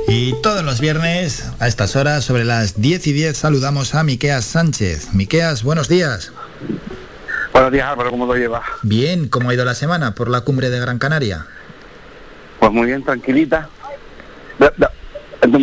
[0.07, 4.45] Y todos los viernes, a estas horas, sobre las 10 y 10, saludamos a Miqueas
[4.45, 5.13] Sánchez.
[5.13, 6.33] Miqueas, buenos días.
[7.53, 8.65] Buenos días, Álvaro, ¿cómo lo llevas?
[8.83, 11.47] Bien, ¿cómo ha ido la semana por la cumbre de Gran Canaria?
[12.59, 13.69] Pues muy bien, tranquilita.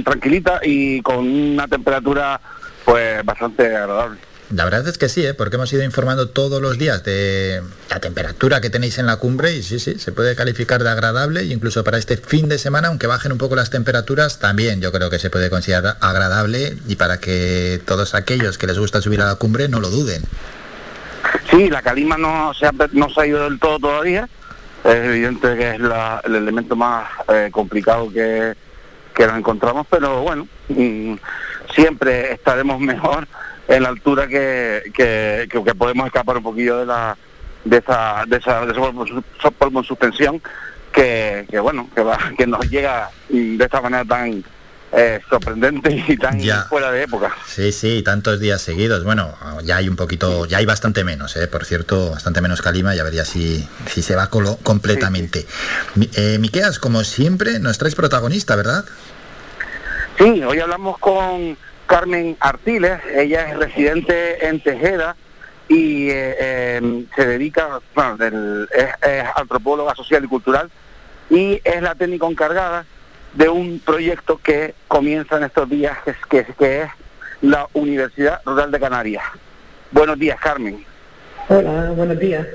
[0.03, 2.39] Tranquilita y con una temperatura
[2.85, 4.19] pues bastante agradable.
[4.51, 5.33] La verdad es que sí, ¿eh?
[5.33, 9.55] porque hemos ido informando todos los días de la temperatura que tenéis en la cumbre
[9.55, 13.07] y sí, sí, se puede calificar de agradable incluso para este fin de semana, aunque
[13.07, 17.19] bajen un poco las temperaturas, también yo creo que se puede considerar agradable y para
[17.19, 20.21] que todos aquellos que les gusta subir a la cumbre no lo duden.
[21.49, 24.29] Sí, la calima no se ha, no se ha ido del todo todavía,
[24.83, 25.79] es evidente que es
[26.23, 28.53] el elemento más eh, complicado que,
[29.15, 31.15] que nos encontramos, pero bueno, mm,
[31.73, 33.27] siempre estaremos mejor
[33.67, 37.17] en la altura que, que, que, podemos escapar un poquillo de la
[37.63, 40.41] de esa de esa de ese polvo en suspensión
[40.91, 44.43] que, que bueno que va que nos llega de esta manera tan
[44.97, 46.39] eh, sorprendente y tan
[46.69, 47.35] fuera de época.
[47.45, 49.03] Sí, sí, tantos días seguidos.
[49.03, 49.33] Bueno,
[49.63, 53.03] ya hay un poquito, ya hay bastante menos, eh, por cierto, bastante menos calima, ya
[53.03, 55.45] vería si, si se va colo completamente.
[56.13, 58.85] Eh, Miqueas, como siempre, nos traes protagonista, ¿verdad?
[60.17, 65.15] Sí, hoy hablamos con Carmen Artiles, ella es residente en Tejeda
[65.67, 68.17] y eh, em, se dedica, bueno,
[68.71, 70.69] es, antropóloga social y cultural
[71.29, 72.85] y es la técnica encargada
[73.33, 75.97] de un proyecto que comienza en estos días,
[76.29, 76.89] que, que es
[77.41, 79.23] la Universidad Rural de Canarias.
[79.91, 80.85] Buenos días, Carmen.
[81.47, 82.47] Hola, buenos días.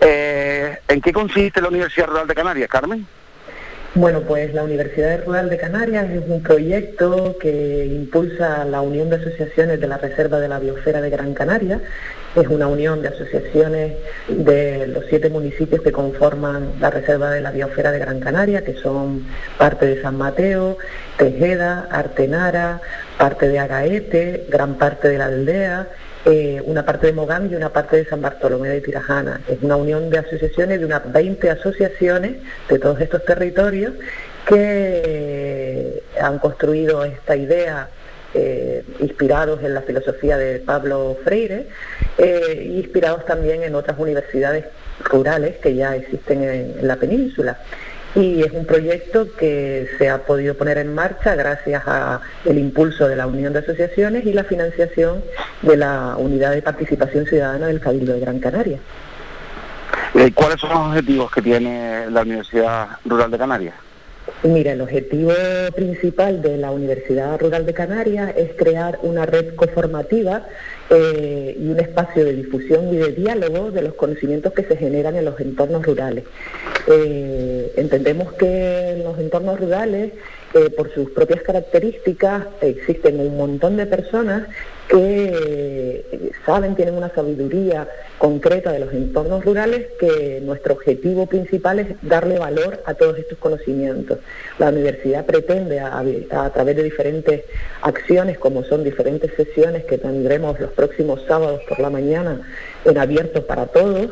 [0.00, 3.06] Eh, ¿En qué consiste la Universidad Rural de Canarias, Carmen?
[3.96, 9.16] Bueno, pues la Universidad Rural de Canarias es un proyecto que impulsa la Unión de
[9.16, 11.80] Asociaciones de la Reserva de la Biosfera de Gran Canaria.
[12.36, 13.96] Es una unión de asociaciones
[14.28, 18.74] de los siete municipios que conforman la Reserva de la Biosfera de Gran Canaria, que
[18.74, 19.26] son
[19.58, 20.78] parte de San Mateo,
[21.18, 22.80] Tejeda, Artenara,
[23.18, 25.88] parte de Agaete, gran parte de la aldea
[26.26, 29.40] eh, una parte de Mogán y una parte de San Bartolomé de Tirajana.
[29.48, 32.36] Es una unión de asociaciones, de unas 20 asociaciones
[32.68, 33.94] de todos estos territorios
[34.46, 37.88] que han construido esta idea
[38.34, 41.66] eh, inspirados en la filosofía de Pablo Freire
[42.16, 44.66] eh, inspirados también en otras universidades
[45.02, 47.58] rurales que ya existen en la península
[48.14, 53.06] y es un proyecto que se ha podido poner en marcha gracias a el impulso
[53.06, 55.22] de la Unión de Asociaciones y la financiación
[55.62, 58.78] de la Unidad de Participación Ciudadana del Cabildo de Gran Canaria.
[60.14, 63.74] Eh, ¿Cuáles son los objetivos que tiene la Universidad Rural de Canarias?
[64.42, 65.32] Mira, el objetivo
[65.74, 70.46] principal de la Universidad Rural de Canarias es crear una red coformativa
[70.90, 75.14] eh, y un espacio de difusión y de diálogo de los conocimientos que se generan
[75.14, 76.24] en los entornos rurales.
[76.88, 80.12] Eh, entendemos que en los entornos rurales,
[80.52, 84.48] eh, por sus propias características, existen un montón de personas
[84.88, 87.86] que saben, tienen una sabiduría
[88.18, 93.38] concreta de los entornos rurales, que nuestro objetivo principal es darle valor a todos estos
[93.38, 94.18] conocimientos.
[94.58, 97.44] La universidad pretende, a, través de diferentes
[97.82, 102.40] acciones, como son diferentes sesiones que tendremos los próximos sábados por la mañana
[102.84, 104.10] en abierto para todos,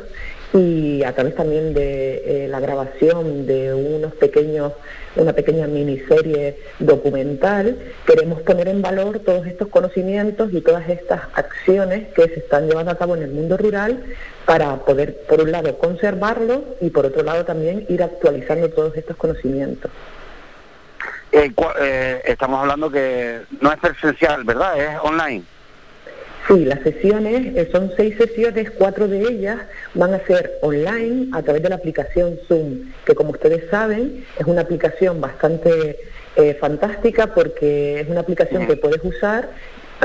[0.54, 4.72] y a través también de eh, la grabación de unos pequeños,
[5.16, 12.08] una pequeña miniserie documental, queremos poner en valor todos estos conocimientos y todas estas acciones
[12.14, 14.02] que se están llevando a cabo en el mundo rural
[14.46, 19.16] para poder, por un lado, conservarlo y por otro lado también ir actualizando todos estos
[19.16, 19.90] conocimientos.
[21.30, 24.80] Eh, eh, estamos hablando que no es presencial, ¿verdad?
[24.80, 25.44] Es online.
[26.48, 29.58] Sí, las sesiones eh, son seis sesiones, cuatro de ellas
[29.92, 34.46] van a ser online a través de la aplicación Zoom, que como ustedes saben es
[34.46, 35.98] una aplicación bastante
[36.36, 39.50] eh, fantástica porque es una aplicación que puedes usar,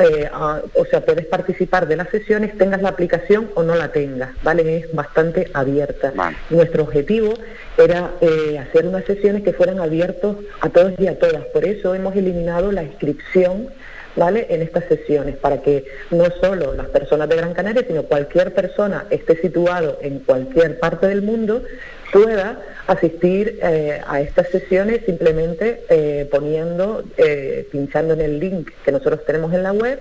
[0.01, 0.29] eh,
[0.73, 4.79] o sea, puedes participar de las sesiones, tengas la aplicación o no la tengas, ¿vale?
[4.79, 6.11] Es bastante abierta.
[6.49, 7.35] Nuestro objetivo
[7.77, 8.11] era
[8.59, 12.71] hacer unas sesiones que fueran abiertos a todos y a todas, por eso hemos eliminado
[12.73, 13.69] la inscripción
[14.15, 14.47] ¿vale?
[14.49, 19.05] en estas sesiones para que no solo las personas de Gran Canaria, sino cualquier persona
[19.09, 21.63] esté situado en cualquier parte del mundo
[22.11, 28.91] pueda asistir eh, a estas sesiones simplemente eh, poniendo, eh, pinchando en el link que
[28.91, 29.99] nosotros tenemos en la web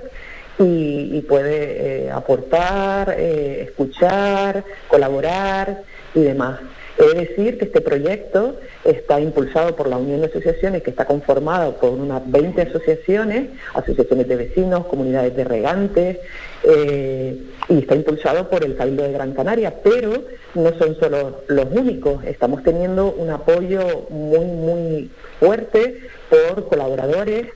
[0.59, 5.83] y, puede aportar, escuchar, colaborar
[6.15, 6.61] y demás.
[6.99, 11.77] Es decir, que este proyecto está impulsado por la Unión de Asociaciones, que está conformado
[11.77, 16.19] por unas 20 asociaciones, asociaciones de vecinos, comunidades de regantes,
[16.65, 20.25] eh, y está impulsado por el Cabildo de Gran Canaria, pero
[20.55, 25.11] no son solo los únicos, estamos teniendo un apoyo muy, muy
[25.41, 25.99] fuerte
[26.29, 27.47] por colaboradores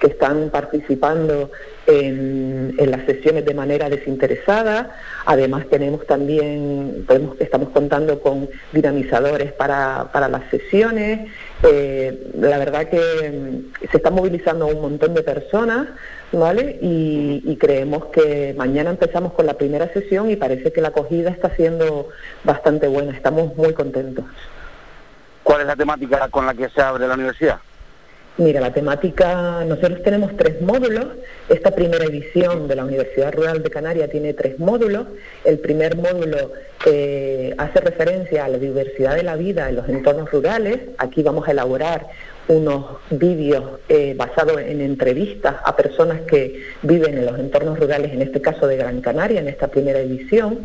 [0.00, 1.50] que están participando
[1.86, 4.96] en, las sesiones de manera desinteresada.
[5.26, 7.06] Además tenemos también,
[7.38, 11.30] estamos contando con dinamizadores para, las sesiones.
[11.62, 15.88] Eh, la verdad que mm, se está movilizando un montón de personas,
[16.32, 16.78] ¿vale?
[16.80, 21.30] Y, y, creemos que mañana empezamos con la primera sesión y parece que la acogida
[21.30, 22.08] está siendo
[22.42, 23.12] bastante buena.
[23.12, 24.24] Estamos muy contentos.
[25.42, 27.60] ¿Cuál es la temática con la que se abre la universidad?
[28.40, 31.08] Mira, la temática, nosotros tenemos tres módulos.
[31.50, 35.08] Esta primera edición de la Universidad Rural de Canarias tiene tres módulos.
[35.44, 36.50] El primer módulo
[36.86, 40.78] eh, hace referencia a la diversidad de la vida en los entornos rurales.
[40.96, 42.06] Aquí vamos a elaborar
[42.48, 48.22] unos vídeos eh, basados en entrevistas a personas que viven en los entornos rurales, en
[48.22, 50.60] este caso de Gran Canaria, en esta primera edición.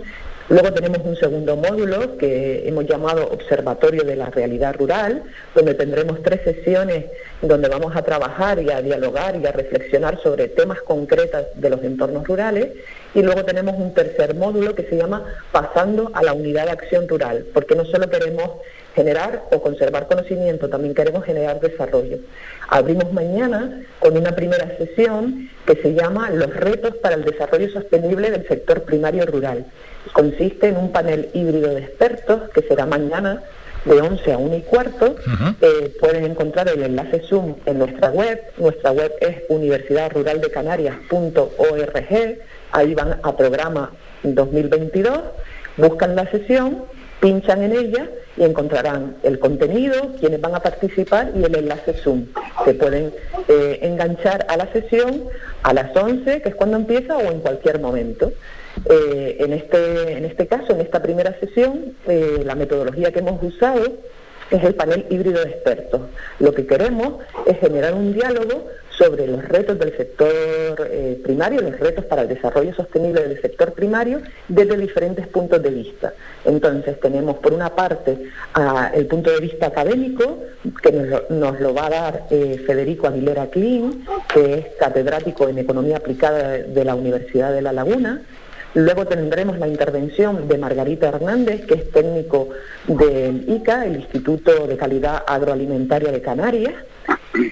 [0.47, 5.23] Luego tenemos un segundo módulo que hemos llamado Observatorio de la Realidad Rural,
[5.55, 7.05] donde tendremos tres sesiones
[7.41, 11.84] donde vamos a trabajar y a dialogar y a reflexionar sobre temas concretos de los
[11.84, 12.73] entornos rurales.
[13.15, 17.07] Y luego tenemos un tercer módulo que se llama Pasando a la Unidad de Acción
[17.07, 18.51] Rural, porque no solo queremos
[18.95, 22.19] generar o conservar conocimiento, también queremos generar desarrollo.
[22.69, 28.31] Abrimos mañana con una primera sesión que se llama Los retos para el desarrollo sostenible
[28.31, 29.65] del sector primario rural.
[30.13, 33.43] Consiste en un panel híbrido de expertos que será mañana
[33.84, 35.17] de 11 a 1 y cuarto.
[35.61, 38.41] Eh, pueden encontrar el enlace Zoom en nuestra web.
[38.57, 42.38] Nuestra web es universidadruraldecanarias.org.
[42.72, 43.91] Ahí van a programa
[44.23, 45.19] 2022,
[45.77, 46.85] buscan la sesión
[47.19, 52.25] pinchan en ella y encontrarán el contenido, quienes van a participar y el enlace Zoom.
[52.65, 53.13] Se pueden
[53.47, 55.23] eh, enganchar a la sesión
[55.63, 58.31] a las 11, que es cuando empieza, o en cualquier momento.
[58.89, 63.41] Eh, en, este, en este caso, en esta primera sesión, eh, la metodología que hemos
[63.41, 63.83] usado
[64.51, 66.01] es el panel híbrido de expertos.
[66.39, 67.15] Lo que queremos
[67.45, 68.67] es generar un diálogo
[68.97, 73.73] sobre los retos del sector eh, primario, los retos para el desarrollo sostenible del sector
[73.73, 76.13] primario desde diferentes puntos de vista.
[76.45, 78.17] Entonces tenemos por una parte
[78.93, 80.39] el punto de vista académico,
[80.81, 80.91] que
[81.30, 86.49] nos lo, va a dar eh, Federico Aguilera Klein, que es catedrático en Economía Aplicada
[86.49, 88.22] de la Universidad de La Laguna,
[88.76, 92.49] Luego tendremos la intervención de Margarita Hernández, que es técnico
[92.88, 96.73] del ICA, el Instituto de Calidad Agroalimentaria de Canarias.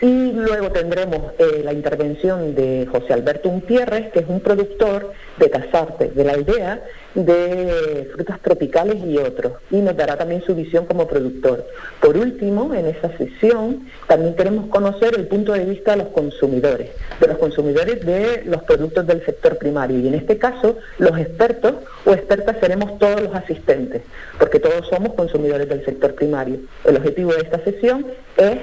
[0.02, 5.50] Y luego tendremos eh, la intervención de José Alberto Umpierres, que es un productor de
[5.50, 6.84] Casarte, de la aldea,
[7.16, 11.68] de frutas tropicales y otros, y nos dará también su visión como productor.
[12.00, 16.92] Por último, en esa sesión también queremos conocer el punto de vista de los consumidores,
[17.20, 21.74] de los consumidores de los productos del sector primario, y en este caso los expertos
[22.06, 24.02] o expertas seremos todos los asistentes,
[24.40, 26.60] porque todos somos consumidores del sector primario.
[26.86, 28.06] El objetivo de esta sesión
[28.38, 28.58] es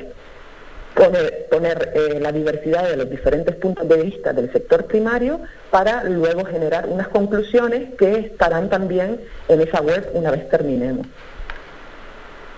[0.94, 5.40] poner, eh, la diversidad de los diferentes puntos de vista del sector primario
[5.70, 11.06] para luego generar unas conclusiones que estarán también en esa web una vez terminemos.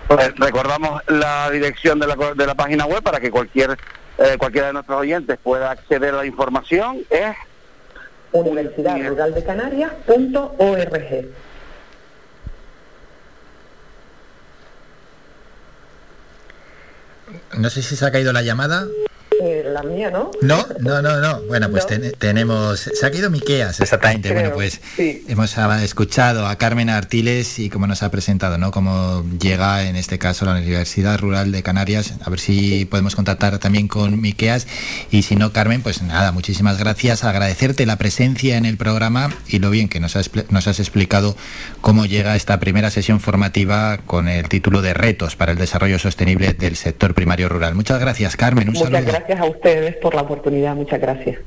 [0.08, 3.76] Pues recordamos la dirección de la, de la página web para que cualquier
[4.18, 6.98] eh, cualquiera de nuestros oyentes pueda acceder a la información.
[7.08, 7.34] Es
[8.32, 11.26] universidadruraldecanarias.org.
[17.56, 18.86] No sé si se ha caído la llamada.
[19.40, 20.30] Eh, la mía, ¿no?
[20.40, 21.40] No, no, no, no.
[21.42, 21.86] Bueno, pues
[22.18, 22.80] tenemos.
[22.80, 24.32] Se ha caído Miqueas, exactamente.
[24.32, 28.70] bueno, pues hemos escuchado a Carmen Artiles y cómo nos ha presentado, ¿no?
[28.70, 32.14] Cómo llega en este caso la Universidad Rural de Canarias.
[32.24, 34.66] A ver si podemos contactar también con Miqueas.
[35.10, 37.24] Y si no, Carmen, pues nada, muchísimas gracias.
[37.24, 41.36] Agradecerte la presencia en el programa y lo bien que nos has, nos has explicado
[41.80, 46.52] cómo llega esta primera sesión formativa con el título de Retos para el Desarrollo Sostenible
[46.52, 47.74] del Sector Primario Rural.
[47.74, 48.68] Muchas gracias, Carmen.
[48.68, 50.74] Un Muchas gracias a ustedes por la oportunidad.
[50.74, 51.38] Muchas gracias.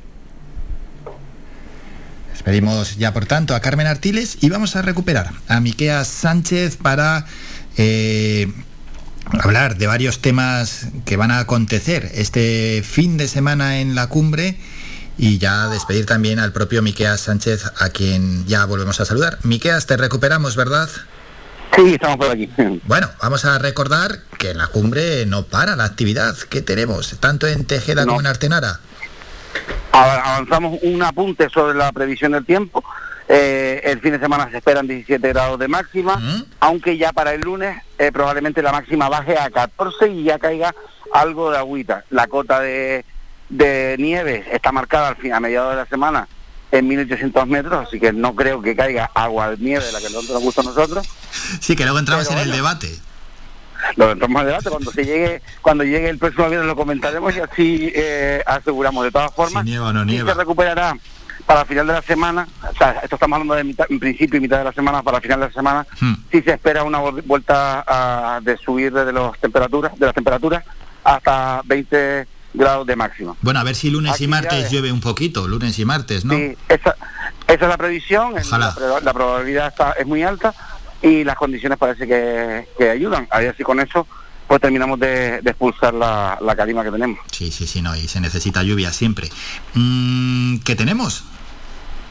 [2.31, 7.25] Despedimos ya por tanto a Carmen Artiles y vamos a recuperar a Miquea Sánchez para
[7.77, 8.51] eh,
[9.31, 14.57] hablar de varios temas que van a acontecer este fin de semana en la cumbre
[15.17, 19.39] y ya despedir también al propio Miqueas Sánchez a quien ya volvemos a saludar.
[19.43, 20.89] Miqueas, te recuperamos, ¿verdad?
[21.75, 22.49] Sí, estamos por aquí.
[22.85, 27.47] Bueno, vamos a recordar que en la cumbre no para la actividad que tenemos, tanto
[27.47, 28.79] en Tejeda como en Artenara.
[29.91, 32.83] Avanzamos un apunte sobre la previsión del tiempo.
[33.27, 36.21] Eh, el fin de semana se esperan 17 grados de máxima,
[36.59, 40.75] aunque ya para el lunes eh, probablemente la máxima baje a 14 y ya caiga
[41.13, 42.03] algo de agüita.
[42.09, 43.03] La cota de,
[43.49, 46.27] de nieve está marcada al fin, a mediados de la semana
[46.77, 50.05] en 1800 metros, así que no creo que caiga agua de nieve de la que
[50.05, 51.07] nosotros nos gusta a nosotros.
[51.59, 52.95] Sí, que luego entramos en el debate.
[53.97, 57.39] Lo entramos en debate cuando se llegue, cuando llegue el próximo viernes lo comentaremos y
[57.39, 59.03] así eh, aseguramos.
[59.05, 60.33] De todas formas, Si nieva o no sí nieva.
[60.33, 60.97] se recuperará
[61.45, 64.41] para final de la semana, o sea, esto estamos hablando de mitad, en principio y
[64.41, 66.13] mitad de la semana, para final de la semana, Hmm.
[66.31, 70.63] sí se espera una vuelta a- de subir de los temperaturas, de las temperaturas
[71.03, 72.25] hasta 20
[72.55, 73.35] grados de máxima.
[73.41, 76.35] Bueno, a ver si lunes y martes es- llueve un poquito, lunes y martes, ¿no?
[76.35, 76.95] Sí, esa,
[77.47, 78.67] esa es la previsión, Ojalá.
[78.67, 80.53] La, proba- la probabilidad está, es muy alta
[81.01, 83.27] y las condiciones parece que, que ayudan.
[83.31, 84.07] A ver si con eso
[84.47, 87.19] pues terminamos de, de expulsar la, la calima que tenemos.
[87.31, 89.29] Sí, sí, sí, no, y se necesita lluvia siempre.
[89.73, 91.23] Mm, ¿Qué tenemos?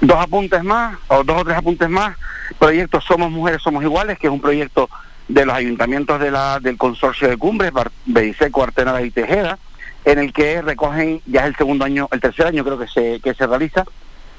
[0.00, 2.16] Dos apuntes más, o dos o tres apuntes más.
[2.58, 4.90] Proyecto Somos Mujeres, Somos Iguales, que es un proyecto
[5.28, 7.72] de los ayuntamientos de la, del consorcio de cumbres,
[8.04, 9.58] Beiseco, Artenara y Tejeda,
[10.04, 13.20] en el que recogen, ya es el segundo año, el tercer año creo que se,
[13.20, 13.84] que se realiza,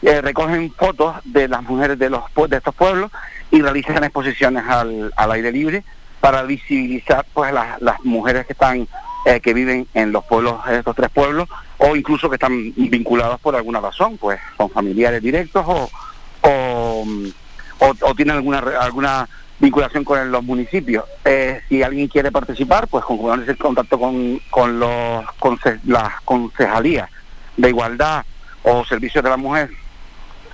[0.02, 3.12] eh, recogen fotos de las mujeres de los de estos pueblos
[3.52, 5.84] y realizan exposiciones al, al aire libre
[6.20, 8.88] para visibilizar pues las, las mujeres que están
[9.26, 11.48] eh, que viven en los pueblos en estos tres pueblos
[11.78, 15.90] o incluso que están vinculados por alguna razón pues son familiares directos o
[16.42, 17.06] o,
[17.80, 19.28] o- o tienen alguna alguna
[19.60, 24.80] vinculación con los municipios Eh, si alguien quiere participar pues con en contacto con, con
[24.80, 27.10] los conce- las concejalías
[27.57, 28.26] de igualdad
[28.64, 29.69] o servicios de la mujer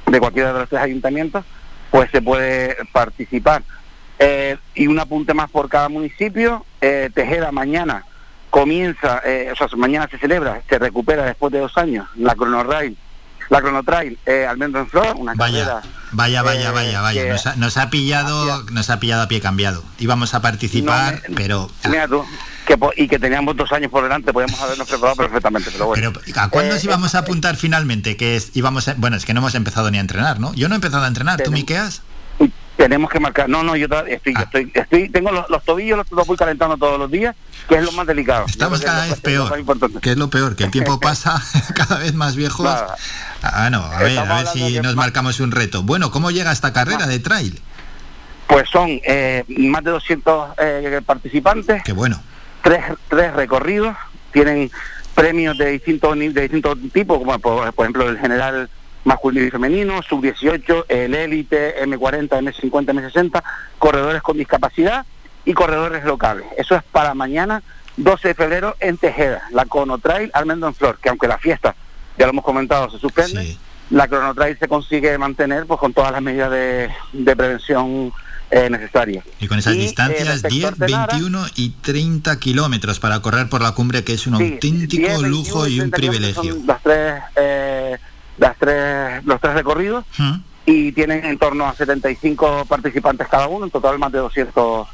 [0.05, 1.45] de cualquiera de los tres ayuntamientos,
[1.89, 3.63] pues se puede participar.
[4.19, 8.03] Eh, y un apunte más por cada municipio, eh, Tejeda mañana
[8.49, 12.97] comienza, eh, o sea, mañana se celebra, se recupera después de dos años la Cronorail,
[13.51, 15.81] la Cronotrail eh, Almendro en Flor, una carrera
[16.13, 17.25] Vaya, vaya, eh, vaya, vaya.
[17.31, 19.83] Nos ha, nos ha pillado, nos ha pillado a pie cambiado.
[19.99, 22.25] Íbamos a participar, pero Mira tú,
[22.65, 26.11] que y que teníamos dos años por delante, podíamos habernos preparado perfectamente, pero bueno.
[26.35, 28.17] ¿a cuándo Eh, nos íbamos a apuntar finalmente?
[28.17, 30.53] Que es, íbamos a- bueno, es que no hemos empezado ni a entrenar, ¿no?
[30.53, 31.41] Yo no he empezado a entrenar.
[31.41, 32.01] ¿Tú, Miqueas?
[32.81, 33.47] Tenemos que marcar.
[33.47, 34.41] No, no, yo estoy, Ah.
[34.41, 37.35] estoy, estoy, tengo los, los tobillos los, los voy calentando todos los días,
[37.69, 38.45] que es lo más delicado.
[38.47, 39.53] Estamos cada vez peor.
[40.01, 41.39] Que es lo peor, que el tiempo pasa
[41.75, 42.67] cada vez más viejos.
[43.43, 45.83] Ah, no, a ver, a ver si nos marcamos un reto.
[45.83, 47.61] Bueno, ¿cómo llega esta carrera de trail?
[48.47, 52.19] Pues son eh, más de 200 eh, participantes, Qué bueno.
[52.63, 53.95] tres, tres recorridos,
[54.33, 54.71] tienen
[55.13, 58.69] premios de distintos de distintos tipos, como por, por ejemplo el general
[59.03, 63.43] masculino y femenino, sub-18, el élite, M40, M50, M60,
[63.79, 65.05] corredores con discapacidad
[65.45, 66.45] y corredores locales.
[66.57, 67.63] Eso es para mañana,
[67.97, 71.75] 12 de febrero, en Tejeda, la Conotrail Almendro en Flor, que aunque la fiesta,
[72.17, 73.57] ya lo hemos comentado, se suspende,
[73.89, 78.13] la Cronotrail se consigue mantener pues con todas las medidas de, de prevención
[78.51, 79.25] eh, necesarias.
[79.39, 83.49] Y con esas Y, eh, distancias, a 10, Artenara, 21 y 30 kilómetros para correr
[83.49, 86.33] por la cumbre, que es un Sí, auténtico 10, 21 lujo y un 30 kilómetros
[86.37, 86.53] privilegio.
[86.59, 87.97] son Las tres, eh,
[88.41, 90.33] las tres, los tres recorridos ¿Mm?
[90.65, 94.87] y tienen en torno a 75 participantes cada uno, en total más de 200,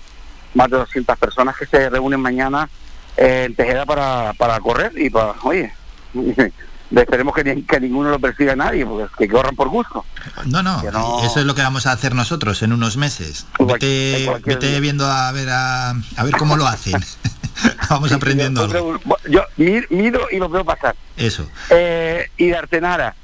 [0.54, 2.70] más de 200 personas que se reúnen mañana
[3.16, 5.72] en Tejeda para, para correr y para, oye,
[6.92, 10.04] esperemos que, ni- que ninguno lo persiga a nadie, porque que corran por gusto.
[10.46, 10.82] No, no,
[11.24, 13.46] eso es lo que vamos a hacer nosotros en unos meses.
[13.60, 16.96] Vete, cualquier vete viendo a ver a, a ver cómo lo hacen.
[17.90, 19.00] vamos aprendiendo algo.
[19.30, 20.96] Yo mir- miro y lo veo pasar.
[21.16, 21.50] Eso.
[21.70, 23.16] Eh, y de Artenara.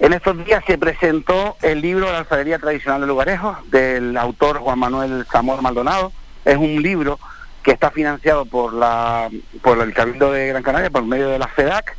[0.00, 4.78] En estos días se presentó el libro La alfarería tradicional de Lugarejo del autor Juan
[4.78, 6.12] Manuel Zamor Maldonado.
[6.44, 7.20] Es un libro
[7.62, 9.30] que está financiado por la
[9.62, 11.96] por el Cabildo de Gran Canaria por medio de la FEDAC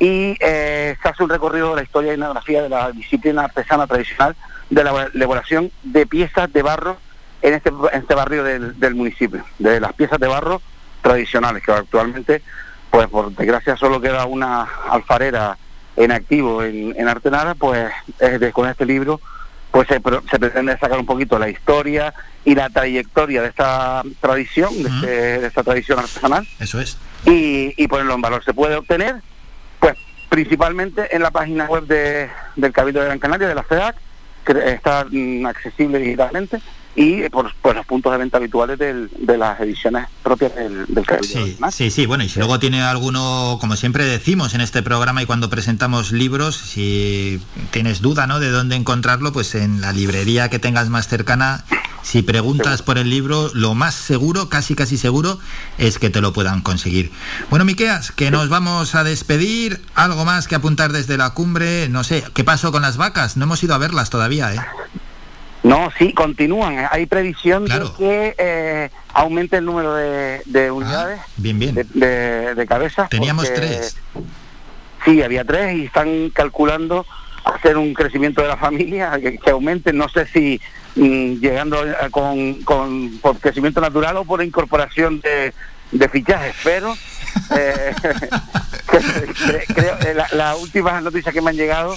[0.00, 3.86] y eh, se hace un recorrido de la historia y etnografía de la disciplina artesana
[3.86, 4.34] tradicional
[4.68, 6.98] de la elaboración de piezas de barro
[7.40, 10.60] en este, en este barrio del, del municipio, de las piezas de barro
[11.02, 12.42] tradicionales, que actualmente,
[12.90, 15.56] pues por desgracia solo queda una alfarera
[15.98, 19.20] en activo en, en Artenara, pues eh, con este libro
[19.70, 22.14] pues se, pretende sacar un poquito la historia
[22.44, 26.96] y la trayectoria de esta tradición, de, este- de esta tradición artesanal, Eso es.
[27.26, 28.42] y, y ponerlo en valor.
[28.44, 29.16] Se puede obtener,
[29.78, 29.94] pues
[30.30, 33.96] principalmente en la página web de, del Cabildo de Gran Canaria, de la FEDAC,
[34.46, 36.60] que está mm, accesible digitalmente,
[37.00, 41.04] y por, por los puntos de venta habituales del- de las ediciones propias del, del.
[41.22, 45.22] Sí, sí, sí, bueno, y si luego tiene alguno, como siempre decimos en este programa
[45.22, 48.40] y cuando presentamos libros, si tienes duda ¿no?
[48.40, 51.64] de dónde encontrarlo, pues en la librería que tengas más cercana,
[52.02, 55.38] si preguntas por el libro, lo más seguro, casi casi seguro,
[55.78, 57.12] es que te lo puedan conseguir.
[57.50, 59.80] Bueno, Miqueas, que nos vamos a despedir.
[59.94, 61.88] Algo más que apuntar desde la cumbre.
[61.90, 63.36] No sé, ¿qué pasó con las vacas?
[63.36, 64.60] No hemos ido a verlas todavía, ¿eh?
[65.68, 66.86] No, sí, continúan.
[66.90, 71.74] Hay previsión de que eh, aumente el número de, de unidades bien, bien.
[71.74, 73.08] De, de, de cabezas.
[73.10, 73.96] Teníamos porque- tres.
[75.04, 77.06] Sí, había tres y están calculando
[77.44, 79.92] hacer un crecimiento de la familia que, que aumente.
[79.92, 80.60] No sé si
[80.96, 85.52] mm, llegando a- con, con por crecimiento natural o por incorporación de,
[85.92, 86.94] de fichajes, pero
[87.56, 87.94] eh,
[88.86, 91.94] cre- creo eh, la- las últimas noticias que me han llegado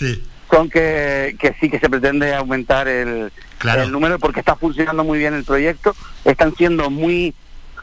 [0.51, 3.31] son que, que sí que se pretende aumentar el,
[3.63, 5.95] el número porque está funcionando muy bien el proyecto,
[6.25, 7.33] están siendo muy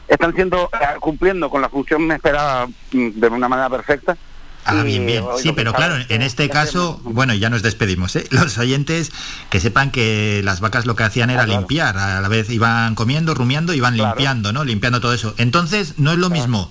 [0.07, 4.17] están siendo eh, cumpliendo con la función esperada mm, de una manera perfecta.
[4.65, 5.23] Ah, bien, bien.
[5.37, 8.15] Sí, pero claro, en este caso, bueno, ya nos despedimos.
[8.15, 8.27] ¿eh?
[8.29, 9.11] Los oyentes
[9.49, 13.33] que sepan que las vacas lo que hacían era limpiar, a la vez iban comiendo,
[13.33, 14.63] rumiando, iban limpiando, ¿no?
[14.63, 15.33] Limpiando todo eso.
[15.37, 16.69] Entonces, no es lo mismo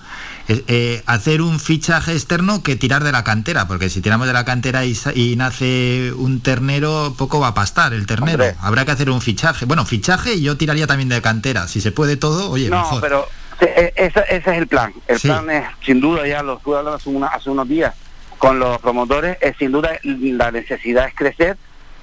[0.67, 4.45] eh, hacer un fichaje externo que tirar de la cantera, porque si tiramos de la
[4.45, 8.43] cantera y, y nace un ternero, poco va a pastar el ternero.
[8.61, 9.65] Habrá que hacer un fichaje.
[9.65, 11.67] Bueno, fichaje y yo tiraría también de cantera.
[11.67, 13.01] Si se puede todo, oye, no, mejor.
[13.01, 13.27] pero
[13.61, 14.93] eh, ese, ese es el plan.
[15.07, 15.27] El Sí.
[15.27, 17.93] plan es, sin duda, ya lo estuve hablando hace, una- hace unos días
[18.37, 21.57] con los promotores, es sin duda la necesidad es crecer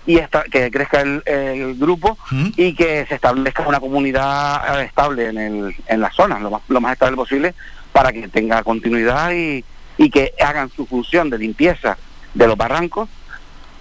[0.06, 2.16] y esta- que crezca el, el grupo
[2.56, 6.80] y que se establezca una comunidad estable en, el, en la zona, lo más, lo
[6.80, 7.54] más estable posible,
[7.96, 9.64] para que tenga continuidad y,
[9.96, 11.96] y que hagan su función de limpieza
[12.34, 13.08] de los barrancos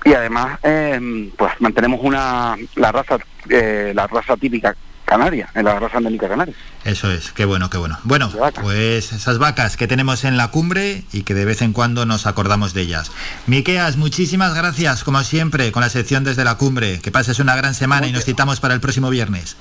[0.05, 3.17] y además eh, pues mantenemos una la raza
[3.49, 4.73] eh, la raza típica
[5.03, 6.55] canaria, en la raza endémica canaria.
[6.85, 7.99] Eso es, qué bueno, qué bueno.
[8.05, 8.31] Bueno,
[8.61, 12.25] pues esas vacas que tenemos en la cumbre y que de vez en cuando nos
[12.25, 13.11] acordamos de ellas.
[13.47, 17.01] Miqueas, muchísimas gracias, como siempre, con la sección desde la cumbre.
[17.01, 19.57] Que pases una gran semana y nos citamos para el próximo viernes.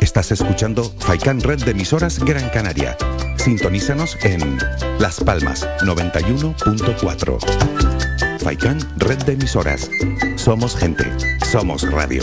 [0.00, 2.96] Estás escuchando Faikan Red de emisoras Gran Canaria.
[3.36, 4.56] Sintonízanos en
[5.00, 8.38] Las Palmas 91.4.
[8.38, 9.90] Faikan Red de emisoras.
[10.36, 11.10] Somos gente,
[11.44, 12.22] somos radio.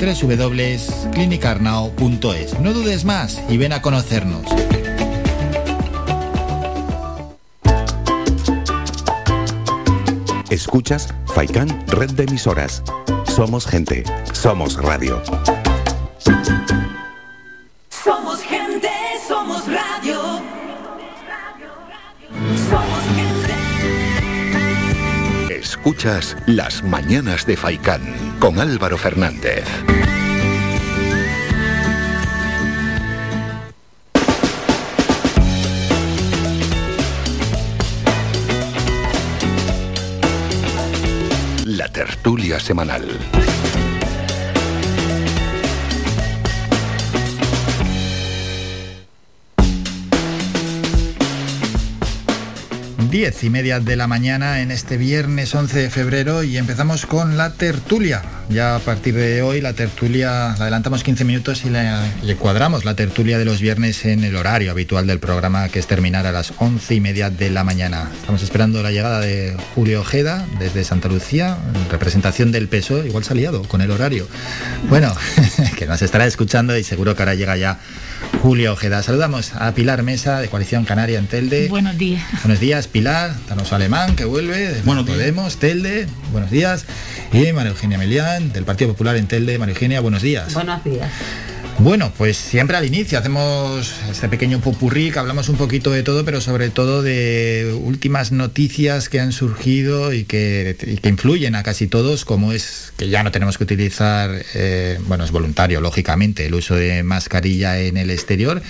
[0.00, 2.60] www.clinicarnao.es.
[2.60, 4.46] No dudes más y ven a conocernos.
[10.50, 12.82] Escuchas Faikan Red de emisoras.
[13.24, 14.02] Somos gente,
[14.32, 15.22] somos radio.
[25.80, 28.02] Escuchas Las Mañanas de Faicán
[28.38, 29.64] con Álvaro Fernández.
[41.64, 43.08] La tertulia semanal.
[53.10, 57.36] 10 y media de la mañana en este viernes 11 de febrero y empezamos con
[57.36, 58.22] la tertulia.
[58.48, 62.94] Ya a partir de hoy la tertulia, la adelantamos 15 minutos y le cuadramos la
[62.94, 66.52] tertulia de los viernes en el horario habitual del programa que es terminar a las
[66.58, 68.08] 11 y media de la mañana.
[68.20, 73.24] Estamos esperando la llegada de Julio Ojeda desde Santa Lucía, en representación del peso, igual
[73.24, 73.34] se
[73.66, 74.28] con el horario.
[74.88, 75.12] Bueno,
[75.76, 77.80] que nos estará escuchando y seguro que ahora llega ya
[78.42, 79.02] Julio Ojeda.
[79.02, 81.68] Saludamos a Pilar Mesa de Coalición Canaria en Telde.
[81.68, 82.22] Buenos días.
[82.42, 86.86] Buenos días, Pilar, Tanoso Alemán, que vuelve, bueno, Podemos, Telde, buenos días.
[87.32, 89.58] Y María Eugenia Melián, del Partido Popular en Telde.
[89.58, 90.54] María Eugenia, buenos días.
[90.54, 91.10] Buenos días.
[91.82, 96.26] Bueno, pues siempre al inicio hacemos este pequeño popurrí que hablamos un poquito de todo,
[96.26, 102.26] pero sobre todo de últimas noticias que han surgido y que, influyen a casi todos,
[102.26, 106.74] como es que ya no tenemos que utilizar, eh, bueno, es voluntario, lógicamente, el uso
[106.74, 108.60] de mascarilla en el exterior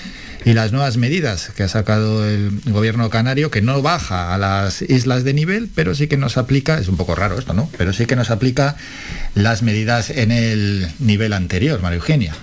[0.45, 4.83] y las nuevas medidas que ha sacado el gobierno canario, que no baja a las
[4.83, 7.69] islas de nivel, pero sí que nos aplica, es un poco raro esto, ¿no?
[7.77, 8.77] Pero sí que nos aplica
[9.35, 12.37] las medidas en el nivel anterior, María Eugenia.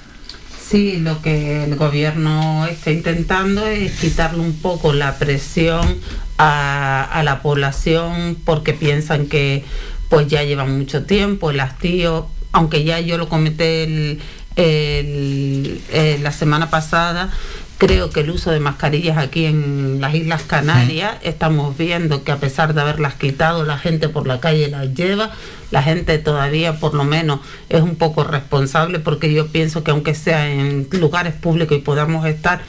[0.70, 5.98] Sí, lo que el gobierno está intentando es quitarle un poco la presión
[6.38, 9.64] a, la población porque piensan que
[10.10, 14.20] pues ya llevan mucho tiempo el hastío, aunque ya yo lo comenté
[14.58, 17.32] la semana pasada,
[17.78, 22.38] Creo que el uso de mascarillas aquí en las Islas Canarias, estamos viendo que a
[22.38, 25.30] pesar de haberlas quitado, la gente por la calle las lleva,
[25.70, 27.40] la gente todavía por lo menos
[27.70, 32.26] es un poco responsable porque yo pienso que aunque sea en lugares públicos y podamos
[32.26, 32.62] estar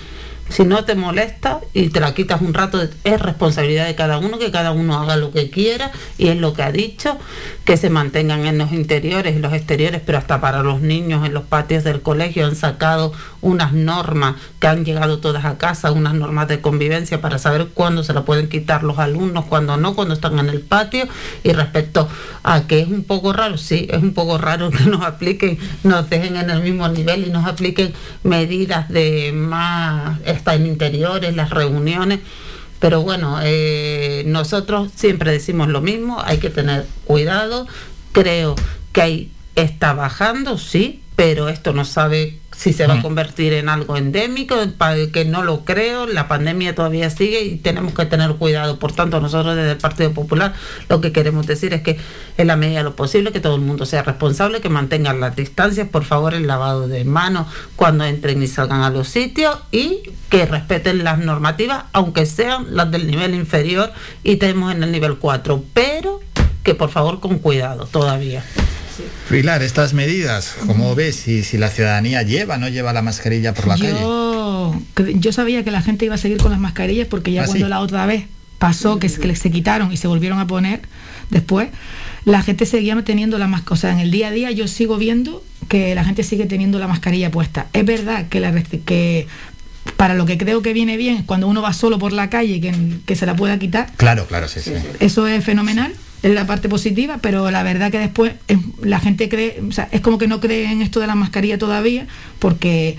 [0.49, 4.39] si no te molesta y te la quitas un rato, es responsabilidad de cada uno,
[4.39, 7.19] que cada uno haga lo que quiera y es lo que ha dicho,
[7.65, 11.35] que se mantengan en los interiores y los exteriores, pero hasta para los niños en
[11.35, 16.15] los patios del colegio han sacado unas normas que han llegado todas a casa, unas
[16.15, 20.15] normas de convivencia para saber cuándo se la pueden quitar los alumnos, cuándo no, cuando
[20.15, 21.07] están en el patio.
[21.45, 22.09] Y respecto
[22.43, 26.09] a que es un poco raro, sí, es un poco raro que nos apliquen, nos
[26.11, 27.93] dejen en el mismo nivel y nos apliquen
[28.23, 32.21] medidas de más está en interiores, las reuniones.
[32.81, 37.67] Pero bueno, eh, nosotros siempre decimos lo mismo, hay que tener cuidado.
[38.13, 38.55] Creo
[38.93, 43.69] que ahí está bajando, sí, pero esto no sabe si se va a convertir en
[43.69, 44.57] algo endémico,
[45.13, 48.81] que no lo creo, la pandemia todavía sigue y tenemos que tener cuidado.
[48.81, 50.55] Por tanto, nosotros desde el Partido Popular
[50.89, 51.99] lo que queremos decir es que
[52.37, 55.37] en la medida de lo posible que todo el mundo sea responsable, que mantengan las
[55.37, 60.01] distancias, por favor el lavado de manos cuando entren y salgan a los sitios y
[60.29, 63.93] que respeten las normativas, aunque sean las del nivel inferior
[64.25, 66.19] y tenemos en el nivel 4, pero
[66.65, 68.43] que por favor con cuidado todavía.
[69.29, 71.17] Pilar, estas medidas, ¿cómo ves?
[71.17, 75.15] Si, si la ciudadanía lleva no lleva la mascarilla por la yo, calle.
[75.19, 77.69] Yo sabía que la gente iba a seguir con las mascarillas porque ya ¿Ah, cuando
[77.69, 78.25] la otra vez
[78.59, 80.83] pasó que, que se quitaron y se volvieron a poner
[81.31, 81.69] después,
[82.25, 83.75] la gente seguía teniendo la mascarilla.
[83.75, 86.79] O sea, en el día a día yo sigo viendo que la gente sigue teniendo
[86.79, 87.67] la mascarilla puesta.
[87.73, 89.27] Es verdad que, la, que
[89.97, 92.75] para lo que creo que viene bien cuando uno va solo por la calle que,
[93.07, 93.93] que se la pueda quitar.
[93.97, 94.73] Claro, claro, sí, sí.
[95.01, 98.33] Eso es fenomenal es la parte positiva, pero la verdad que después
[98.83, 101.59] la gente cree, o sea, es como que no cree en esto de la mascarilla
[101.59, 102.07] todavía,
[102.39, 102.97] porque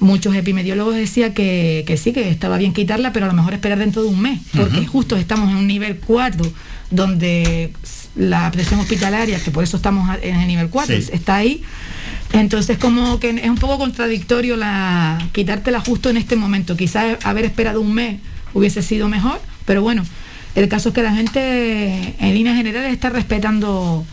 [0.00, 4.02] muchos epidemiólogos decían que, sí, que estaba bien quitarla, pero a lo mejor esperar dentro
[4.02, 6.50] de un mes, porque justo estamos en un nivel 4,
[6.90, 7.72] donde
[8.16, 11.62] la presión hospitalaria, que por eso estamos en el nivel 4, está ahí.
[12.32, 16.76] Entonces como que es un poco contradictorio la quitártela justo en este momento.
[16.76, 18.20] Quizás haber esperado un mes
[18.52, 20.04] hubiese sido mejor, pero bueno,
[20.58, 24.04] el caso es que la gente en líneas generales está respetando,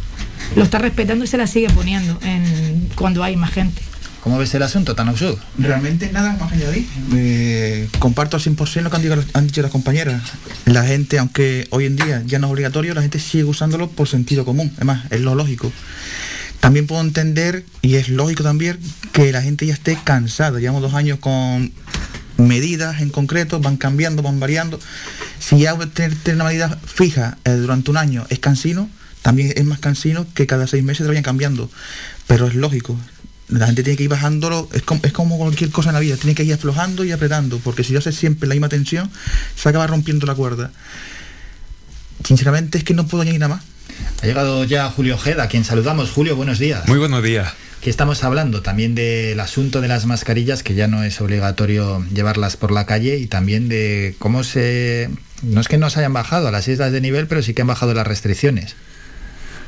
[0.55, 3.81] lo está respetando y se la sigue poniendo en, cuando hay más gente.
[4.21, 5.37] ¿Cómo ves el asunto, Tanausud?
[5.59, 6.87] Realmente nada más añadir.
[7.13, 10.21] Eh, comparto al 100% lo que han, han dicho las compañeras.
[10.65, 14.07] La gente, aunque hoy en día ya no es obligatorio, la gente sigue usándolo por
[14.07, 14.71] sentido común.
[14.77, 15.71] Además, es lo lógico.
[16.59, 18.79] También puedo entender, y es lógico también,
[19.11, 20.59] que la gente ya esté cansada.
[20.59, 21.71] Llevamos dos años con
[22.37, 24.79] medidas en concreto, van cambiando, van variando.
[25.39, 28.89] Si ya tener, una medida fija eh, durante un año es cansino,
[29.21, 31.69] también es más cansino que cada seis meses te vayan cambiando.
[32.27, 32.97] Pero es lógico.
[33.47, 36.17] La gente tiene que ir bajándolo, es como, es como cualquier cosa en la vida,
[36.17, 39.11] tiene que ir aflojando y apretando, porque si yo hace siempre la misma tensión,
[39.55, 40.71] se acaba rompiendo la cuerda.
[42.23, 43.74] Sinceramente es que no puedo añadir nada más.
[44.21, 46.11] Ha llegado ya Julio Ojeda, a quien saludamos.
[46.11, 46.87] Julio, buenos días.
[46.87, 47.53] Muy buenos días.
[47.79, 52.57] Aquí estamos hablando también del asunto de las mascarillas, que ya no es obligatorio llevarlas
[52.57, 55.09] por la calle, y también de cómo se...
[55.43, 57.61] No es que no se hayan bajado a las islas de nivel, pero sí que
[57.61, 58.75] han bajado las restricciones.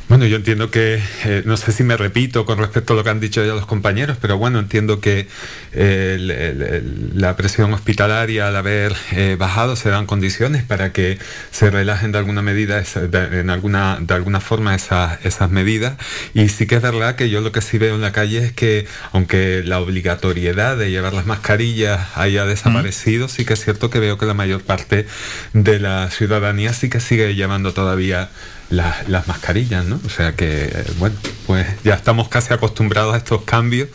[0.10, 3.10] Bueno, yo entiendo que, eh, no sé si me repito con respecto a lo que
[3.10, 5.28] han dicho ya los compañeros, pero bueno, entiendo que
[5.74, 10.94] eh, el- el- el- la presión hospitalaria al haber eh, bajado se dan condiciones para
[10.94, 11.18] que
[11.52, 15.98] se relajen de alguna medida, esa- de, en alguna, de alguna forma esas, esas medidas.
[16.34, 18.54] Y sí que es verdad que yo lo que sí veo en la calle es
[18.54, 24.00] que, aunque la obligatoriedad de llevar las mascarillas haya desaparecido, sí que es cierto que
[24.00, 25.06] veo que la mayor parte
[25.52, 28.30] de la ciudadanía sí que sigue llevando todavía
[28.70, 30.00] la- las mascarillas, ¿no?
[30.06, 31.16] O sea que, bueno,
[31.46, 33.88] pues ya estamos casi acostumbrados a estos cambios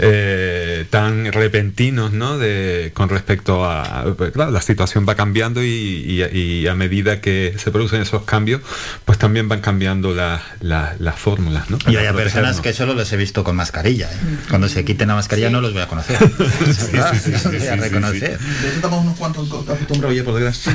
[0.00, 2.38] eh, tan repentinos, ¿no?
[2.38, 7.20] De, con respecto a, pues, claro, la situación va cambiando y, y- y a medida
[7.20, 8.60] que se producen esos cambios,
[9.04, 11.78] pues también van cambiando la- la- las fórmulas, ¿no?
[11.86, 14.10] Y hay personas que solo los he visto con mascarilla.
[14.10, 14.16] ¿eh?
[14.48, 16.16] Cuando se quiten la mascarilla no los voy a conocer.
[16.66, 18.38] sí, sí, sí, los sí, voy a sí, sí, reconocer.
[18.38, 20.72] De eso estamos unos cuantos acostumbrados ya, por desgracia.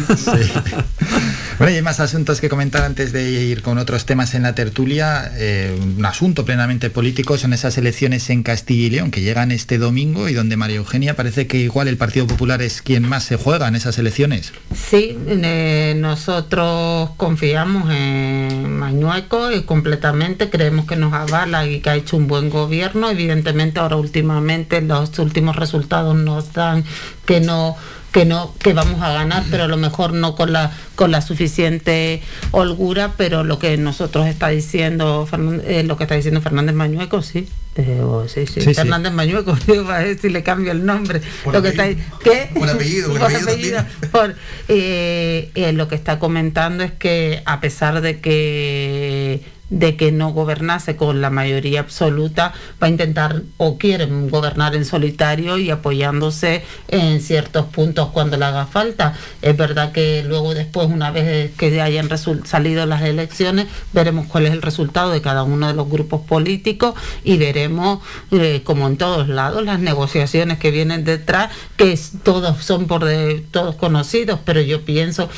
[1.58, 4.56] Bueno, y hay más asuntos que comentar antes de ir con otros temas en la
[4.56, 5.32] tertulia.
[5.36, 9.78] Eh, un asunto plenamente político son esas elecciones en Castilla y León que llegan este
[9.78, 13.36] domingo y donde María Eugenia parece que igual el Partido Popular es quien más se
[13.36, 14.54] juega en esas elecciones.
[14.76, 21.96] Sí, eh, nosotros confiamos en Mañueco y completamente creemos que nos avala y que ha
[21.96, 23.10] hecho un buen gobierno.
[23.10, 26.84] Evidentemente ahora últimamente los últimos resultados nos dan
[27.26, 27.76] que no
[28.14, 31.22] que no que vamos a ganar pero a lo mejor no con la con la
[31.22, 32.22] suficiente
[32.52, 35.28] holgura pero lo que nosotros está diciendo
[35.66, 38.74] eh, lo que está diciendo Fernández Mañueco sí Eh, oh, sí, sí, Sí, sí.
[38.76, 42.20] Fernández Mañueco digo, a ver si le cambio el nombre Por lo que está apellido.
[42.24, 42.50] ¿qué?
[42.54, 44.36] Por apellido, por apellido apellido, por,
[44.68, 49.42] eh, lo que está comentando es que a pesar de que
[49.74, 54.86] de que no gobernase con la mayoría absoluta, va a intentar o quieren gobernar en
[54.86, 59.16] solitario y apoyándose en ciertos puntos cuando le haga falta.
[59.42, 62.08] Es verdad que luego después, una vez que hayan
[62.46, 66.94] salido las elecciones, veremos cuál es el resultado de cada uno de los grupos políticos
[67.24, 68.00] y veremos,
[68.32, 73.44] eh, como en todos lados, las negociaciones que vienen detrás, que todos son por de,
[73.50, 75.30] todos conocidos, pero yo pienso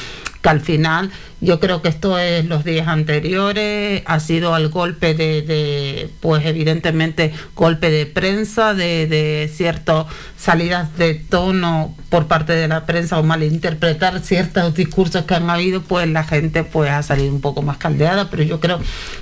[0.45, 1.09] que al final
[1.41, 6.45] yo creo que esto es los días anteriores, ha sido al golpe de, de, pues
[6.45, 10.05] evidentemente golpe de prensa, de, de ciertas
[10.37, 15.81] salidas de tono por parte de la prensa o malinterpretar ciertos discursos que han habido,
[15.81, 18.79] pues la gente pues ha salido un poco más caldeada, pero yo creo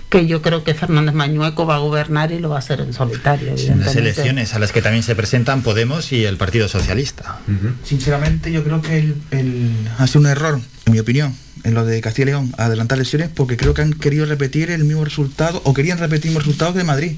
[0.10, 2.92] que yo creo que Fernández Mañueco va a gobernar y lo va a hacer en
[2.94, 3.56] solitario.
[3.58, 7.40] En las elecciones a las que también se presentan Podemos y el Partido Socialista.
[7.86, 11.34] Sinceramente, yo creo que el, el- ha sido un error, en mi opinión,
[11.64, 14.84] en lo de Castilla y León, adelantar elecciones porque creo que han querido repetir el
[14.84, 17.12] mismo resultado o querían repetir el mismo resultado que de Madrid.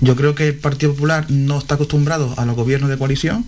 [0.00, 3.44] Yo creo que el Partido Popular no está acostumbrado a los gobiernos de coalición.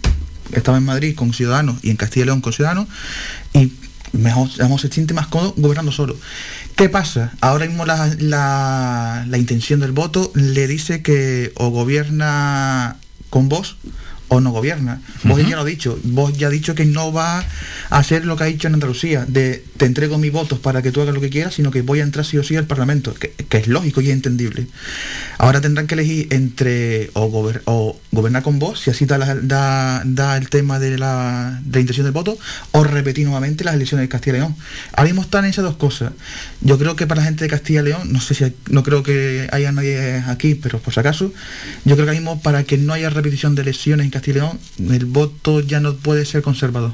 [0.53, 2.89] Estaba en Madrid con Ciudadanos y en Castilla y León con Ciudadanos
[3.55, 3.73] y
[4.13, 6.17] mejor, mejor se siente más cómodo gobernando solo.
[6.75, 7.33] ¿Qué pasa?
[7.41, 12.97] Ahora mismo la, la- la intención del voto le dice que o gobierna
[13.31, 13.77] con vos
[14.33, 15.01] o no gobierna.
[15.25, 17.41] Vos ya lo ha dicho, vos ya ha dicho que no va
[17.91, 20.91] a hacer lo que ha dicho en Andalucía, de te entrego mis votos para que
[20.91, 23.13] tú hagas lo que quieras, sino que voy a entrar sí o sí al Parlamento,
[23.15, 24.67] que, que es lógico y entendible.
[25.39, 29.35] Ahora tendrán que elegir entre o, gober- o gobernar con vos, si así da, la-
[29.35, 32.39] da- da el tema de la, de la intención del voto,
[32.71, 34.57] o repetir nuevamente las elecciones de Castilla y León.
[34.93, 36.13] Ahora mismo están esas dos cosas.
[36.63, 38.83] Yo creo que para la gente de Castilla y León, no sé si hay- no
[38.83, 41.33] creo que haya nadie aquí, pero por si acaso,
[41.85, 45.05] yo creo que ahora mismo para que no haya repetición de elecciones en Castilla el
[45.07, 46.93] voto ya no puede ser conservador.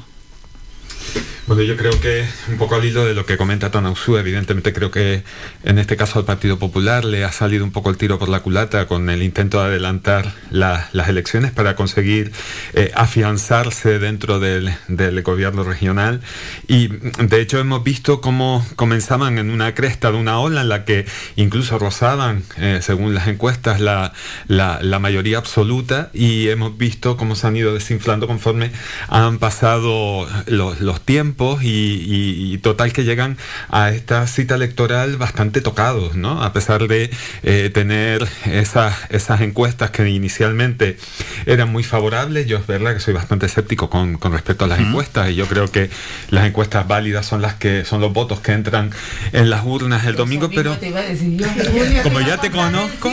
[1.49, 4.91] Bueno, yo creo que un poco al hilo de lo que comenta Tonausú, evidentemente creo
[4.91, 5.23] que
[5.63, 8.41] en este caso al Partido Popular le ha salido un poco el tiro por la
[8.41, 12.31] culata con el intento de adelantar la- las elecciones para conseguir
[12.73, 16.21] eh, afianzarse dentro del, del gobierno regional.
[16.67, 20.85] Y de hecho hemos visto cómo comenzaban en una cresta de una ola en la
[20.85, 24.13] que incluso rozaban, eh, según las encuestas, la,
[24.47, 28.71] la- la mayoría absoluta y hemos visto cómo se han ido desinflando conforme
[29.07, 33.37] han pasado los, los tiempos y, y- y total que llegan
[33.69, 36.43] a esta cita electoral bastante tocados, ¿no?
[36.43, 37.09] A pesar de
[37.43, 40.97] eh, tener esas, esas encuestas que inicialmente
[41.45, 44.79] eran muy favorables, yo es verdad que soy bastante escéptico con, con respecto a las
[44.79, 45.89] encuestas y yo creo que
[46.29, 48.91] las encuestas válidas son las que son los votos que entran
[49.31, 50.75] en las urnas el domingo, pero
[52.03, 53.11] como ya te conozco,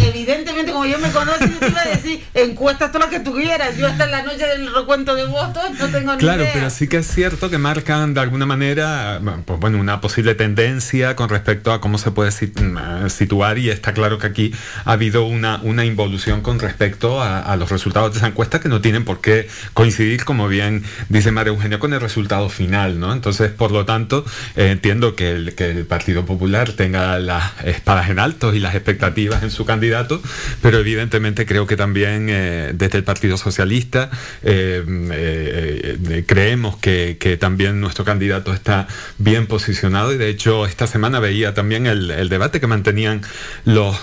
[0.00, 3.34] evidentemente como yo me conozco, yo te iba a decir, encuestas todo lo que tú
[3.34, 3.76] quieras.
[3.76, 6.52] Yo hasta en la noche del recuento de votos no tengo ni Claro, idea.
[6.54, 10.36] pero sí que es cierto cierto que marcan de alguna manera pues bueno, una posible
[10.36, 14.54] tendencia con respecto a cómo se puede mm, situar y está claro que aquí
[14.84, 18.80] ha habido una, una involución con respecto a, los resultados de esa encuesta que no
[18.80, 23.00] tienen por qué coincidir, como bien dice María Eugenia, con el resultado final.
[23.00, 23.12] ¿no?
[23.12, 24.24] Entonces, por lo tanto,
[24.54, 28.76] eh, entiendo que el, que el Partido Popular tenga las espadas en alto y las
[28.76, 30.22] expectativas en su candidato,
[30.62, 34.10] pero evidentemente creo que también eh, desde el Partido Socialista
[34.44, 38.86] eh, creemos que, también nuestro candidato está
[39.18, 43.22] bien posicionado y de hecho esta semana veía también el, debate que mantenían
[43.64, 43.96] los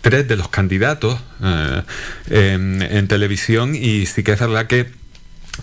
[0.00, 1.20] tres de los candidatos
[2.30, 5.03] en televisión y sí que es verdad que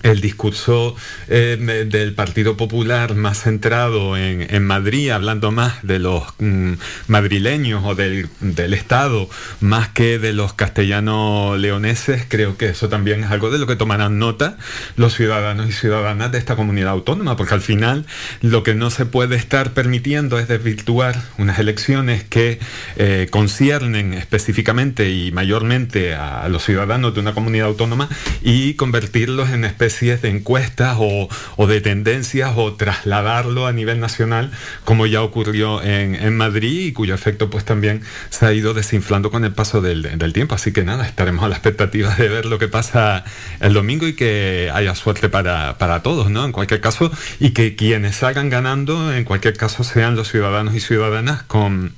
[0.03, 0.95] el discurso
[1.27, 6.73] eh, del Partido Popular más centrado en, Madrid, hablando más de los mm,
[7.07, 8.29] madrileños o del,
[8.73, 13.67] Estado, más que de los castellanos leoneses, creo que eso también es algo de lo
[13.67, 14.57] que tomarán nota
[14.95, 18.05] los ciudadanos y ciudadanas de esta comunidad autónoma, porque al final
[18.41, 22.59] lo que no se puede estar permitiendo es desvirtuar unas elecciones que
[22.95, 28.09] eh, conciernen específicamente y mayormente a los ciudadanos de una comunidad autónoma
[28.41, 31.27] y convertirlos en especies de encuestas o,
[31.67, 34.51] de tendencias o trasladarlo a nivel nacional,
[34.85, 39.43] como ya ocurrió en, Madrid y cuyo efecto pues también se ha ido desinflando con
[39.43, 40.55] el paso del, tiempo.
[40.55, 43.25] Así que nada, estaremos a la expectativa de ver lo que pasa
[43.59, 46.45] el domingo y que haya suerte para, para todos, ¿no?
[46.45, 50.79] En cualquier caso, y que quienes salgan ganando, en cualquier caso, sean los ciudadanos y
[50.79, 51.93] ciudadanas con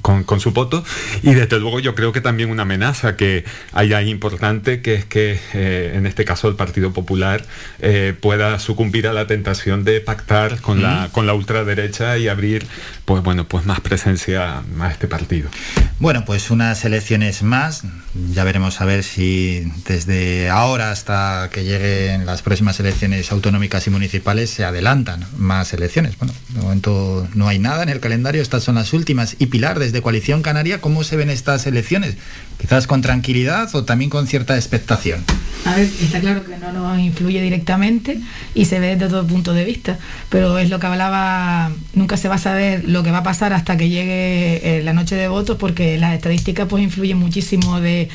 [0.00, 0.82] con, su voto
[1.22, 5.04] y desde luego yo creo que también una amenaza que hay ahí importante que es
[5.04, 7.44] que eh, en este caso el Partido Popular
[7.80, 12.66] eh, pueda sucumbir a la tentación de pactar con, la, con la ultraderecha y abrir
[13.04, 15.50] pues bueno pues más presencia a este partido.
[15.98, 17.82] Bueno pues unas elecciones más,
[18.32, 23.90] ya veremos a ver si desde ahora hasta que lleguen las próximas elecciones autonómicas y
[23.90, 26.16] municipales se adelantan más elecciones.
[26.18, 29.78] Bueno, de momento no hay nada en el calendario, estas son las últimas y Pilar
[29.82, 32.16] desde Coalición Canaria, ¿cómo se ven estas elecciones?
[32.60, 35.24] Quizás con tranquilidad o también con cierta expectación.
[35.64, 38.20] A ver, está claro que no nos influye directamente
[38.54, 39.98] y se ve desde todo punto de vista,
[40.28, 43.52] pero es lo que hablaba, nunca se va a saber lo que va a pasar
[43.52, 48.08] hasta que llegue eh, la noche de votos, porque las estadísticas pues influyen muchísimo de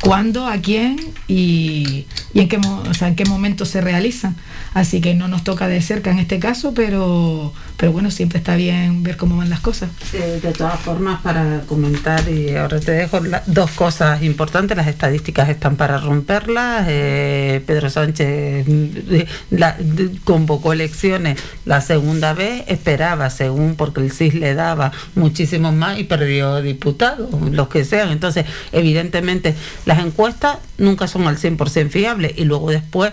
[0.00, 0.98] cuándo, a quién
[1.28, 2.58] y, en, qué,
[3.00, 4.36] en qué momento se realizan.
[4.72, 8.54] Así que no nos toca de cerca en este caso, pero, pero bueno, siempre está
[8.54, 9.90] bien ver cómo van las cosas.
[10.12, 15.76] de todas formas, para comentar, y ahora te dejo dos cosas importantes, las estadísticas están
[15.76, 16.86] para romperlas.
[16.88, 24.54] Eh, Pedro Sánchez mm, convocó elecciones la segunda vez, esperaba, según porque el CIS le
[24.54, 28.10] daba muchísimos más y perdió diputados, los que sean.
[28.10, 29.56] Entonces, evidentemente,
[29.90, 33.12] las encuestas nunca son al 100% fiables y luego después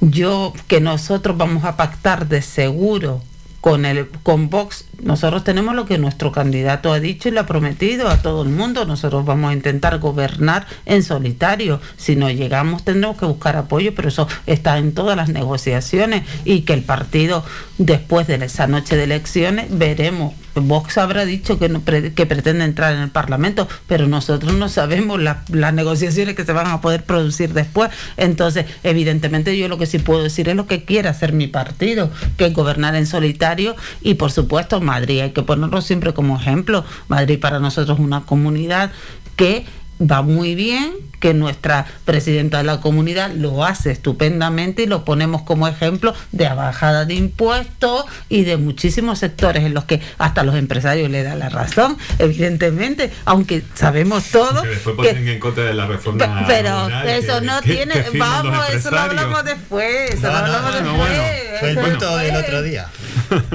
[0.00, 3.22] yo que nosotros vamos a pactar de seguro
[3.60, 7.46] con el con Vox nosotros tenemos lo que nuestro candidato ha dicho y le ha
[7.46, 8.84] prometido a todo el mundo.
[8.84, 11.80] Nosotros vamos a intentar gobernar en solitario.
[11.96, 16.60] Si no llegamos tendremos que buscar apoyo pero eso está en todas las negociaciones y
[16.60, 17.44] que el partido
[17.86, 23.00] después de esa noche de elecciones veremos Vox habrá dicho que, que pretende entrar en
[23.00, 27.90] el Parlamento, pero nosotros no sabemos las negociaciones que se van a poder producir después.
[28.16, 32.10] Entonces, evidentemente yo lo que sí puedo decir es lo que quiere hacer mi partido,
[32.36, 36.84] que es gobernar en solitario y por supuesto Madrid, hay que ponerlo siempre como ejemplo.
[37.08, 38.92] Madrid para nosotros es una comunidad
[39.36, 39.64] que
[40.00, 40.92] va muy bien,
[41.22, 46.48] que nuestra presidenta de la comunidad lo hace estupendamente y lo ponemos como ejemplo de
[46.48, 51.36] bajada de impuestos y de muchísimos sectores en los que hasta los empresarios le da
[51.36, 54.62] la razón, evidentemente, aunque sabemos todo.
[55.00, 56.44] Que en contra de la reforma.
[56.48, 58.04] Pero eso no tiene.
[58.18, 60.14] vamos, eso lo hablamos después.
[60.14, 61.20] Eso lo hablamos después.
[61.60, 62.88] Fue el cuento del otro día.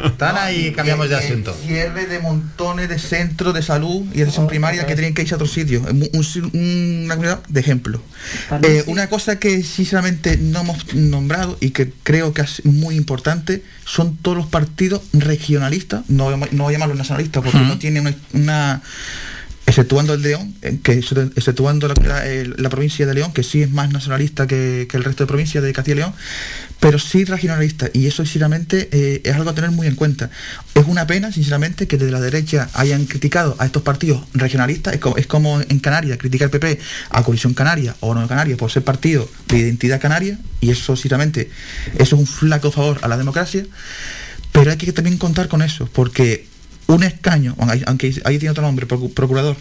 [0.06, 1.54] Están ahí, cambiamos de asunto.
[1.54, 5.34] Cierre de montones de centros de salud y de atención primaria que tienen que irse
[5.34, 5.82] a otro sitio.
[5.82, 8.00] una comunidad de ejemplo.
[8.62, 13.64] Eh, una cosa que sinceramente no hemos nombrado y que creo que es muy importante
[13.84, 18.84] son todos los partidos regionalistas, no, no voy a llamarlos nacionalistas porque no tienen una
[19.66, 24.48] exceptuando el León, eh, que exceptuando la, provincia de León, que sí es más nacionalista
[24.48, 26.14] que, el resto de provincias de Castilla y León,
[26.80, 30.30] pero sí regionalista, y eso sinceramente eh, es algo a tener muy en cuenta.
[30.76, 35.28] Es una pena, sinceramente, que desde la derecha hayan criticado a estos partidos regionalistas, es
[35.28, 36.80] como, en Canarias, criticar al PP
[37.10, 41.50] a Coalición Canaria o no Canaria por ser partido de identidad canaria, y eso sinceramente,
[41.96, 43.66] eso es un flaco favor a la democracia,
[44.52, 46.48] pero hay que también contar con eso, porque
[46.88, 47.56] un escaño,
[47.86, 49.58] aunque ahí tiene otro nombre, procurador,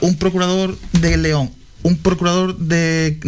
[0.00, 0.76] Un, procurador.
[0.92, 1.50] de León,
[1.82, 3.18] un procurador de,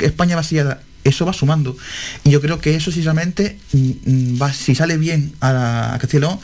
[0.00, 1.76] España vaciada eso va sumando.
[2.24, 6.38] Y yo creo que eso, sinceramente, mm, mm, va, si sale bien a, a León,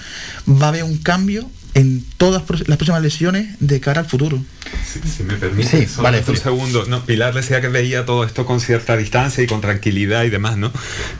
[0.48, 4.42] va a haber un cambio en todas las próximas lesiones de cara al futuro.
[4.84, 6.84] Si, me permite, vale, un segundo.
[6.86, 10.56] No, Pilar decía que veía todo esto con cierta distancia y con tranquilidad y demás,
[10.56, 10.70] ¿no?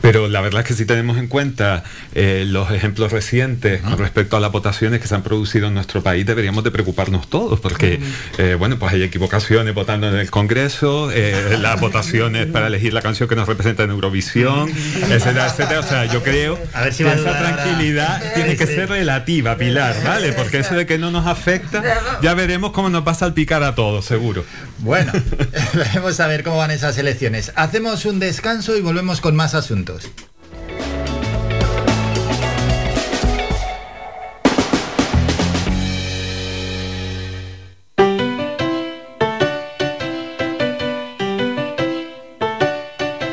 [0.01, 4.37] Pero la verdad es que si tenemos en cuenta eh, los ejemplos recientes con respecto
[4.37, 7.99] a las votaciones que se han producido en nuestro país, deberíamos de preocuparnos todos, porque,
[8.37, 13.01] eh, bueno, pues hay equivocaciones votando en el Congreso, eh, las votaciones para elegir la
[13.01, 15.79] canción que nos representa en Eurovisión, etcétera, etcétera.
[15.79, 20.31] O sea, yo creo que esa tranquilidad tiene que ser relativa, Pilar, ¿vale?
[20.33, 21.83] Porque eso de que no nos afecta,
[22.21, 24.45] ya veremos cómo nos pasa al picar a todos, seguro.
[24.79, 25.11] Bueno,
[25.95, 27.51] vamos a ver cómo van esas elecciones.
[27.55, 30.09] Hacemos un descanso y volvemos con más asuntos.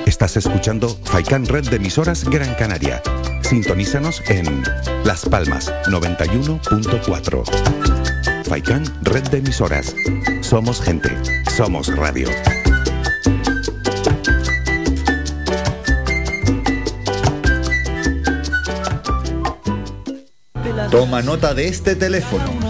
[0.06, 3.00] Estás escuchando Faikan Red de emisoras Gran Canaria.
[3.50, 4.62] Sintonízanos en
[5.04, 8.44] Las Palmas 91.4.
[8.44, 9.92] Faikán, red de emisoras.
[10.40, 11.10] Somos gente,
[11.50, 12.28] somos radio.
[20.92, 22.69] Toma nota de este teléfono.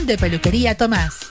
[0.00, 1.30] de Peluquería Tomás.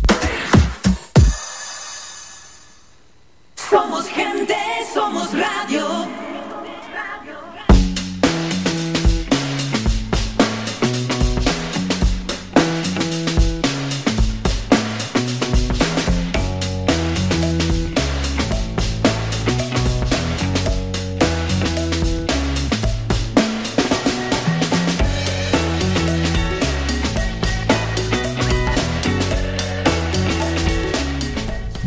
[3.71, 4.10] Somos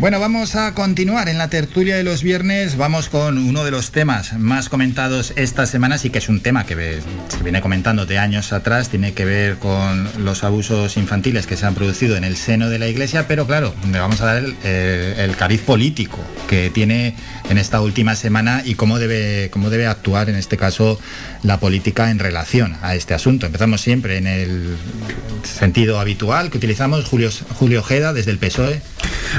[0.04, 2.76] Bueno, vamos a continuar en la tertulia de los viernes.
[2.76, 6.66] Vamos con uno de los temas más comentados esta semana, sí que es un tema
[6.66, 11.56] que se viene comentando de años atrás, tiene que ver con los abusos infantiles que
[11.56, 14.44] se han producido en el seno de la iglesia, pero claro, le vamos a dar
[14.44, 16.18] el cariz político
[16.50, 17.16] que tiene
[17.48, 21.00] en esta última semana y cómo debe, cómo debe actuar en este caso
[21.42, 23.46] la política en relación a este asunto.
[23.46, 24.76] Empezamos siempre en el
[25.44, 28.82] sentido habitual que utilizamos, Julio, Julio Ojeda desde el PSOE.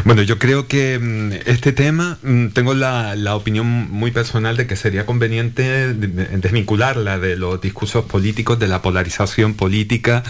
[0.03, 4.65] Bueno, yo creo que mm, este tema, mm, tengo la, la opinión muy personal de
[4.67, 10.23] que sería conveniente de- de- desvincularla de los discursos políticos, de la polarización política,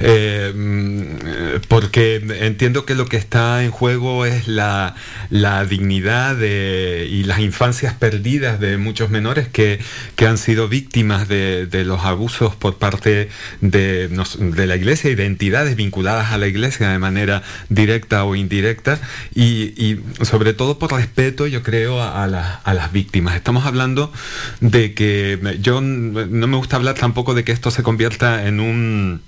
[0.00, 4.94] eh, mm, porque entiendo que lo que está en juego es la,
[5.30, 9.78] la dignidad de- y las infancias perdidas de muchos menores que,
[10.16, 13.28] que han sido víctimas de, de los abusos por parte
[13.60, 18.34] de, de la iglesia y de entidades vinculadas a la iglesia de manera directa o
[18.34, 18.98] indirecta.
[19.34, 23.36] Y, y sobre todo por respeto yo creo a, a la- a las víctimas.
[23.36, 24.12] Estamos hablando
[24.60, 29.20] de que yo no me gusta hablar tampoco de que esto se convierta en un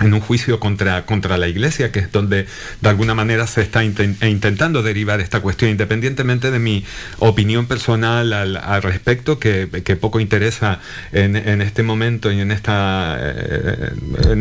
[0.00, 2.46] en un juicio contra, contra la Iglesia, que es donde
[2.80, 6.84] de alguna manera se está intentando derivar esta cuestión, independientemente de mi
[7.18, 9.68] opinión personal al, respecto, que,
[10.00, 10.80] poco interesa
[11.12, 13.92] en, este momento y en esta, eh,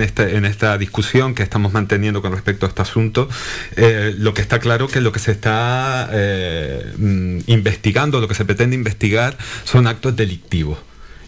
[0.01, 3.29] este, en esta discusión que estamos manteniendo con respecto a este asunto.
[3.75, 8.35] Eh, lo que está claro que lo que se está eh, mm, investigando, lo que
[8.35, 10.79] se pretende investigar, son actos delictivos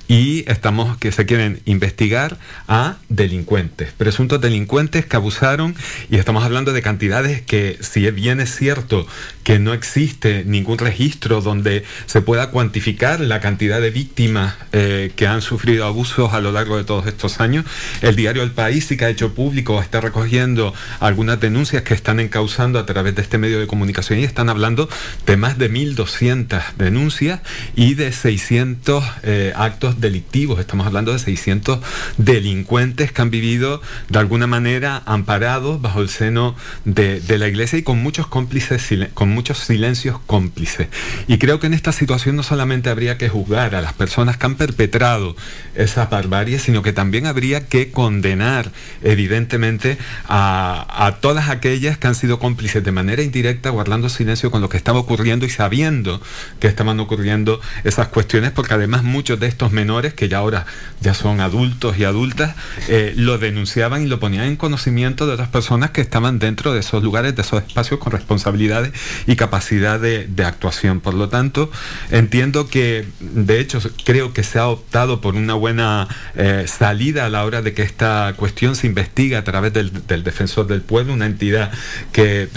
[0.07, 5.75] y estamos que se quieren investigar a delincuentes, presuntos delincuentes que abusaron
[6.09, 9.07] y estamos hablando de cantidades que si bien es cierto
[9.43, 15.27] que no existe ningún registro donde se pueda cuantificar la cantidad de víctimas eh, que
[15.27, 17.65] han sufrido abusos a lo largo de todos estos años,
[18.01, 22.19] el diario El País sí que ha hecho público, está recogiendo algunas denuncias que están
[22.19, 24.89] encauzando a través de este medio de comunicación y están hablando
[25.25, 27.41] de más de 1.200 denuncias
[27.75, 31.79] y de 600 eh, actos delictivos, estamos hablando de 600
[32.17, 36.55] delincuentes que han vivido de alguna manera amparados bajo el seno
[36.85, 40.87] de, la iglesia y con muchos cómplices, con muchos silencios cómplices.
[41.27, 44.45] Y creo que en esta situación no solamente habría que juzgar a las personas que
[44.45, 45.35] han perpetrado
[45.75, 49.97] esas barbaries, sino que también habría que condenar evidentemente
[50.27, 54.69] a, a todas aquellas que han sido cómplices de manera indirecta, guardando silencio con lo
[54.69, 56.21] que estaba ocurriendo y sabiendo
[56.59, 60.65] que estaban ocurriendo esas cuestiones, porque además muchos de estos menores, que ya ahora
[61.01, 62.55] ya son adultos y adultas,
[62.87, 66.79] eh, lo denunciaban y lo ponían en conocimiento de otras personas que estaban dentro de
[66.79, 68.93] esos lugares, de esos espacios con responsabilidades
[69.27, 70.99] y capacidad de, actuación.
[70.99, 71.71] Por lo tanto,
[72.11, 77.29] entiendo que, de hecho, creo que se ha optado por una buena eh, salida a
[77.29, 79.91] la hora de que esta cuestión se investiga a través del,
[80.23, 81.71] defensor del pueblo, una entidad
[82.11, 82.47] que,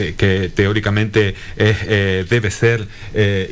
[0.55, 2.87] teóricamente eh, debe ser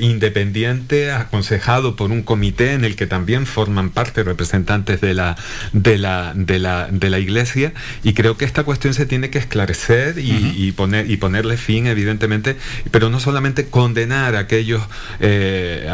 [0.01, 5.37] independiente, aconsejado por un comité en el que también forman parte representantes de la,
[5.73, 9.39] de la, de la, de la iglesia y creo que esta cuestión se tiene que
[9.39, 12.57] esclarecer y, poner, y ponerle fin, evidentemente,
[12.91, 14.83] pero no solamente condenar a aquellos,
[15.21, 15.89] eh,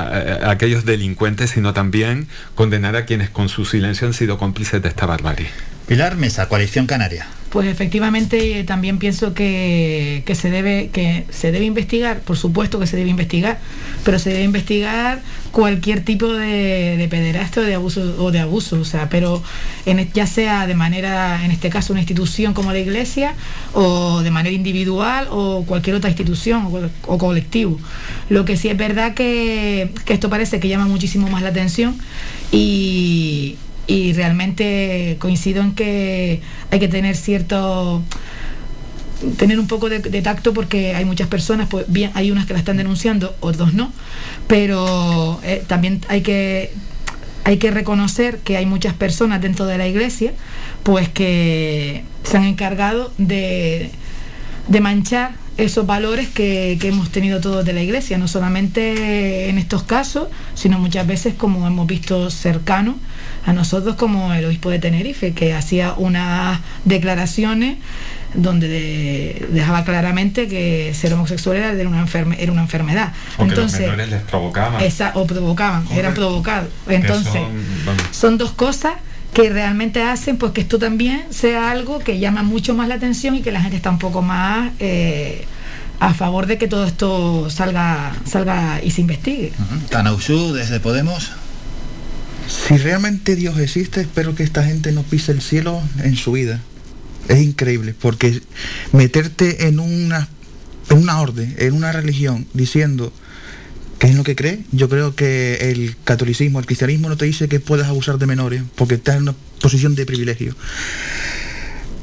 [0.45, 2.27] aquellos delincuentes, sino también
[2.57, 5.47] condenar a quienes con su silencio han sido cómplices de esta barbarie.
[5.87, 7.29] Pilar Mesa, Coalición Canaria.
[7.51, 12.97] Pues efectivamente también pienso que, se debe, que se debe investigar, por supuesto que se
[12.97, 13.59] debe investigar,
[14.05, 15.21] pero se debe investigar
[15.51, 19.43] cualquier tipo de, de pederastia o de abuso o de abuso, o sea, pero
[19.85, 23.35] en, ya sea de manera, en este caso, una institución como la iglesia,
[23.75, 26.69] o de manera individual, o cualquier otra institución
[27.07, 27.81] o, colectivo.
[28.29, 31.99] Lo que sí es verdad que, que esto parece que llama muchísimo más la atención
[32.53, 33.57] y
[33.91, 38.03] y realmente coincido en que hay que tener cierto
[39.37, 42.61] tener un poco de, tacto porque hay muchas personas, pues bien, hay unas que la
[42.61, 43.93] están denunciando, otros no,
[44.47, 46.73] pero eh, también hay que
[47.43, 50.35] hay que reconocer que hay muchas personas dentro de la iglesia,
[50.85, 53.91] pues que se han encargado de,
[54.69, 59.59] de manchar esos valores que, que, hemos tenido todos de la iglesia, no solamente en
[59.59, 62.95] estos casos, sino muchas veces como hemos visto cercanos
[63.47, 67.79] a nosotros como el obispo de Tenerife, que hacía unas declaraciones
[68.35, 72.07] donde dejaba claramente que ser homosexual era, una,
[72.39, 73.13] era una enfermedad.
[73.39, 74.83] Entonces, los les provocaban.
[75.15, 76.69] o provocaban, eran provocados.
[76.89, 77.43] Entonces,
[78.13, 78.95] son, dos cosas
[79.33, 83.35] que realmente hacen pues que esto también sea algo que llama mucho más la atención
[83.35, 85.45] y que la gente está un poco más eh,
[86.01, 89.53] a favor de que todo esto salga salga y se investigue.
[89.59, 91.31] Uh desde Podemos.
[92.51, 96.61] Si realmente Dios existe, espero que esta gente no pise el cielo en su vida.
[97.29, 98.43] Es increíble, porque
[98.93, 100.29] meterte en una,
[100.89, 103.13] en una orden, en una religión, diciendo
[104.01, 107.49] que es lo que cree, yo creo que el catolicismo, el cristianismo no te dice
[107.49, 110.57] que puedes abusar de menores, porque estás en una posición de privilegio.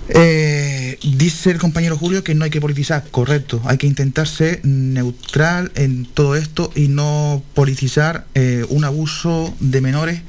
[0.09, 4.61] Eh, dice el compañero Julio que no hay que politizar, correcto, hay que intentar ser
[4.63, 10.21] neutral en todo esto y no politizar eh, un abuso de menores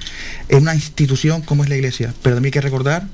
[0.48, 2.14] en una institución como es la iglesia.
[2.22, 3.06] Pero también hay que recordar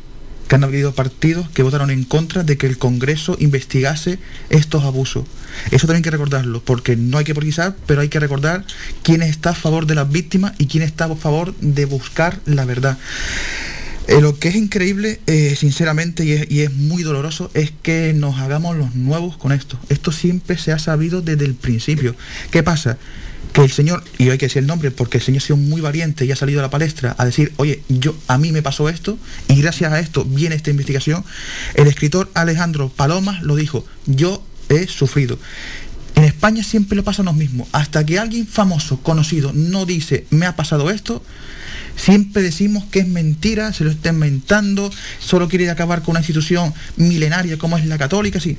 [0.48, 4.18] que han habido partidos que votaron en contra de que el Congreso investigase
[4.50, 5.24] estos abusos.
[5.70, 8.64] Eso también hay que recordarlo, porque no hay que politizar, pero hay que recordar
[9.02, 12.64] quién está a favor de las víctimas y quién está a favor de buscar la
[12.64, 12.98] verdad.
[14.06, 18.76] Eh, lo que es increíble, eh, sinceramente, y es, muy doloroso, es que nos hagamos
[18.76, 19.78] los nuevos con esto.
[19.88, 22.14] Esto siempre se ha sabido desde el principio.
[22.50, 22.98] ¿Qué pasa?
[23.54, 25.80] Que el Señor, y hay que decir el nombre, porque el Señor ha sido muy
[25.80, 28.88] valiente y ha salido a la palestra a decir, oye, yo a mí me pasó
[28.90, 29.16] esto,
[29.48, 31.24] y gracias a esto viene esta investigación.
[31.74, 35.38] El escritor Alejandro Palomas lo dijo, yo he sufrido.
[36.14, 37.66] En España siempre lo pasa lo mismo.
[37.72, 41.22] Hasta que alguien famoso, conocido, no dice, me ha pasado esto,
[41.96, 46.74] Siempre decimos que es mentira, se lo está inventando, solo quiere acabar con una institución
[46.96, 48.58] milenaria como es la católica, sí.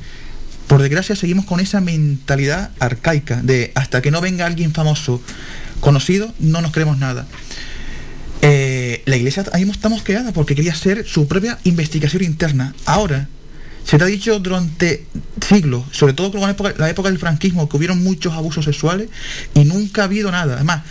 [0.68, 5.22] Por desgracia seguimos con esa mentalidad arcaica de hasta que no venga alguien famoso,
[5.80, 7.28] conocido, no nos creemos nada.
[8.42, 12.74] Eh, la iglesia ahí estamos quedada porque quería hacer su propia investigación interna.
[12.86, 13.28] Ahora,
[13.86, 15.06] se te ha dicho durante
[15.48, 16.50] siglos, sobre todo con la
[16.90, 19.10] época, del franquismo, que hubieron muchos abusos sexuales
[19.54, 20.56] y nunca ha habido nada.
[20.56, 20.84] Además,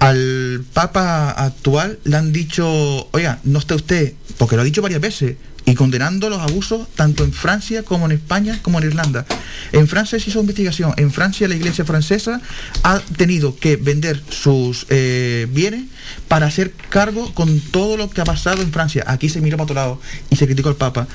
[0.00, 5.00] al Papa actual le han dicho, oiga, no esté usted, porque lo ha dicho varias
[5.00, 5.36] veces,
[5.70, 9.24] y condenando los abusos tanto en Francia como en España como en Irlanda.
[9.72, 12.40] En Francia se hizo investigación, en Francia la iglesia francesa
[12.82, 15.84] ha tenido que vender sus eh, bienes
[16.26, 19.04] para hacer cargo con todo lo que ha pasado en Francia.
[19.06, 21.06] Aquí se miró para otro lado y se criticó al Papa.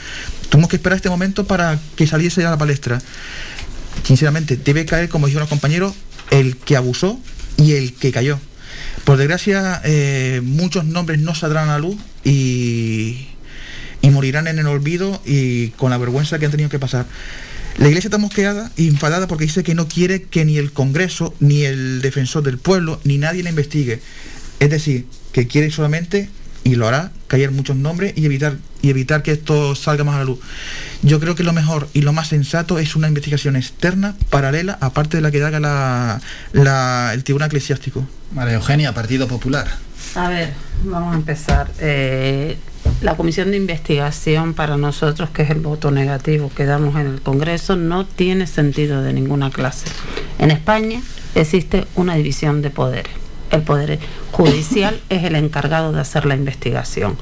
[0.50, 3.02] Tuvimos que esperar este momento para que saliese a la palestra.
[4.04, 5.94] Sinceramente, debe caer, como dijeron los compañeros,
[6.32, 7.20] el que abusó
[7.58, 8.40] y el que cayó.
[9.04, 13.28] Por desgracia, eh, muchos nombres no saldrán a la luz y,
[14.02, 17.06] y morirán en el olvido y con la vergüenza que han tenido que pasar.
[17.78, 21.36] La iglesia está mosqueada e enfadada porque dice que no quiere que ni el Congreso,
[21.40, 24.00] ni el defensor del pueblo, ni nadie la investigue.
[24.60, 26.30] Es decir, que quiere solamente,
[26.66, 30.20] y lo hará, callar muchos nombres y evitar, y evitar que esto salga más a
[30.20, 30.40] la luz.
[31.04, 35.16] Yo creo que lo mejor y lo más sensato es una investigación externa, paralela, aparte
[35.18, 36.20] de la que haga la,
[36.54, 38.06] la- el Tribunal Eclesiástico.
[38.34, 39.68] María Eugenia, Partido Popular.
[40.16, 40.54] A ver,
[40.84, 41.70] vamos a empezar.
[41.80, 42.58] Eh,
[43.02, 47.22] la comisión de investigación para nosotros, que es el voto negativo que damos en el
[47.22, 49.86] Congreso, no tiene sentido de ninguna clase.
[50.40, 51.02] En España
[51.36, 53.12] existe una división de poderes.
[53.52, 54.00] El poder
[54.36, 57.18] judicial es el encargado de hacer la investigación.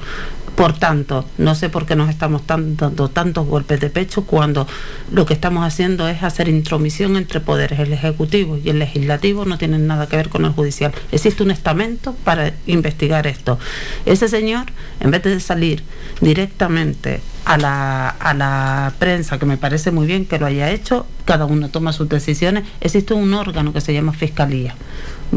[0.56, 4.66] Por tanto, no sé por qué nos estamos dando tantos golpes de pecho cuando
[5.12, 7.78] lo que estamos haciendo es hacer intromisión entre poderes.
[7.78, 10.92] El Ejecutivo y el Legislativo no tienen nada que ver con el Judicial.
[11.12, 13.58] Existe un estamento para investigar esto.
[14.06, 14.66] Ese señor,
[15.00, 15.82] en vez de salir
[16.20, 21.06] directamente a la, a la prensa, que me parece muy bien que lo haya hecho,
[21.24, 24.74] cada uno toma sus decisiones, existe un órgano que se llama Fiscalía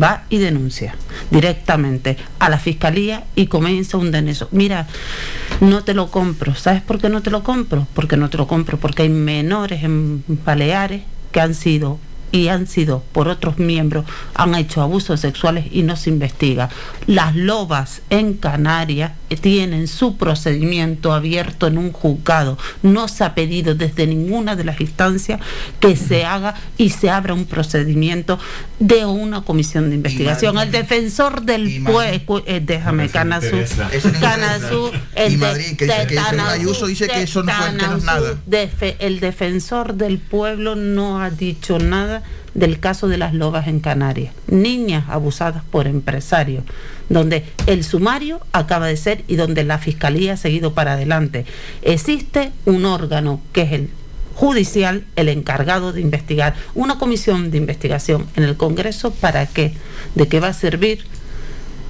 [0.01, 0.95] va y denuncia
[1.32, 4.48] directamente a la fiscalía y comienza un deneso.
[4.51, 4.88] Mira,
[5.61, 6.56] no te lo compro.
[6.56, 7.88] ¿Sabes por qué no te lo compro?
[7.93, 12.00] Porque no te lo compro, porque hay menores en Baleares que han sido
[12.31, 16.69] y han sido por otros miembros, han hecho abusos sexuales y no se investiga.
[17.06, 22.57] Las lobas en Canarias eh, tienen su procedimiento abierto en un juzgado.
[22.83, 25.39] No se ha pedido desde ninguna de las instancias
[25.80, 28.39] que se haga y se abra un procedimiento
[28.80, 30.57] de una comisión de investigación.
[30.57, 33.56] El defensor del pueblo, déjame, Canazú,
[34.19, 37.23] Canazú, el Y de- Madrid, que dice de que según Canazú, Ayuso dice que de
[37.23, 38.35] eso no es Canazú, nada.
[42.53, 46.63] Del caso de las lobas en Canarias, niñas abusadas por empresarios,
[47.09, 51.45] donde el sumario acaba de ser y donde la fiscalía ha seguido para adelante.
[51.81, 53.89] Existe un órgano que es el
[54.37, 59.73] judicial el encargado de investigar, una comisión de investigación en el Congreso, ¿para qué?
[60.13, 61.05] ¿De qué va a servir?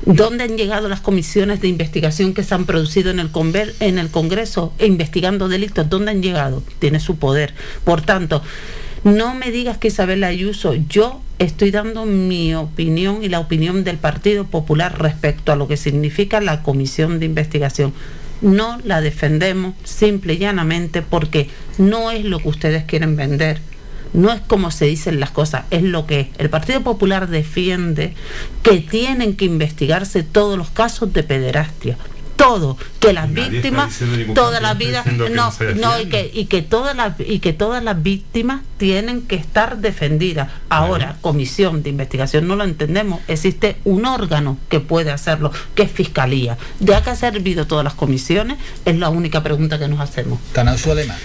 [0.05, 3.29] ¿Dónde han llegado las comisiones de investigación que se han producido en el,
[3.81, 5.89] en el Congreso investigando delitos?
[5.89, 6.63] ¿Dónde han llegado?
[6.79, 7.53] Tiene su poder.
[7.83, 8.41] Por tanto,
[9.07, 13.97] no me digas que Isabel Ayuso, yo estoy dando mi opinión y la opinión del
[13.97, 17.93] Partido Popular respecto a lo que significa la comisión de investigación.
[18.41, 23.61] No la defendemos simple y llanamente porque no es lo que ustedes quieren vender
[24.13, 26.31] no es como se dicen las cosas, es lo que.
[26.37, 28.13] El Partido Popular defiende
[28.63, 31.97] que tienen que investigarse todos los casos de pederastia.
[32.37, 33.99] Todo, que las Nadie víctimas,
[34.33, 37.83] todas las vidas, que no, no y que, y que todas las y que todas
[37.83, 40.49] las víctimas tienen que estar defendidas.
[40.69, 45.91] Ahora, comisión de investigación no lo entendemos, existe un órgano que puede hacerlo, que es
[45.91, 46.57] fiscalía.
[46.79, 48.57] ¿De a qué ha servido todas las comisiones?
[48.85, 50.39] Es la única pregunta que nos hacemos.
[50.93, 51.17] Dios,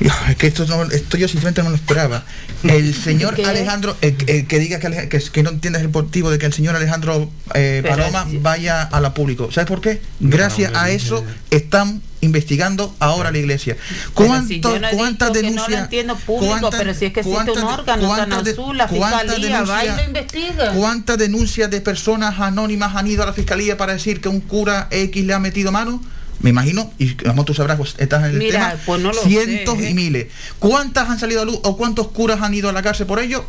[0.00, 2.24] Es que esto, no- esto yo simplemente no lo esperaba.
[2.62, 3.44] El señor ¿Qué?
[3.44, 6.52] Alejandro, el, el que diga que, que, que no entiendes el motivo de que el
[6.52, 9.50] señor Alejandro eh, Paloma vaya a la público.
[9.52, 10.00] ¿Sabes por qué?
[10.20, 13.76] Gracias a eso están investigando ahora la iglesia.
[14.14, 15.82] Pero si yo ¿Cuánto- no he ¿Cuántas dicho que no lo denuncias?
[15.84, 18.88] entiendo público, cuántas- pero si es que existe un cuántas- órgano cuántas de- azul, la
[18.88, 20.72] cuántas fiscalía, va y denuncias- lo investiga.
[20.74, 24.88] ¿Cuántas denuncias de personas anónimas han ido a la fiscalía para decir que un cura
[24.90, 26.02] X le ha metido mano?
[26.40, 29.22] Me imagino, y como tú sabrás, pues estás en el Mira, tema, pues no lo
[29.22, 29.90] cientos sé, ¿eh?
[29.90, 30.26] y miles.
[30.58, 33.44] ¿Cuántas han salido a luz o cuántos curas han ido a la cárcel por ello?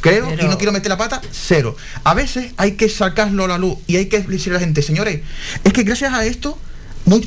[0.00, 1.76] Creo, y Pero- no quiero meter la pata, cero.
[2.04, 4.82] A veces hay que sacarlo a la luz y hay que decirle a la gente,
[4.82, 5.22] señores,
[5.64, 6.56] es que gracias a esto,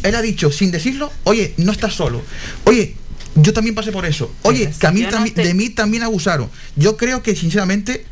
[0.04, 2.22] él ha dicho, sin decirlo, oye, no estás solo.
[2.64, 2.96] Oye,
[3.36, 4.34] yo también pasé por eso.
[4.44, 6.50] Oye, que a mí no te- de mí también abusaron.
[6.78, 8.06] Yo creo que, sinceramente,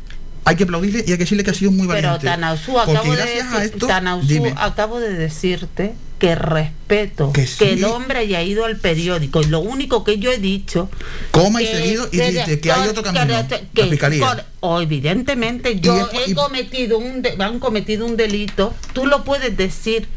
[0.44, 2.26] hay que aplaudirle y hay que decirle que ha sido muy Pero valiente.
[2.26, 7.64] Tanausú, Porque acabo de, a esto, Tanausú, acabo de decirte que respeto que, sí.
[7.64, 10.90] el hombre haya ido al periódico y lo único que yo he dicho
[11.30, 13.34] Coma y seguido y dice que hay otro camino,
[13.72, 14.46] que- la fiscalía.
[14.80, 20.08] evidentemente yo después- he cometido un de- han cometido un delito tú lo puedes decir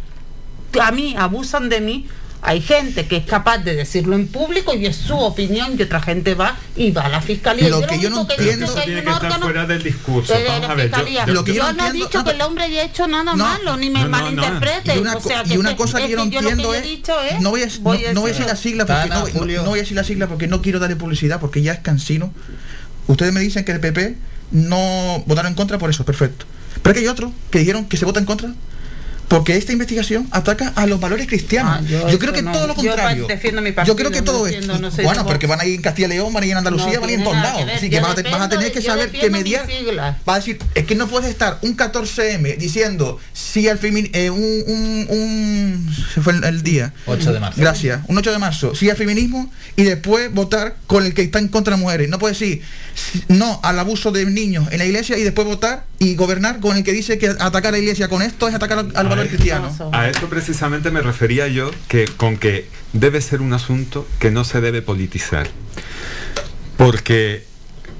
[0.82, 2.08] a mí abusan de mí
[2.44, 6.02] hay gente que es capaz de decirlo en público y es su opinión y otra
[6.02, 8.82] gente va y va a la fiscalía Lo Y que yo no que entiendo- que
[8.82, 10.34] tiene que estar fuera del discurso.
[10.34, 12.18] de Vamos la a ver, yo- Lo que yo yo no no he entiendo- dicho
[12.18, 14.24] no, que el hombre haya hecho nada no, malo, ni me no, no, no.
[14.24, 14.96] malinterprete.
[14.96, 16.74] Y una, o co- sea, y que una cosa que es yo no lo entiendo
[16.74, 16.84] es.
[16.86, 19.28] es, no voy a, no- voy no voy a decir la sigla porque Tana, no,
[19.28, 19.62] no- Julio.
[19.64, 22.34] no voy a decir la sigla porque no quiero darle publicidad porque ya es cansino.
[23.08, 24.16] Ustedes me dicen que el PP
[24.52, 26.46] no votaron en contra por eso, perfecto.
[26.82, 28.54] Pero que hay otros que dijeron que se vota en contra
[29.32, 31.78] porque esta investigación ataca a los valores cristianos.
[31.80, 32.52] Ah, yo yo creo que no.
[32.52, 33.28] todo lo Yo contrario.
[33.28, 34.82] defiendo mi Yo partido, creo que no todo defiendo, es.
[34.82, 36.58] no soy bueno, porque van a ir en Castilla y León, van a ir en
[36.58, 37.64] Andalucía, No van a ir en todos lados.
[37.74, 39.66] Así que Yo vas a, tener que yo saber que mediar.
[40.28, 44.64] Va a decir, es que no puedes estar un 14M diciendo sí al feminismo, un,
[44.68, 46.92] un, un- se fue el, el día.
[47.06, 47.62] 8 de marzo.
[47.62, 48.02] Gracias.
[48.10, 51.48] Un 8 de marzo, sí al feminismo y después votar con el que está en
[51.48, 52.10] contra de mujeres.
[52.10, 52.62] No puedes decir
[53.30, 56.84] no al abuso de niños en la iglesia y después votar y gobernar con el
[56.84, 59.72] que dice que atacar a la iglesia con esto es atacar al, al cristiano.
[59.92, 64.44] A esto precisamente me refería yo que con que debe ser un asunto que no
[64.44, 65.48] se debe politizar.
[66.78, 67.46] Porque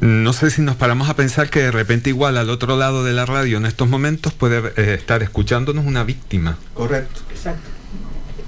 [0.02, 3.14] no sé si nos paramos a pensar que de repente igual al otro lado de
[3.14, 6.58] la radio en estos momentos puede eh, estar escuchándonos una víctima.
[6.74, 7.22] Correcto.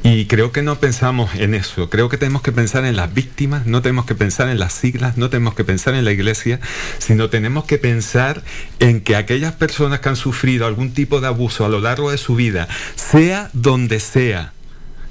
[0.04, 1.90] Y creo que no pensamos en eso.
[1.90, 5.18] Creo que tenemos que pensar en las víctimas, no tenemos que pensar en las siglas,
[5.18, 6.60] no tenemos que pensar en la iglesia,
[6.98, 8.44] sino tenemos que pensar
[8.80, 12.18] en que aquellas personas que han sufrido algún tipo de abuso a lo largo de
[12.18, 14.52] su vida, sea donde sea,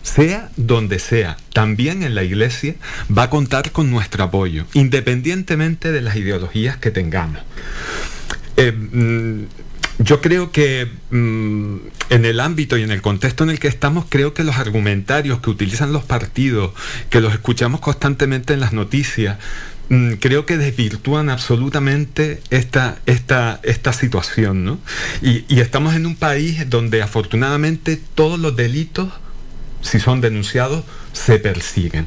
[0.02, 2.74] sea donde sea, también en la iglesia,
[3.16, 7.40] va a contar con nuestro apoyo, independientemente de las ideologías que tengamos.
[8.58, 9.44] Eh, mm,
[9.98, 11.76] yo creo que mm,
[12.10, 15.40] en el ámbito y en el contexto en el que estamos, creo que los argumentarios
[15.40, 16.72] que utilizan los partidos,
[17.10, 19.38] que los escuchamos constantemente en las noticias,
[19.88, 24.64] mm, creo que desvirtúan absolutamente esta, esta, esta situación.
[24.64, 24.78] ¿no?
[25.20, 29.10] Y, y estamos en un país donde afortunadamente todos los delitos
[29.82, 32.06] si son denunciados, se persiguen.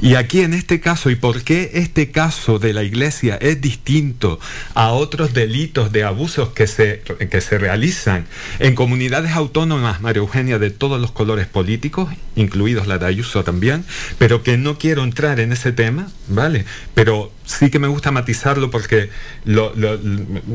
[0.00, 4.40] Y aquí en este caso, ¿y por qué este caso de la iglesia es distinto
[4.74, 8.24] a otros delitos de abusos que se, que se realizan
[8.58, 13.84] en comunidades autónomas, María Eugenia, de todos los colores políticos, incluidos la de Ayuso también,
[14.18, 16.64] pero que no quiero entrar en ese tema, ¿vale?
[16.94, 19.10] Pero sí que me gusta matizarlo porque
[19.44, 19.98] lo, lo,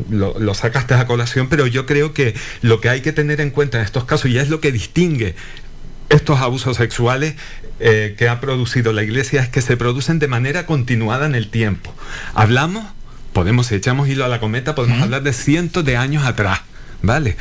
[0.10, 2.34] lo- lo sacaste a colación, pero yo creo que
[2.64, 5.36] lo que hay que tener en cuenta en estos casos, y es lo que distingue
[6.12, 7.36] estos abusos sexuales
[7.80, 11.50] eh, que ha producido la iglesia es que se producen de manera continuada en el
[11.50, 11.94] tiempo.
[12.34, 12.86] Hablamos,
[13.34, 16.62] podemos, si echamos hilo a la cometa, podemos hablar de cientos de años atrás,
[17.02, 17.38] ¿vale?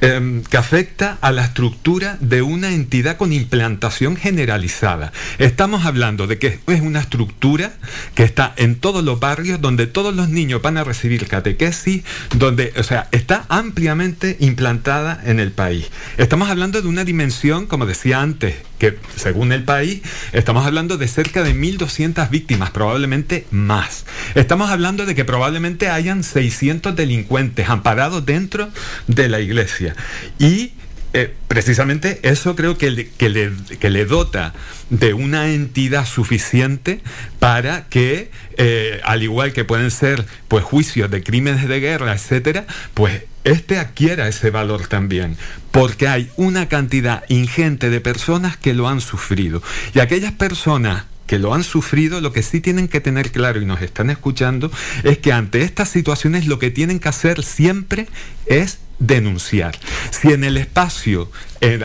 [0.00, 5.12] Em, que afecta a la estructura de una entidad con implantación generalizada.
[5.38, 7.72] Estamos hablando de que es una estructura
[8.14, 12.02] que está en todos los barrios, donde todos los niños van a recibir catequesis,
[12.34, 15.90] donde, o sea, está ampliamente implantada en el país.
[16.18, 21.08] Estamos hablando de una dimensión, como decía antes, que según el país, estamos hablando de
[21.08, 24.04] cerca de 1.200 víctimas, probablemente más.
[24.34, 28.68] Estamos hablando de que probablemente hayan 600 delincuentes amparados dentro
[29.06, 29.93] de la iglesia.
[30.38, 30.72] Y
[31.16, 34.52] eh, precisamente eso creo que le, que, le, que le dota
[34.90, 37.02] de una entidad suficiente
[37.38, 42.66] para que, eh, al igual que pueden ser pues juicios de crímenes de guerra, etcétera,
[42.94, 45.36] pues este adquiera ese valor también,
[45.70, 49.62] porque hay una cantidad ingente de personas que lo han sufrido.
[49.94, 53.66] Y aquellas personas que lo han sufrido, lo que sí tienen que tener claro y
[53.66, 54.70] nos están escuchando,
[55.04, 58.08] es que ante estas situaciones lo que tienen que hacer siempre
[58.46, 59.78] es denunciar.
[60.10, 61.30] Si en el espacio,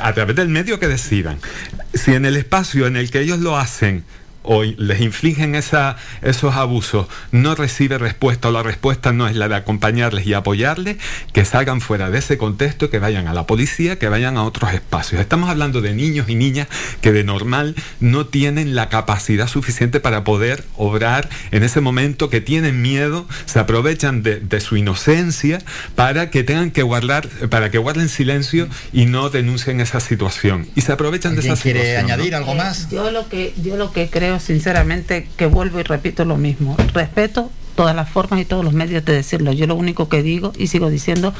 [0.01, 1.39] a través del medio que decidan,
[1.93, 4.03] si en el espacio en el que ellos lo hacen,
[4.51, 9.47] o les infligen esa, esos abusos, no recibe respuesta o la respuesta no es la
[9.47, 10.97] de acompañarles y apoyarles,
[11.33, 14.73] que salgan fuera de ese contexto, que vayan a la policía, que vayan a otros
[14.73, 15.21] espacios.
[15.21, 16.67] Estamos hablando de niños y niñas
[16.99, 22.41] que de normal no tienen la capacidad suficiente para poder obrar en ese momento, que
[22.41, 25.59] tienen miedo, se aprovechan de, de su inocencia
[25.93, 30.67] para que tengan que guardar, para que guarden silencio y no denuncien esa situación.
[30.75, 32.07] Y se aprovechan de esa ¿Alguien quiere situación.
[32.07, 32.13] ¿no?
[32.13, 32.89] añadir algo más?
[32.89, 36.75] Yo lo que yo lo que creo sinceramente que vuelvo y repito lo mismo.
[36.93, 39.53] Respeto todas las formas y todos los medios de decirlo.
[39.53, 41.33] Yo lo único que digo y sigo diciendo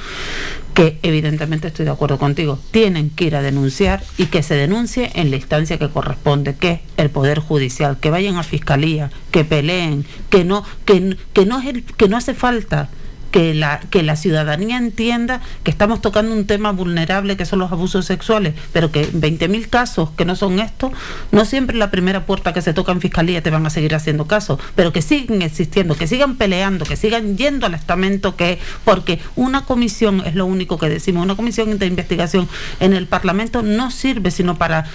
[0.74, 2.58] que evidentemente estoy de acuerdo contigo.
[2.72, 6.72] Tienen que ir a denunciar y que se denuncie en la instancia que corresponde, que
[6.72, 11.60] es el poder judicial, que vayan a fiscalía, que peleen, que no que, que no
[11.60, 12.90] es el, que no hace falta
[13.32, 17.72] que la, que la ciudadanía entienda que estamos tocando un tema vulnerable que son los
[17.72, 20.92] abusos sexuales, pero que 20.000 casos que no son estos,
[21.32, 24.26] no siempre la primera puerta que se toca en fiscalía te van a seguir haciendo
[24.26, 29.20] caso, pero que siguen existiendo, que sigan peleando, que sigan yendo al estamento que porque
[29.36, 32.48] una comisión es lo único que decimos, una comisión de investigación
[32.80, 34.86] en el Parlamento no sirve sino para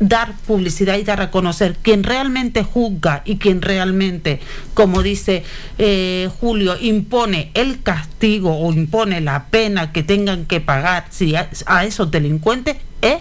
[0.00, 1.76] dar publicidad y dar a conocer.
[1.82, 4.40] Quien realmente juzga y quien realmente,
[4.74, 5.44] como dice
[5.78, 11.48] eh, Julio, impone el castigo o impone la pena que tengan que pagar si a,
[11.66, 13.18] a esos delincuentes es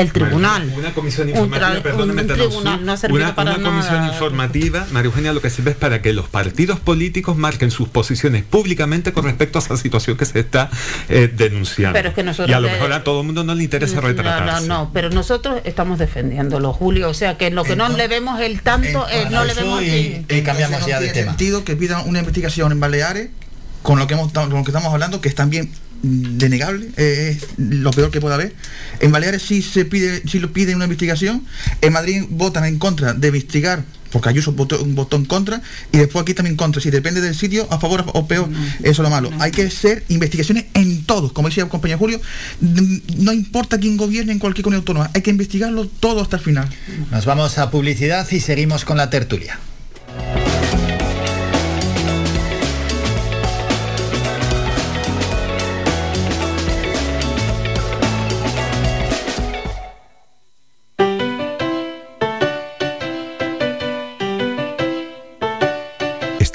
[0.00, 0.72] el tribunal.
[0.76, 4.86] Una comisión informativa, un, perdóname, un tribunal no ha servido una, para una comisión informativa,
[4.92, 9.12] María Eugenia, lo que sirve es para que los partidos políticos marquen sus posiciones públicamente
[9.12, 10.70] con respecto a esa situación que se está
[11.08, 11.94] eh, denunciando.
[11.94, 13.96] Pero es que nosotros y a lo mejor a todo el mundo no le interesa
[13.96, 14.66] No, retratarse.
[14.66, 17.08] no, no, pero nosotros estamos defendiéndolo, Julio.
[17.08, 20.24] O sea que lo que no le vemos el tanto, eh, no le vemos el
[20.26, 20.44] fin.
[20.44, 21.32] cambiamos ya de tema.
[21.32, 23.30] sentido que pidan una investigación en Baleares
[23.82, 27.36] con lo que hemos con lo que estamos hablando, que es también mm, denegable, eh,
[27.36, 28.54] es lo peor que puede haber.
[29.00, 31.44] En Baleares sí se pide, sí lo piden una investigación.
[31.80, 33.84] En Madrid votan en contra de investigar.
[34.10, 35.60] Porque Ayuso votó, votó en contra
[35.92, 36.80] y después aquí también en contra.
[36.80, 38.48] Si depende del sitio, a favor o peor,
[38.80, 39.30] eso es lo malo.
[39.38, 42.18] Hay que hacer investigaciones en todos, como decía el compañero Julio,
[42.60, 46.68] no importa quién gobierne en cualquier comunidad autónoma, hay que investigarlo todo hasta el final.
[47.10, 49.58] Nos vamos a publicidad y seguimos con la tertulia.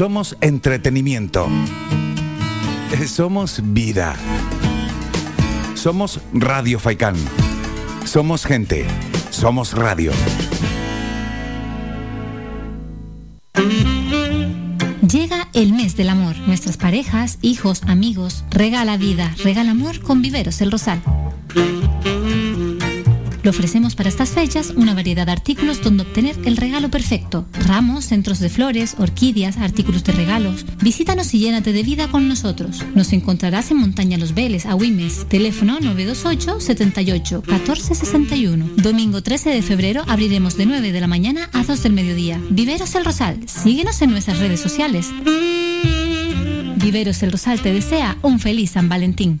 [0.00, 1.46] Somos entretenimiento.
[2.90, 4.16] Eh, Somos vida.
[5.74, 7.16] Somos Radio Faikán.
[8.06, 8.86] Somos gente.
[9.28, 10.10] Somos radio.
[15.02, 16.34] Llega el mes del amor.
[16.46, 21.02] Nuestras parejas, hijos, amigos, regala vida, regala amor con Viveros El Rosal.
[23.42, 27.46] Le ofrecemos para estas fechas una variedad de artículos donde obtener el regalo perfecto.
[27.66, 30.66] Ramos, centros de flores, orquídeas, artículos de regalos.
[30.82, 32.84] Visítanos y llénate de vida con nosotros.
[32.94, 35.26] Nos encontrarás en Montaña Los Veles, Agüimes.
[35.28, 38.70] Teléfono 928 78 14 61.
[38.76, 42.40] Domingo 13 de febrero abriremos de 9 de la mañana a 2 del mediodía.
[42.50, 43.48] Viveros El Rosal.
[43.48, 45.08] Síguenos en nuestras redes sociales.
[46.76, 49.40] Viveros El Rosal te desea un feliz San Valentín.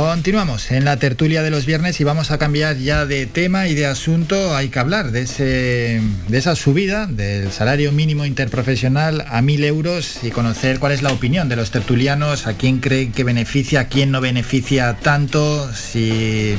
[0.00, 3.74] Continuamos en la tertulia de los viernes y vamos a cambiar ya de tema y
[3.74, 4.56] de asunto.
[4.56, 10.20] Hay que hablar de, ese, de esa subida del salario mínimo interprofesional a mil euros
[10.22, 13.88] y conocer cuál es la opinión de los tertulianos, a quién cree que beneficia, a
[13.88, 16.54] quién no beneficia tanto, si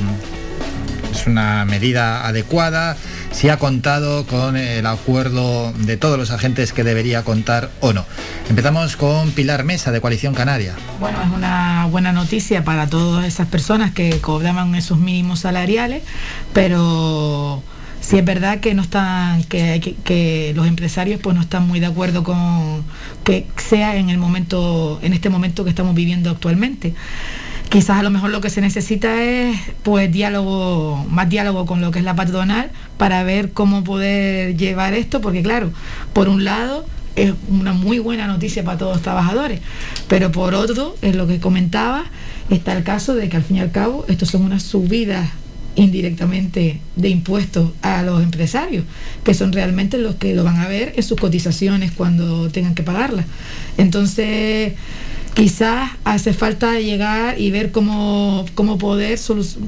[1.10, 2.96] es una medida adecuada,
[3.32, 8.04] si ha contado con el acuerdo de todos los agentes que debería contar o no.
[8.48, 10.74] Empezamos con Pilar Mesa de Coalición Canaria.
[11.00, 16.02] Bueno, es una buena noticia para todas esas personas que cobraban esos mínimos salariales,
[16.52, 17.62] pero
[18.00, 22.22] sí es verdad que no están, que, los empresarios pues no están muy de acuerdo
[22.24, 22.84] con
[23.24, 26.94] que sea en el momento, en este momento que estamos viviendo actualmente
[27.72, 31.90] quizás a lo mejor lo que se necesita es pues diálogo, más diálogo con lo
[31.90, 35.72] que es la patronal para ver cómo poder llevar esto, porque claro,
[36.12, 36.84] por un lado
[37.16, 39.60] es una muy buena noticia para todos los trabajadores,
[40.06, 42.04] pero por otro, en lo que comentaba,
[42.50, 45.30] está el caso de que al fin y al cabo estos son unas subidas
[45.74, 48.84] indirectamente de impuestos a los empresarios,
[49.24, 52.82] que son realmente los que lo van a ver en sus cotizaciones cuando tengan que
[52.82, 53.24] pagarlas.
[53.78, 54.74] Entonces,
[55.34, 59.18] quizás hace falta llegar y ver cómo, cómo, poder,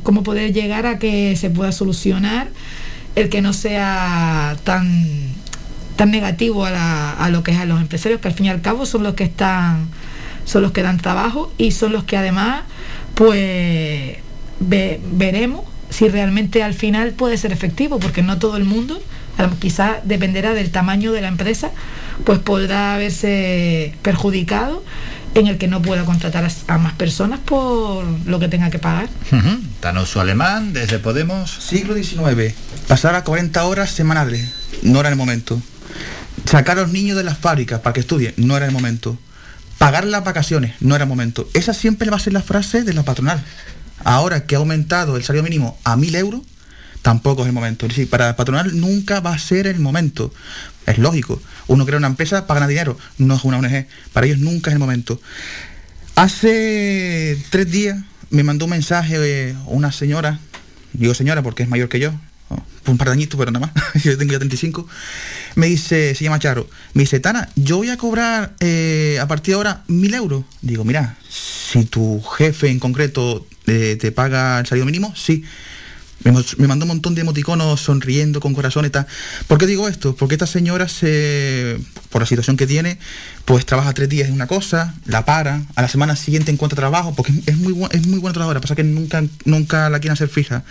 [0.02, 2.48] cómo poder llegar a que se pueda solucionar
[3.16, 5.06] el que no sea tan,
[5.96, 8.86] tan negativo a, lo que es a los empresarios, que al fin y al cabo
[8.86, 9.88] son los que están,
[10.44, 12.62] son los que dan trabajo y son los que además
[13.14, 14.16] pues
[14.60, 19.00] ve, veremos si realmente al final puede ser efectivo, porque no todo el mundo,
[19.60, 21.70] quizás dependerá del tamaño de la empresa,
[22.24, 24.82] pues podrá verse perjudicado
[25.34, 29.08] en el que no pueda contratar a, más personas por lo que tenga que pagar.
[29.32, 29.60] Uh -huh.
[29.80, 31.50] Tanoso Alemán, desde Podemos.
[31.50, 32.54] Siglo XIX.
[32.86, 34.48] Pasar a 40 horas semanales.
[34.82, 35.60] No era el momento.
[36.44, 38.34] Sacar a los niños de las fábricas para que estudien.
[38.36, 39.18] No era el momento.
[39.78, 40.74] Pagar las vacaciones.
[40.80, 41.48] No era el momento.
[41.54, 43.42] Esa siempre va a ser la frase de la patronal.
[44.04, 46.42] Ahora que ha aumentado el salario mínimo a mil euros,
[47.02, 47.86] tampoco es el momento.
[47.86, 50.32] Es decir, para la patronal nunca va a ser el momento.
[50.86, 51.40] Es lógico.
[51.66, 53.86] Uno crea una empresa para ganar dinero, no es una ONG.
[54.12, 55.20] Para ellos nunca es el momento.
[56.16, 57.98] Hace tres días
[58.30, 60.38] me mandó un mensaje eh, una señora,
[60.92, 62.12] digo señora porque es mayor que yo,
[62.50, 64.86] oh, un par de añitos, pero nada más, yo tengo ya 35,
[65.56, 69.52] me dice, se llama Charo, me dice, Tana, yo voy a cobrar eh, a partir
[69.52, 70.44] de ahora mil euros.
[70.62, 75.44] Digo, mira, si tu jefe en concreto eh, te paga el salario mínimo, sí.
[76.24, 79.06] Me, mandó un montón de emoticonos sonriendo con corazón y tal.
[79.46, 80.16] ¿Por qué digo esto?
[80.16, 81.78] Porque esta señora, se,
[82.08, 82.98] por la situación que tiene,
[83.44, 87.14] pues trabaja tres días en una cosa, la para, a la semana siguiente encuentra trabajo,
[87.14, 90.64] porque es muy, es muy buena trabajadora, pasa que nunca, nunca la quieren hacer fija,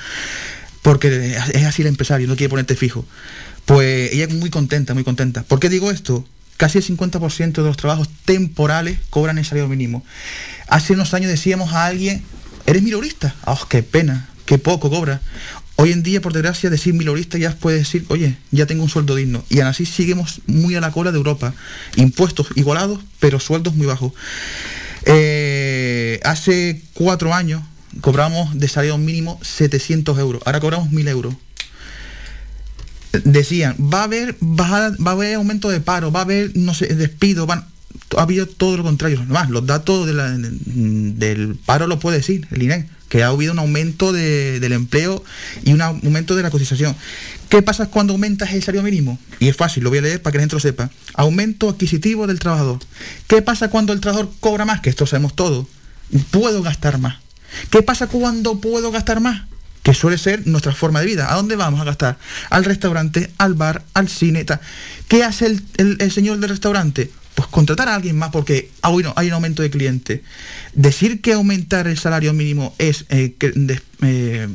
[0.81, 3.05] porque es así el empresario, no quiere ponerte fijo.
[3.65, 5.43] Pues ella es muy contenta, muy contenta.
[5.43, 6.27] ¿Por qué digo esto?
[6.57, 10.03] Casi el 50% de los trabajos temporales cobran el salario mínimo.
[10.67, 12.23] Hace unos años decíamos a alguien,
[12.65, 13.35] ¿eres minorista?
[13.45, 14.29] ¡Oh, qué pena!
[14.45, 15.21] Qué poco cobra.
[15.75, 19.15] Hoy en día, por desgracia, decir milorista ya puede decir, oye, ya tengo un sueldo
[19.15, 19.43] digno.
[19.49, 21.53] Y aún así seguimos muy a la cola de Europa.
[21.95, 24.13] Impuestos igualados, pero sueldos muy bajos.
[25.05, 27.61] Eh, hace cuatro años
[28.01, 30.41] cobramos de salario mínimo 700 euros.
[30.45, 31.35] Ahora cobramos 1000 euros.
[33.23, 36.73] Decían, va a haber bajada, va a haber aumento de paro, va a haber, no
[36.73, 37.65] sé, despido, van,
[38.17, 39.19] ha habido todo lo contrario.
[39.19, 44.11] Además, los datos del paro lo puede decir el INE que ha habido un aumento
[44.11, 45.23] de, del empleo
[45.63, 46.95] y un aumento de la cotización.
[47.47, 49.19] ¿Qué pasa cuando aumentas el salario mínimo?
[49.39, 50.89] Y es fácil, lo voy a leer para que la sepa.
[51.13, 52.79] Aumento adquisitivo del trabajador.
[53.27, 54.81] ¿Qué pasa cuando el trabajador cobra más?
[54.81, 55.67] Que esto sabemos todo.
[56.31, 57.17] Puedo gastar más.
[57.69, 59.43] ¿Qué pasa cuando puedo gastar más?
[59.83, 61.31] Que suele ser nuestra forma de vida.
[61.31, 62.17] ¿A dónde vamos a gastar?
[62.49, 64.43] Al restaurante, al bar, al cine.
[64.43, 64.59] Tal.
[65.07, 67.11] ¿Qué hace el, el señor del restaurante?
[67.35, 70.21] Pues contratar a alguien más porque ah, hay un aumento de clientes.
[70.73, 73.35] Decir que aumentar el salario mínimo es eh,
[74.01, 74.47] eh,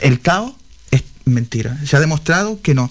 [0.00, 0.54] el caos
[0.90, 1.78] es mentira.
[1.84, 2.90] Se ha demostrado que no.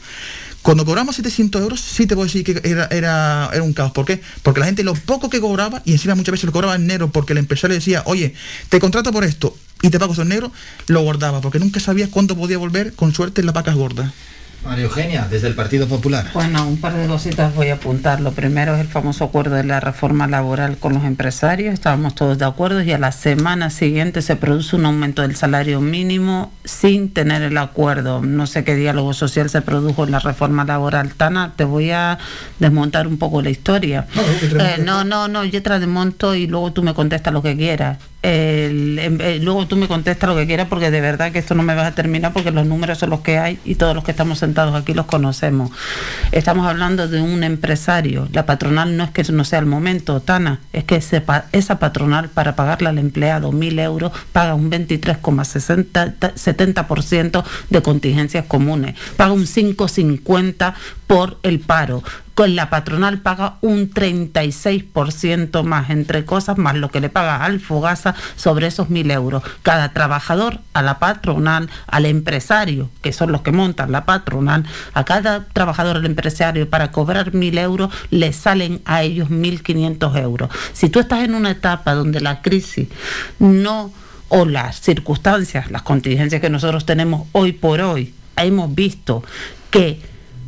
[0.61, 3.91] Cuando cobramos 700 euros, sí te puedo decir que era, era, era, un caos.
[3.91, 4.19] ¿Por qué?
[4.41, 7.11] Porque la gente lo poco que cobraba, y encima muchas veces lo cobraba en negro
[7.11, 8.33] porque el empresario decía, oye,
[8.69, 10.51] te contrato por esto y te pago en negro,
[10.87, 14.11] lo guardaba, porque nunca sabías cuándo podía volver, con suerte, en las vacas gordas.
[14.65, 16.25] María Eugenia, desde el Partido Popular.
[16.33, 18.19] Bueno, un par de cositas voy a apuntar.
[18.19, 21.73] Lo primero es el famoso acuerdo de la reforma laboral con los empresarios.
[21.73, 25.81] Estábamos todos de acuerdo y a la semana siguiente se produce un aumento del salario
[25.81, 28.21] mínimo sin tener el acuerdo.
[28.21, 31.13] No sé qué diálogo social se produjo en la reforma laboral.
[31.13, 32.17] Tana, te voy a
[32.59, 34.07] desmontar un poco la historia.
[34.15, 37.43] No, eh, no, no, no, yo te la desmonto y luego tú me contestas lo
[37.43, 37.99] que quieras.
[38.25, 41.61] Em- eh, luego tú me contestas lo que quieras porque de verdad que esto no
[41.63, 44.11] me vas a terminar porque los números son los que hay y todos los que
[44.11, 45.71] estamos sentados aquí los conocemos.
[46.31, 48.27] Estamos hablando de un empresario.
[48.31, 52.55] La patronal no es que no sea el momento, Tana, es que esa patronal para
[52.55, 60.73] pagarle al empleado mil euros paga un 23,70% de contingencias comunes, paga un 5,50
[61.07, 62.01] por el paro.
[62.35, 67.61] Con la patronal paga un 36% más, entre cosas, más lo que le paga al
[67.61, 69.41] Fogasa sobre esos mil euros.
[69.63, 75.05] Cada trabajador, a la patronal, al empresario, que son los que montan la patronal, a
[75.05, 80.49] cada trabajador, al empresario, para cobrar mil euros, le salen a ellos 1.500 euros.
[80.73, 82.89] Si tú estás en una etapa donde la crisis
[83.39, 83.93] no
[84.27, 89.23] o las circunstancias, las contingencias que nosotros tenemos hoy por hoy, hemos visto
[89.69, 90.01] que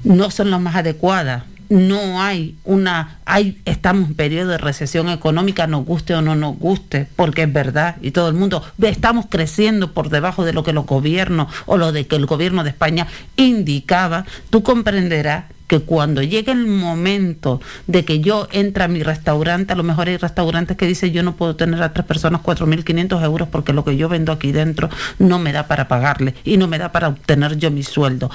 [0.04, 1.44] no son las más adecuadas.
[1.70, 6.58] No hay una, hay, estamos en periodo de recesión económica, nos guste o no nos
[6.58, 10.74] guste, porque es verdad, y todo el mundo, estamos creciendo por debajo de lo que
[10.74, 16.24] los gobiernos o lo de que el gobierno de España indicaba, tú comprenderás que cuando
[16.24, 20.78] llegue el momento de que yo entre a mi restaurante, a lo mejor hay restaurantes
[20.78, 24.10] que dicen yo no puedo tener a tres personas 4.500 euros porque lo que yo
[24.10, 24.90] vendo aquí dentro
[25.20, 28.32] no me da para pagarle y no me da para obtener yo mi sueldo.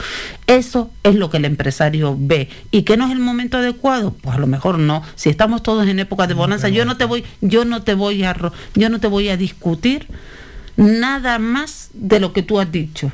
[0.47, 2.49] Eso es lo que el empresario ve.
[2.71, 4.13] ¿Y que no es el momento adecuado?
[4.13, 5.03] Pues a lo mejor no.
[5.15, 8.25] Si estamos todos en época de bonanza, yo no te voy, yo no te voy
[8.25, 8.37] a,
[8.75, 10.07] yo no te voy a discutir
[10.77, 13.13] nada más de lo que tú has dicho.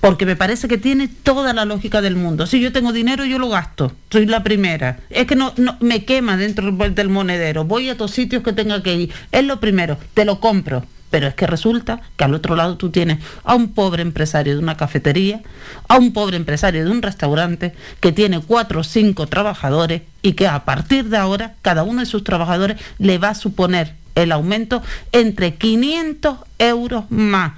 [0.00, 2.46] Porque me parece que tiene toda la lógica del mundo.
[2.46, 3.92] Si yo tengo dinero, yo lo gasto.
[4.10, 5.00] Soy la primera.
[5.10, 7.64] Es que no, no me quema dentro del- monedero.
[7.64, 9.12] Voy a todos sitios que tenga que ir.
[9.32, 9.98] Es lo primero.
[10.14, 10.84] Te lo compro.
[11.10, 14.58] Pero es que resulta que al otro lado tú tienes a un pobre empresario de
[14.62, 15.40] una cafetería,
[15.88, 20.46] a un pobre empresario de un restaurante que tiene cuatro o cinco trabajadores y que
[20.46, 24.82] a partir de ahora cada uno de sus trabajadores le va a suponer el aumento
[25.12, 27.52] entre 500 euros más.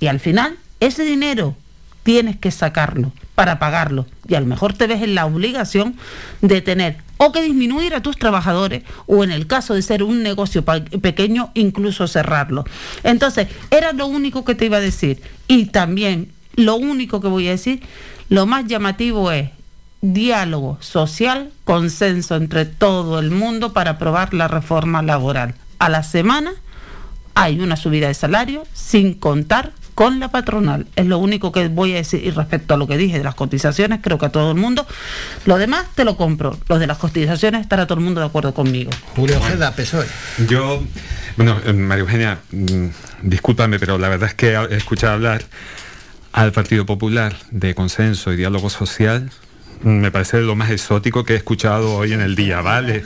[0.00, 1.54] Y al final ese dinero
[2.06, 4.06] tienes que sacarlo para pagarlo.
[4.28, 5.96] Y a lo mejor te ves en la obligación
[6.40, 10.22] de tener o que disminuir a tus trabajadores o en el caso de ser un
[10.22, 12.64] negocio pequeño, incluso cerrarlo.
[13.02, 15.20] Entonces, era lo único que te iba a decir.
[15.48, 17.82] Y también lo único que voy a decir,
[18.28, 19.50] lo más llamativo es
[20.00, 25.56] diálogo social, consenso entre todo el mundo para aprobar la reforma laboral.
[25.80, 26.52] A la semana
[27.34, 30.86] hay una subida de salario sin contar con la patronal.
[30.94, 32.22] Es lo único que voy a decir.
[32.22, 34.86] Y respecto a lo que dije de las cotizaciones, creo que a todo el mundo,
[35.46, 36.56] lo demás te lo compro.
[36.68, 38.90] Los de las cotizaciones estará todo el mundo de acuerdo conmigo.
[39.16, 40.06] Julio Ojeda, PSOE.
[40.46, 40.82] Yo,
[41.38, 42.88] bueno, eh, María Eugenia, mm,
[43.22, 45.42] discúlpame, pero la verdad es que he escuchado hablar
[46.32, 49.30] al Partido Popular de consenso y diálogo social.
[49.82, 53.04] Me parece lo más exótico que he escuchado hoy en el día, ¿vale?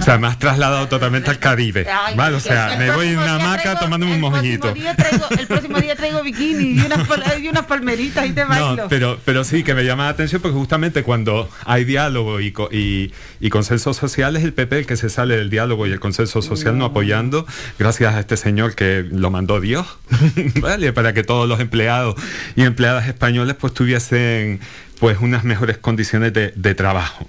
[0.00, 1.86] O sea, me has trasladado totalmente al Caribe,
[2.16, 2.36] ¿vale?
[2.36, 4.72] O sea, me voy en una hamaca tomándome un mojito.
[4.72, 7.00] el próximo día traigo bikini y unas,
[7.40, 8.76] y unas palmeritas y te bailo.
[8.76, 12.54] No, pero, pero sí que me llama la atención porque justamente cuando hay diálogo y,
[12.70, 16.00] y, y consenso social es el PP el que se sale del diálogo y el
[16.00, 17.46] consenso social no apoyando,
[17.78, 19.86] gracias a este señor que lo mandó Dios,
[20.60, 20.92] ¿vale?
[20.92, 22.14] Para que todos los empleados
[22.56, 24.60] y empleadas españoles pues tuviesen
[25.02, 27.26] pues unas mejores condiciones de, trabajo.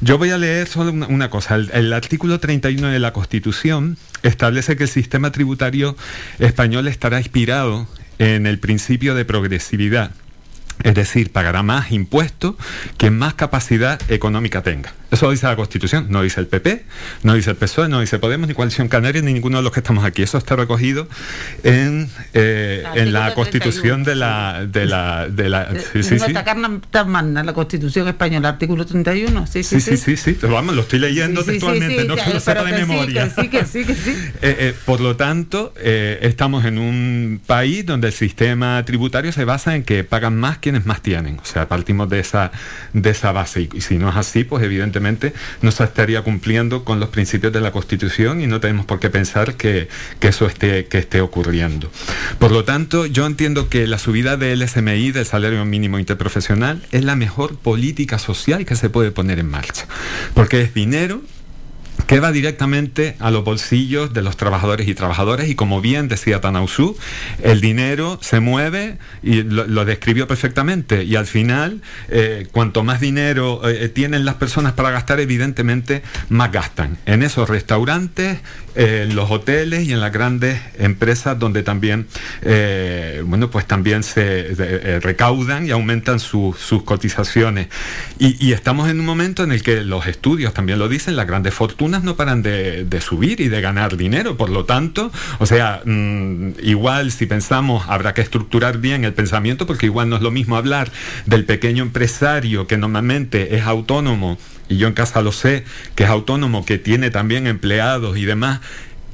[0.00, 1.54] Yo voy a leer solo una, una cosa.
[1.54, 5.96] El, el artículo 31 de la Constitución establece que el sistema tributario
[6.40, 7.86] español estará inspirado
[8.18, 10.10] en el principio de progresividad.
[10.82, 12.56] Es decir, pagará más impuestos
[12.98, 14.92] que más capacidad económica tenga.
[15.10, 16.84] Eso dice la Constitución, no dice el PP,
[17.22, 19.78] no dice el PSOE, no dice Podemos, ni Coalición Canaria, ni ninguno de los que
[19.78, 20.22] estamos aquí.
[20.22, 21.08] Eso está recogido
[21.62, 24.66] en, eh, en la Constitución de la...
[24.66, 26.32] De la, de la sí, sí, sí.
[26.32, 29.46] na- tan magna la Constitución española, artículo 31.
[29.46, 32.08] Sí, sí, Sí, sí, sí, sí, vamos, lo estoy leyendo Sí, sí, sí, textualmente, sí,
[32.08, 33.24] no que lo sepa de sí, memoria.
[33.34, 34.10] que sí, que sí, que sí.
[34.42, 39.44] Eh, eh, por lo tanto, eh, estamos en un país donde el sistema tributario se
[39.44, 41.38] basa en que pagan más quienes más tienen.
[41.38, 42.50] O sea, partimos de esa,
[42.92, 43.68] de esa base.
[43.72, 47.60] Y, si no es así, pues evidentemente no se estaría cumpliendo con los principios de
[47.60, 49.88] la Constitución y no tenemos por qué pensar que,
[50.20, 51.90] que eso esté, que esté ocurriendo.
[52.38, 57.04] Por lo tanto, yo entiendo que la subida del SMI, del salario mínimo interprofesional, es
[57.04, 59.86] la mejor política social que se puede poner en marcha.
[60.34, 61.22] Porque es dinero
[62.06, 66.40] que va directamente a los bolsillos de los trabajadores y trabajadoras y como bien decía
[66.40, 66.96] Tanausú,
[67.42, 73.60] el dinero se mueve y lo, describió perfectamente y al final eh, cuanto más dinero
[73.68, 76.98] eh, tienen las personas para gastar evidentemente más gastan.
[77.06, 78.38] En esos restaurantes,
[78.74, 82.06] eh, en los hoteles y en las grandes empresas donde también
[82.42, 87.68] eh, bueno pues también se eh, recaudan y aumentan su- sus cotizaciones.
[88.18, 91.52] Y estamos en un momento en el que los estudios también lo dicen las grandes
[91.54, 94.36] fortunas no paran de, de subir y de ganar dinero.
[94.36, 99.66] Por lo tanto, o sea, mm, igual si pensamos, habrá que estructurar bien el pensamiento,
[99.66, 100.90] porque igual no es lo mismo hablar
[101.26, 105.64] del pequeño empresario que normalmente es autónomo, y yo en casa lo sé,
[105.94, 108.60] que es autónomo, que tiene también empleados y demás,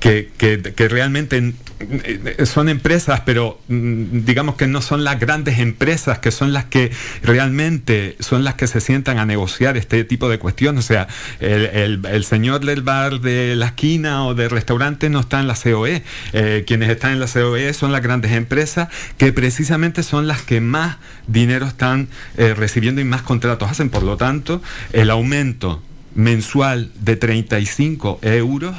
[0.00, 6.18] que, que- realmente eh, son empresas, pero mm, digamos que no son las grandes empresas,
[6.18, 6.90] que son las que
[7.22, 10.84] realmente son las que se sientan a negociar este tipo de cuestiones.
[10.84, 11.06] O sea,
[11.38, 15.46] el, el- el señor del bar de la esquina o del restaurante no está en
[15.46, 16.02] la COE.
[16.32, 18.88] Eh, quienes están en la COE son las grandes empresas
[19.18, 20.96] que precisamente son las que más
[21.26, 23.90] dinero están eh, recibiendo y más contratos hacen.
[23.90, 24.62] Por lo tanto,
[24.92, 25.82] el aumento
[26.14, 28.74] mensual de 35 euros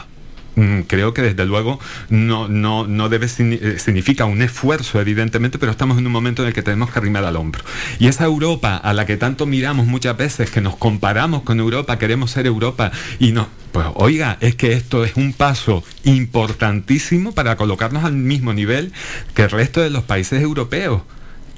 [0.87, 5.97] Creo que desde luego no, no, no debe eh, significa un esfuerzo, evidentemente, pero estamos
[5.97, 7.63] en un momento en el que tenemos que arrimar al hombro.
[7.99, 11.97] Y esa Europa a la que tanto miramos muchas veces, que nos comparamos con Europa,
[11.97, 13.47] queremos ser Europa y no.
[13.71, 18.91] Pues oiga, es que esto es un paso importantísimo para colocarnos al mismo nivel
[19.33, 21.03] que el resto de los países europeos.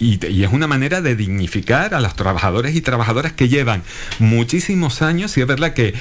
[0.03, 3.83] Y, es una manera de dignificar a los trabajadores y trabajadoras que llevan
[4.19, 5.93] muchísimos años y es verdad que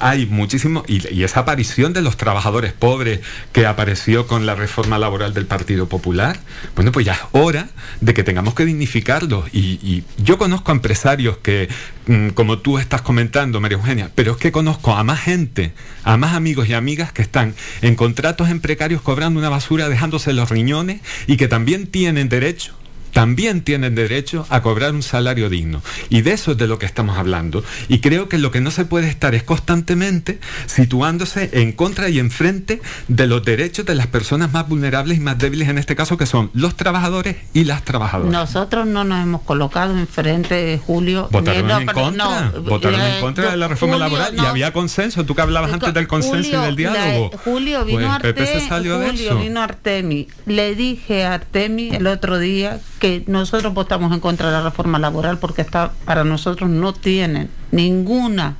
[0.00, 3.20] hay muchísimo y, y esa aparición de los trabajadores pobres
[3.52, 6.38] que apareció con la reforma laboral del Partido Popular,
[6.74, 7.70] bueno pues ya es hora
[8.02, 9.48] de que tengamos que dignificarlos.
[9.52, 11.70] Y, y yo conozco a empresarios que
[12.06, 15.72] mm, como tú estás comentando María Eugenia, pero es que conozco a más gente,
[16.04, 20.34] a más amigos y amigas que están en contratos en precarios cobrando una basura dejándose
[20.34, 22.74] los riñones y que también tienen derecho
[23.12, 25.82] también tienen derecho a cobrar un salario digno.
[26.08, 27.64] Y de eso es de lo que estamos hablando.
[27.88, 32.18] Y creo que lo que no se puede estar es constantemente situándose en contra y
[32.18, 36.16] enfrente de los derechos de las personas más vulnerables y más débiles en este caso,
[36.16, 38.32] que son los trabajadores y las trabajadoras.
[38.32, 41.28] Nosotros no nos hemos colocado enfrente, Julio.
[41.30, 44.34] Votaron ni- no, en contra, no, votaron eh, en contra de la reforma Julio, laboral
[44.36, 45.24] y había consenso.
[45.24, 47.30] Tú que hablabas antes del consenso Julio, y del diálogo.
[47.32, 50.28] la- Julio vino Pues Arte- PP se salió de Julio vino Artemi.
[50.46, 54.98] Le dije a Artemi el otro día que nosotros votamos en contra de la reforma
[54.98, 58.56] laboral porque está para nosotros no tiene ninguna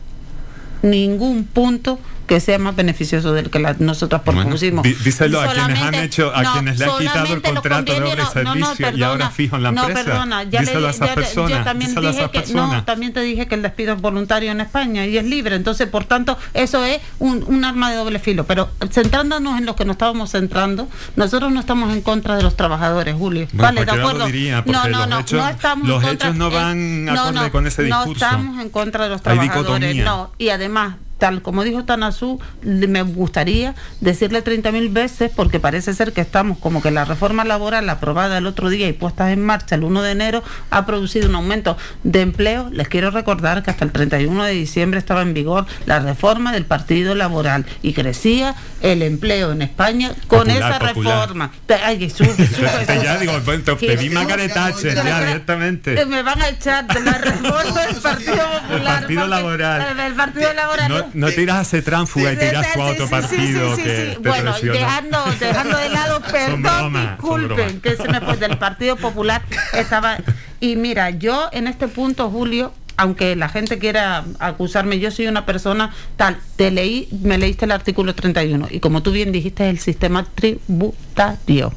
[0.83, 4.85] ningún punto que sea más beneficioso del que la- nosotros propusimos.
[4.85, 8.09] díselo a quienes han hecho, a no, quienes le han quitado el contrato de obra
[8.09, 10.05] y convenios- no, no, servicio y perdona, ahora fijo en la no, empresa.
[10.05, 11.59] perdona, ya díselo le- a esas personas.
[11.59, 14.53] yo también díselo a dije que no, también te dije que el despido es voluntario
[14.53, 18.19] en España y es libre, entonces por tanto eso es un, un arma de doble
[18.19, 18.45] filo.
[18.45, 22.57] Pero centrándonos en lo que nos estábamos centrando, nosotros no estamos en contra de los
[22.57, 23.47] trabajadores, Julio.
[23.53, 24.27] Bueno, vale, de acuerdo.
[24.27, 27.13] diría, no, no, no, hechos- no estamos los en contra- hechos no eh, van no,
[27.13, 28.25] acorde no, con ese No discurso.
[28.27, 30.31] estamos en contra de los trabajadores, no.
[30.37, 36.21] Y además, tal como dijo Tanazú, me gustaría decirle 30.000 veces, porque parece ser que
[36.21, 39.85] estamos como que la reforma laboral aprobada el otro día y puesta en marcha el
[39.85, 42.69] 1 de enero ha producido un aumento de empleo.
[42.71, 46.65] Les quiero recordar que hasta el 31 de diciembre estaba en vigor la reforma del
[46.65, 51.19] Partido Laboral y crecía el empleo en España con Popular, esa popular.
[51.21, 51.51] reforma.
[51.85, 52.35] Ay, Te- sube.
[53.03, 54.15] ya digo, te Que pedí sí.
[54.15, 55.95] Margaret Thatcher ya directamente.
[55.95, 58.71] Que me van a echar de la reforma del Partido Popular.
[58.71, 60.01] El Partido porque- Laboral.
[60.01, 60.89] El Partido Laboral.
[60.89, 64.55] No, no te irás a ser tránfuga y tú a otro partido que te Bueno,
[64.61, 69.43] dejando, dejando de lado, perdón, disculpen, que se me fue del Partido Popular.
[69.75, 70.19] Estaba.
[70.61, 75.47] Y mira, yo en este punto, Julio, aunque la gente quiera acusarme, yo soy una
[75.47, 79.71] persona tal, te leí, me leíste el artículo 31 y como tú bien dijiste, es
[79.71, 81.73] el sistema tributario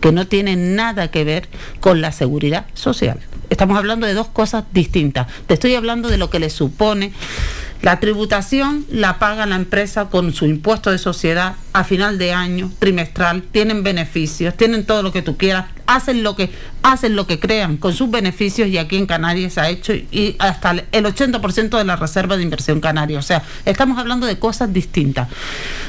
[0.00, 1.48] que no tiene nada que ver
[1.80, 3.20] con la seguridad social.
[3.50, 5.26] Estamos hablando de dos cosas distintas.
[5.46, 7.12] Te estoy hablando de lo que le supone
[7.82, 12.70] la tributación la paga la empresa con su impuesto de sociedad a final de año,
[12.78, 16.50] trimestral, tienen beneficios, tienen todo lo que tú quieras, hacen lo que
[16.82, 20.70] hacen lo que crean con sus beneficios y aquí en Canarias ha hecho y hasta
[20.92, 23.18] el 80% de la reserva de inversión canaria.
[23.18, 25.28] O sea, estamos hablando de cosas distintas.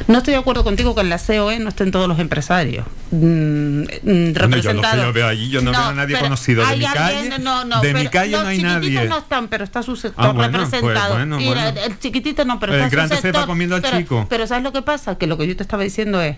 [0.08, 3.18] No estoy de acuerdo contigo que en la COE no estén todos los empresarios mm,
[3.18, 5.14] mm, Bueno, yo representados.
[5.14, 7.40] veo allí, yo no, veo a nadie conocido de mi alguien- calle.
[7.40, 9.06] no, no, de mi calle no hay nadie.
[9.08, 11.14] no están, pero está su sector Ah, bueno, pues, representado.
[11.16, 11.62] bueno, bueno.
[11.86, 13.46] el chiquitito no, pero El está su grande se va sector.
[13.48, 14.26] comiendo al pero, chico.
[14.30, 15.18] Pero ¿sabes lo que pasa?
[15.18, 16.38] Que lo que yo te estaba diciendo es,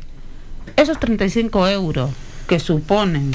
[0.75, 2.09] esos 35 euros
[2.47, 3.31] que suponen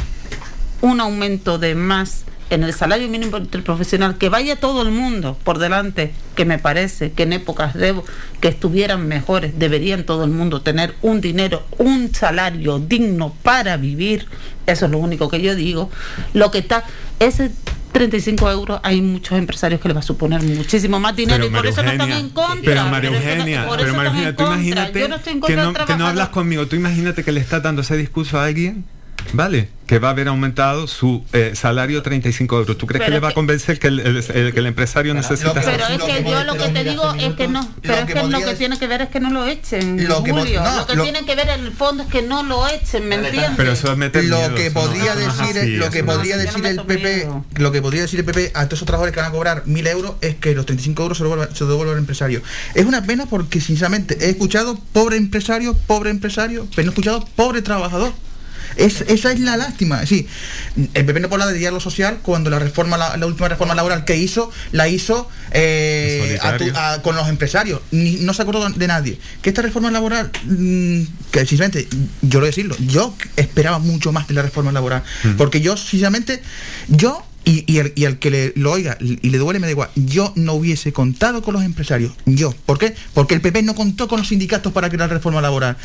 [0.80, 5.58] un aumento de más en el salario mínimo interprofesional, que vaya todo el mundo por
[5.58, 7.94] delante, que me parece que en épocas de
[8.40, 14.26] que estuvieran mejores, deberían todo el mundo tener un dinero, un salario digno para vivir,
[14.66, 15.90] eso es lo único que yo digo,
[16.34, 16.84] lo que está,
[17.20, 17.52] ese
[17.92, 21.50] 35 euros hay muchos empresarios que les va a suponer muchísimo más dinero Pero y
[21.50, 22.60] por María eso no están en contra.
[22.64, 25.72] Pero María Eugenia, pero María Eugenia, en tú imagínate Yo no estoy en que no,
[25.72, 26.66] que hablas conmigo.
[26.66, 28.84] Tú imagínate que le dando ese discurso a alguien
[29.32, 29.68] ¿vale?
[29.86, 32.78] Que va a haber aumentado su eh, salario 35 euros.
[32.78, 35.12] ¿Tú crees que Pero le va a convencer que el, el- el- que el empresario
[35.12, 35.52] necesita...
[35.52, 38.40] Pero es que yo lo que te digo es que no, pero es que lo
[38.40, 40.62] que tiene que ver es que no lo echen, Lo que Julio.
[40.62, 43.06] no, lo que lo- tiene que ver en el fondo es que no lo echen,
[43.08, 43.50] ¿me entiendes?
[43.56, 46.64] Pero eso es meter lo que podría no decir así, lo que podría no decir
[46.66, 49.32] el PP lo que podría decir el PP a todos esos trabajadores que van a
[49.32, 52.00] cobrar 1000 euros es que los 35 euros se lo devuelvan, se lo devuelvan al
[52.00, 52.40] empresario
[52.74, 57.24] es una pena porque sinceramente he escuchado pobre empresario pobre empresario pero no he escuchado
[57.36, 58.12] pobre trabajador
[58.76, 60.04] es, esa es la lástima.
[60.06, 60.26] Sí,
[60.94, 63.74] el PP no puede hablar de diálogo social cuando la reforma, la, la última reforma
[63.74, 66.78] laboral que hizo, la hizo eh, a tu- Solitario.
[66.78, 67.80] a- con los empresarios.
[67.90, 69.18] Ni- no se acordó de nadie.
[69.42, 71.88] Que esta reforma laboral, mm, que sinceramente,
[72.22, 75.02] yo lo voy a decirlo, yo esperaba mucho más de la reforma laboral.
[75.36, 76.42] Porque yo, sinceramente,
[76.88, 79.72] yo y, y el, y el que le, lo oiga y le duele me da
[79.72, 79.90] igual.
[79.96, 82.12] Yo no hubiese contado con los empresarios.
[82.24, 82.54] Yo.
[82.66, 82.94] ¿Por qué?
[83.14, 85.76] Porque el PP no contó con los sindicatos para crear la reforma laboral.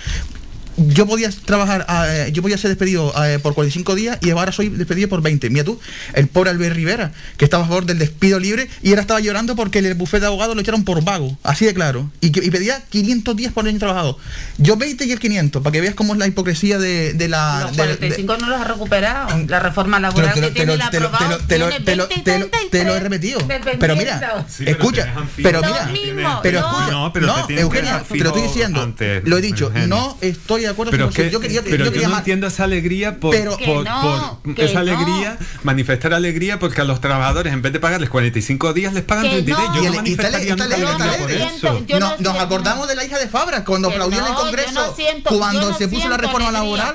[0.78, 4.70] Yo podía trabajar, eh, yo podía ser despedido eh, por 45 días y ahora soy
[4.70, 5.50] despedido por 20.
[5.50, 5.80] Mira tú,
[6.14, 9.56] el pobre Albert Rivera, que estaba a favor del despido libre y ahora estaba llorando
[9.56, 12.12] porque el bufete de abogados lo echaron por vago, así de claro.
[12.22, 14.20] Y, que- y pedía 500 días por año trabajado.
[14.60, 17.62] Yo 20 y el 500, para que veas cómo es la hipocresía de, de la...
[17.64, 19.46] Los de- de- 45 no los ha recuperado.
[19.48, 21.58] La reforma te lo- laboral te lo- que te tiene lo- el te aprobado te
[21.58, 23.40] lo- tiene te lo- 20 y te lo- te lo he 33 repetido.
[23.80, 26.68] Pero mira, Sí, pero escucha, pero mira, pero no.
[26.70, 29.88] escucha, No, pero no, Eugenia, te lo estoy diciendo, antes, lo he dicho, Eugenia.
[29.88, 32.48] no estoy de acuerdo Pero, que, yo quería, pero yo yo, quería no más- entiendo
[32.48, 34.80] esa alegría por, Pero- por- Que no, por- que esa no.
[34.82, 39.24] alegría, manifestar alegría porque a los trabajadores en vez de pagarles 45 días les pagan
[39.24, 39.68] Que 33.
[39.70, 39.76] no.
[39.76, 41.84] Yo Y no manifestaría nunca alegría por eso.
[41.88, 44.38] Yo No- no nos acordamos de la hija de Fabra cuando aplaudió en el no,
[44.38, 46.94] yo Congreso, no siento- yo cuando no se puso la reforma laboral,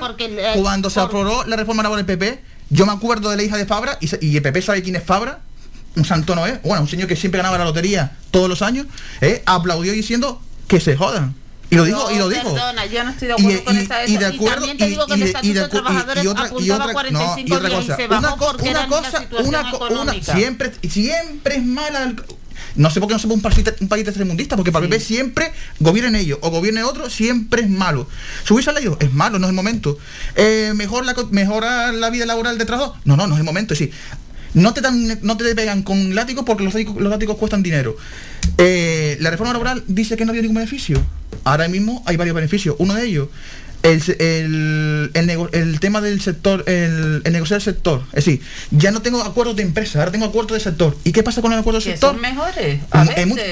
[0.55, 3.65] cuando se aprobó la reforma laboral del PP, yo me acuerdo de la hija de
[3.65, 5.39] Fabra y, se- y el PP sabe quién es Fabra,
[5.95, 8.87] un santo no es, bueno, un señor que siempre ganaba la lotería todos los años,
[9.21, 9.43] ¿eh?
[9.45, 11.35] aplaudió diciendo que se jodan.
[11.73, 12.53] Y lo dijo, y lo dijo.
[12.53, 14.19] Perdona, yo no estoy de Y- acuerdo con y- esa y eso.
[14.19, 16.93] de acuerdo- también te y- digo que el Estatuto de Trabajadores otra- y apuntaba otra-
[16.93, 19.27] 45 no, y otra días cosa, y se bajó una co- porque una era cosa,
[19.43, 22.03] una una- siempre, siempre es mala.
[22.03, 22.23] el-
[22.75, 24.05] no sé por qué no somos un país, un país
[24.55, 28.07] porque para el PP siempre gobiernen ellos o gobierne otro, siempre es malo.
[28.45, 29.97] Subir salario es malo, no es el momento.
[30.35, 33.75] Eh, mejor la, mejorar la vida laboral de trabajo, no, no, no es el momento.
[33.75, 33.91] Sí.
[34.55, 37.95] No te, dan, no te pegan con látigos porque los los látigos cuestan dinero.
[38.57, 41.01] Eh, la reforma laboral dice que no había ningún beneficio.
[41.43, 42.75] Ahora mismo hay varios beneficios.
[42.79, 43.27] Uno de ellos,
[43.81, 48.03] el, el, el nego- el tema del sector, el, el negociar el sector.
[48.13, 48.41] Es decir,
[48.71, 50.95] ya no tengo acuerdos de empresa, ahora tengo acuerdos de sector.
[51.03, 52.11] ¿Y qué pasa con el acuerdo de sector?
[52.13, 53.09] son mejores, a Mm,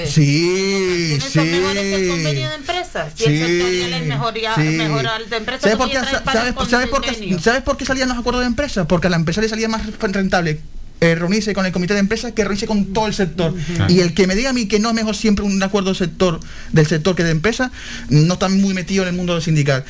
[0.08, 2.10] sí, ¿Quiénes son mejores que el sí.
[2.10, 3.14] convenio de empresas?
[3.16, 4.62] Si Sí, el sectorial es mejoría, sí.
[4.62, 7.40] de empresas, ¿Sabes por, porque qué, trae para sabes, el sabes por qué, convenio.
[7.40, 8.88] ¿Sabes por qué salían los acuerdos de empresa?
[8.88, 10.62] Porque a la empresa le salía más rentable
[11.02, 13.56] eh, reunirse con el comité de empresa que reunirse con todo el sector.
[13.90, 15.98] Y el que me diga a mí que no es mejor siempre un acuerdo del
[15.98, 16.40] sector,
[16.72, 17.72] del sector que de empresa,
[18.10, 19.84] no está muy metido en el mundo sindical.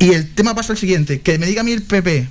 [0.00, 2.28] Y el tema pasa al siguiente, que me diga a mí el PP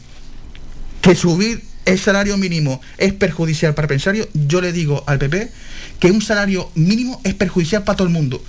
[1.01, 5.51] que subir el salario mínimo es perjudicial para el empresario, yo le digo al PP
[5.99, 8.43] que un salario mínimo es perjudicial para todo el mundo.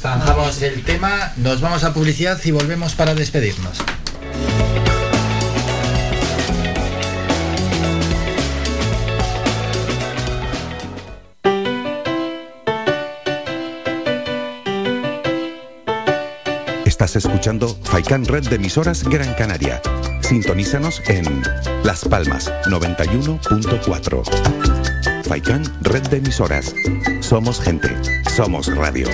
[0.00, 3.78] Zanjamos el tema, nos vamos a publicidad y volvemos para despedirnos.
[17.00, 19.80] Estás escuchando Faikan Red de emisoras Gran Canaria.
[20.20, 21.44] Sintonízanos en
[21.84, 25.22] Las Palmas 91.4.
[25.22, 26.74] Faikan Red de emisoras.
[27.20, 27.96] Somos gente.
[28.34, 29.06] Somos radio.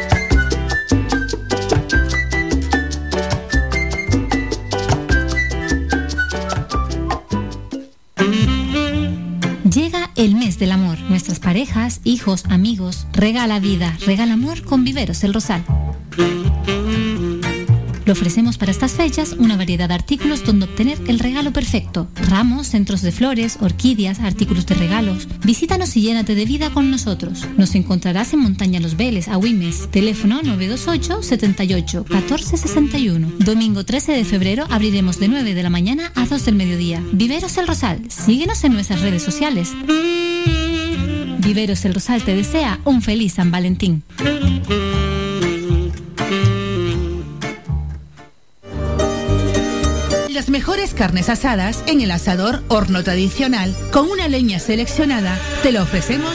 [9.70, 10.98] Llega el mes del amor.
[11.10, 15.62] Nuestras parejas, hijos, amigos, regala vida, regala amor con Viveros El Rosal.
[18.04, 22.08] Le ofrecemos para estas fechas una variedad de artículos donde obtener el regalo perfecto.
[22.28, 25.28] Ramos, centros de flores, orquídeas, artículos de regalos.
[25.44, 27.46] Visítanos y llénate de vida con nosotros.
[27.56, 29.90] Nos encontrarás en Montaña Los Veles, Agüimes.
[29.90, 33.32] Teléfono 928 78 14 61.
[33.38, 37.02] Domingo 13 de febrero abriremos de 9 de la mañana a 2 del mediodía.
[37.12, 38.02] Viveros El Rosal.
[38.10, 39.72] Síguenos en nuestras redes sociales.
[41.38, 44.02] Viveros El Rosal te desea un feliz San Valentín.
[50.44, 55.38] Las mejores carnes asadas en el asador horno tradicional con una leña seleccionada.
[55.62, 56.34] Te lo ofrecemos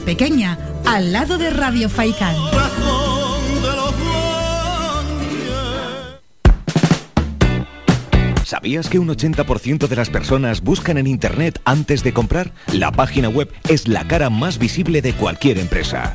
[0.00, 2.34] Pequeña, al lado de Radio Faicán.
[8.44, 12.52] ¿Sabías que un 80% de las personas buscan en Internet antes de comprar?
[12.72, 16.14] La página web es la cara más visible de cualquier empresa.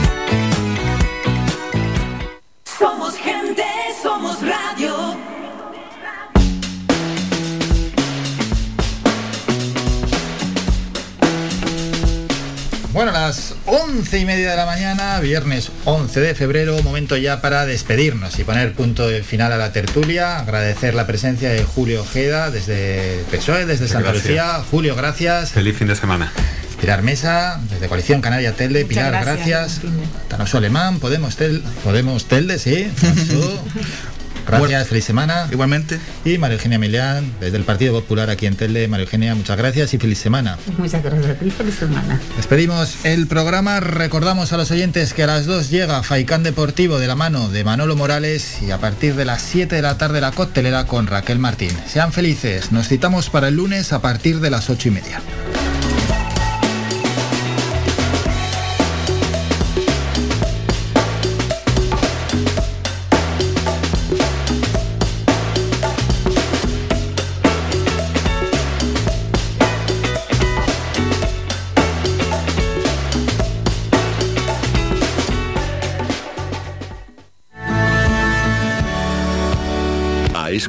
[12.93, 17.39] Bueno, a las once y media de la mañana, viernes 11 de febrero, momento ya
[17.39, 20.39] para despedirnos y poner punto de final a la tertulia.
[20.39, 24.25] Agradecer la presencia de Julio Ojeda desde PSOE, desde Santa Gracias.
[24.25, 24.63] Lucía.
[24.69, 25.51] Julio, gracias.
[25.51, 26.33] Feliz fin de semana.
[26.81, 28.83] Pilar Mesa, desde Coalición Canaria Telde.
[28.83, 29.79] Pilar, gracias.
[29.81, 29.81] gracias.
[30.27, 32.91] Tanoso Alemán, Podemos, tel, Podemos Telde, sí.
[34.47, 35.47] Gracias, feliz semana.
[35.51, 35.99] Igualmente.
[36.25, 38.87] Y María Eugenia Milián, desde el Partido Popular aquí en Telde.
[38.87, 40.57] María Eugenia, muchas gracias y feliz semana.
[40.77, 42.19] Muchas gracias a ti, feliz semana.
[42.37, 47.07] Despedimos el programa, recordamos a los oyentes que a las 2 llega Faicán Deportivo de
[47.07, 50.31] la mano de Manolo Morales y a partir de las 7 de la tarde la
[50.31, 51.71] coctelera con Raquel Martín.
[51.87, 55.21] Sean felices, nos citamos para el lunes a partir de las 8 y media.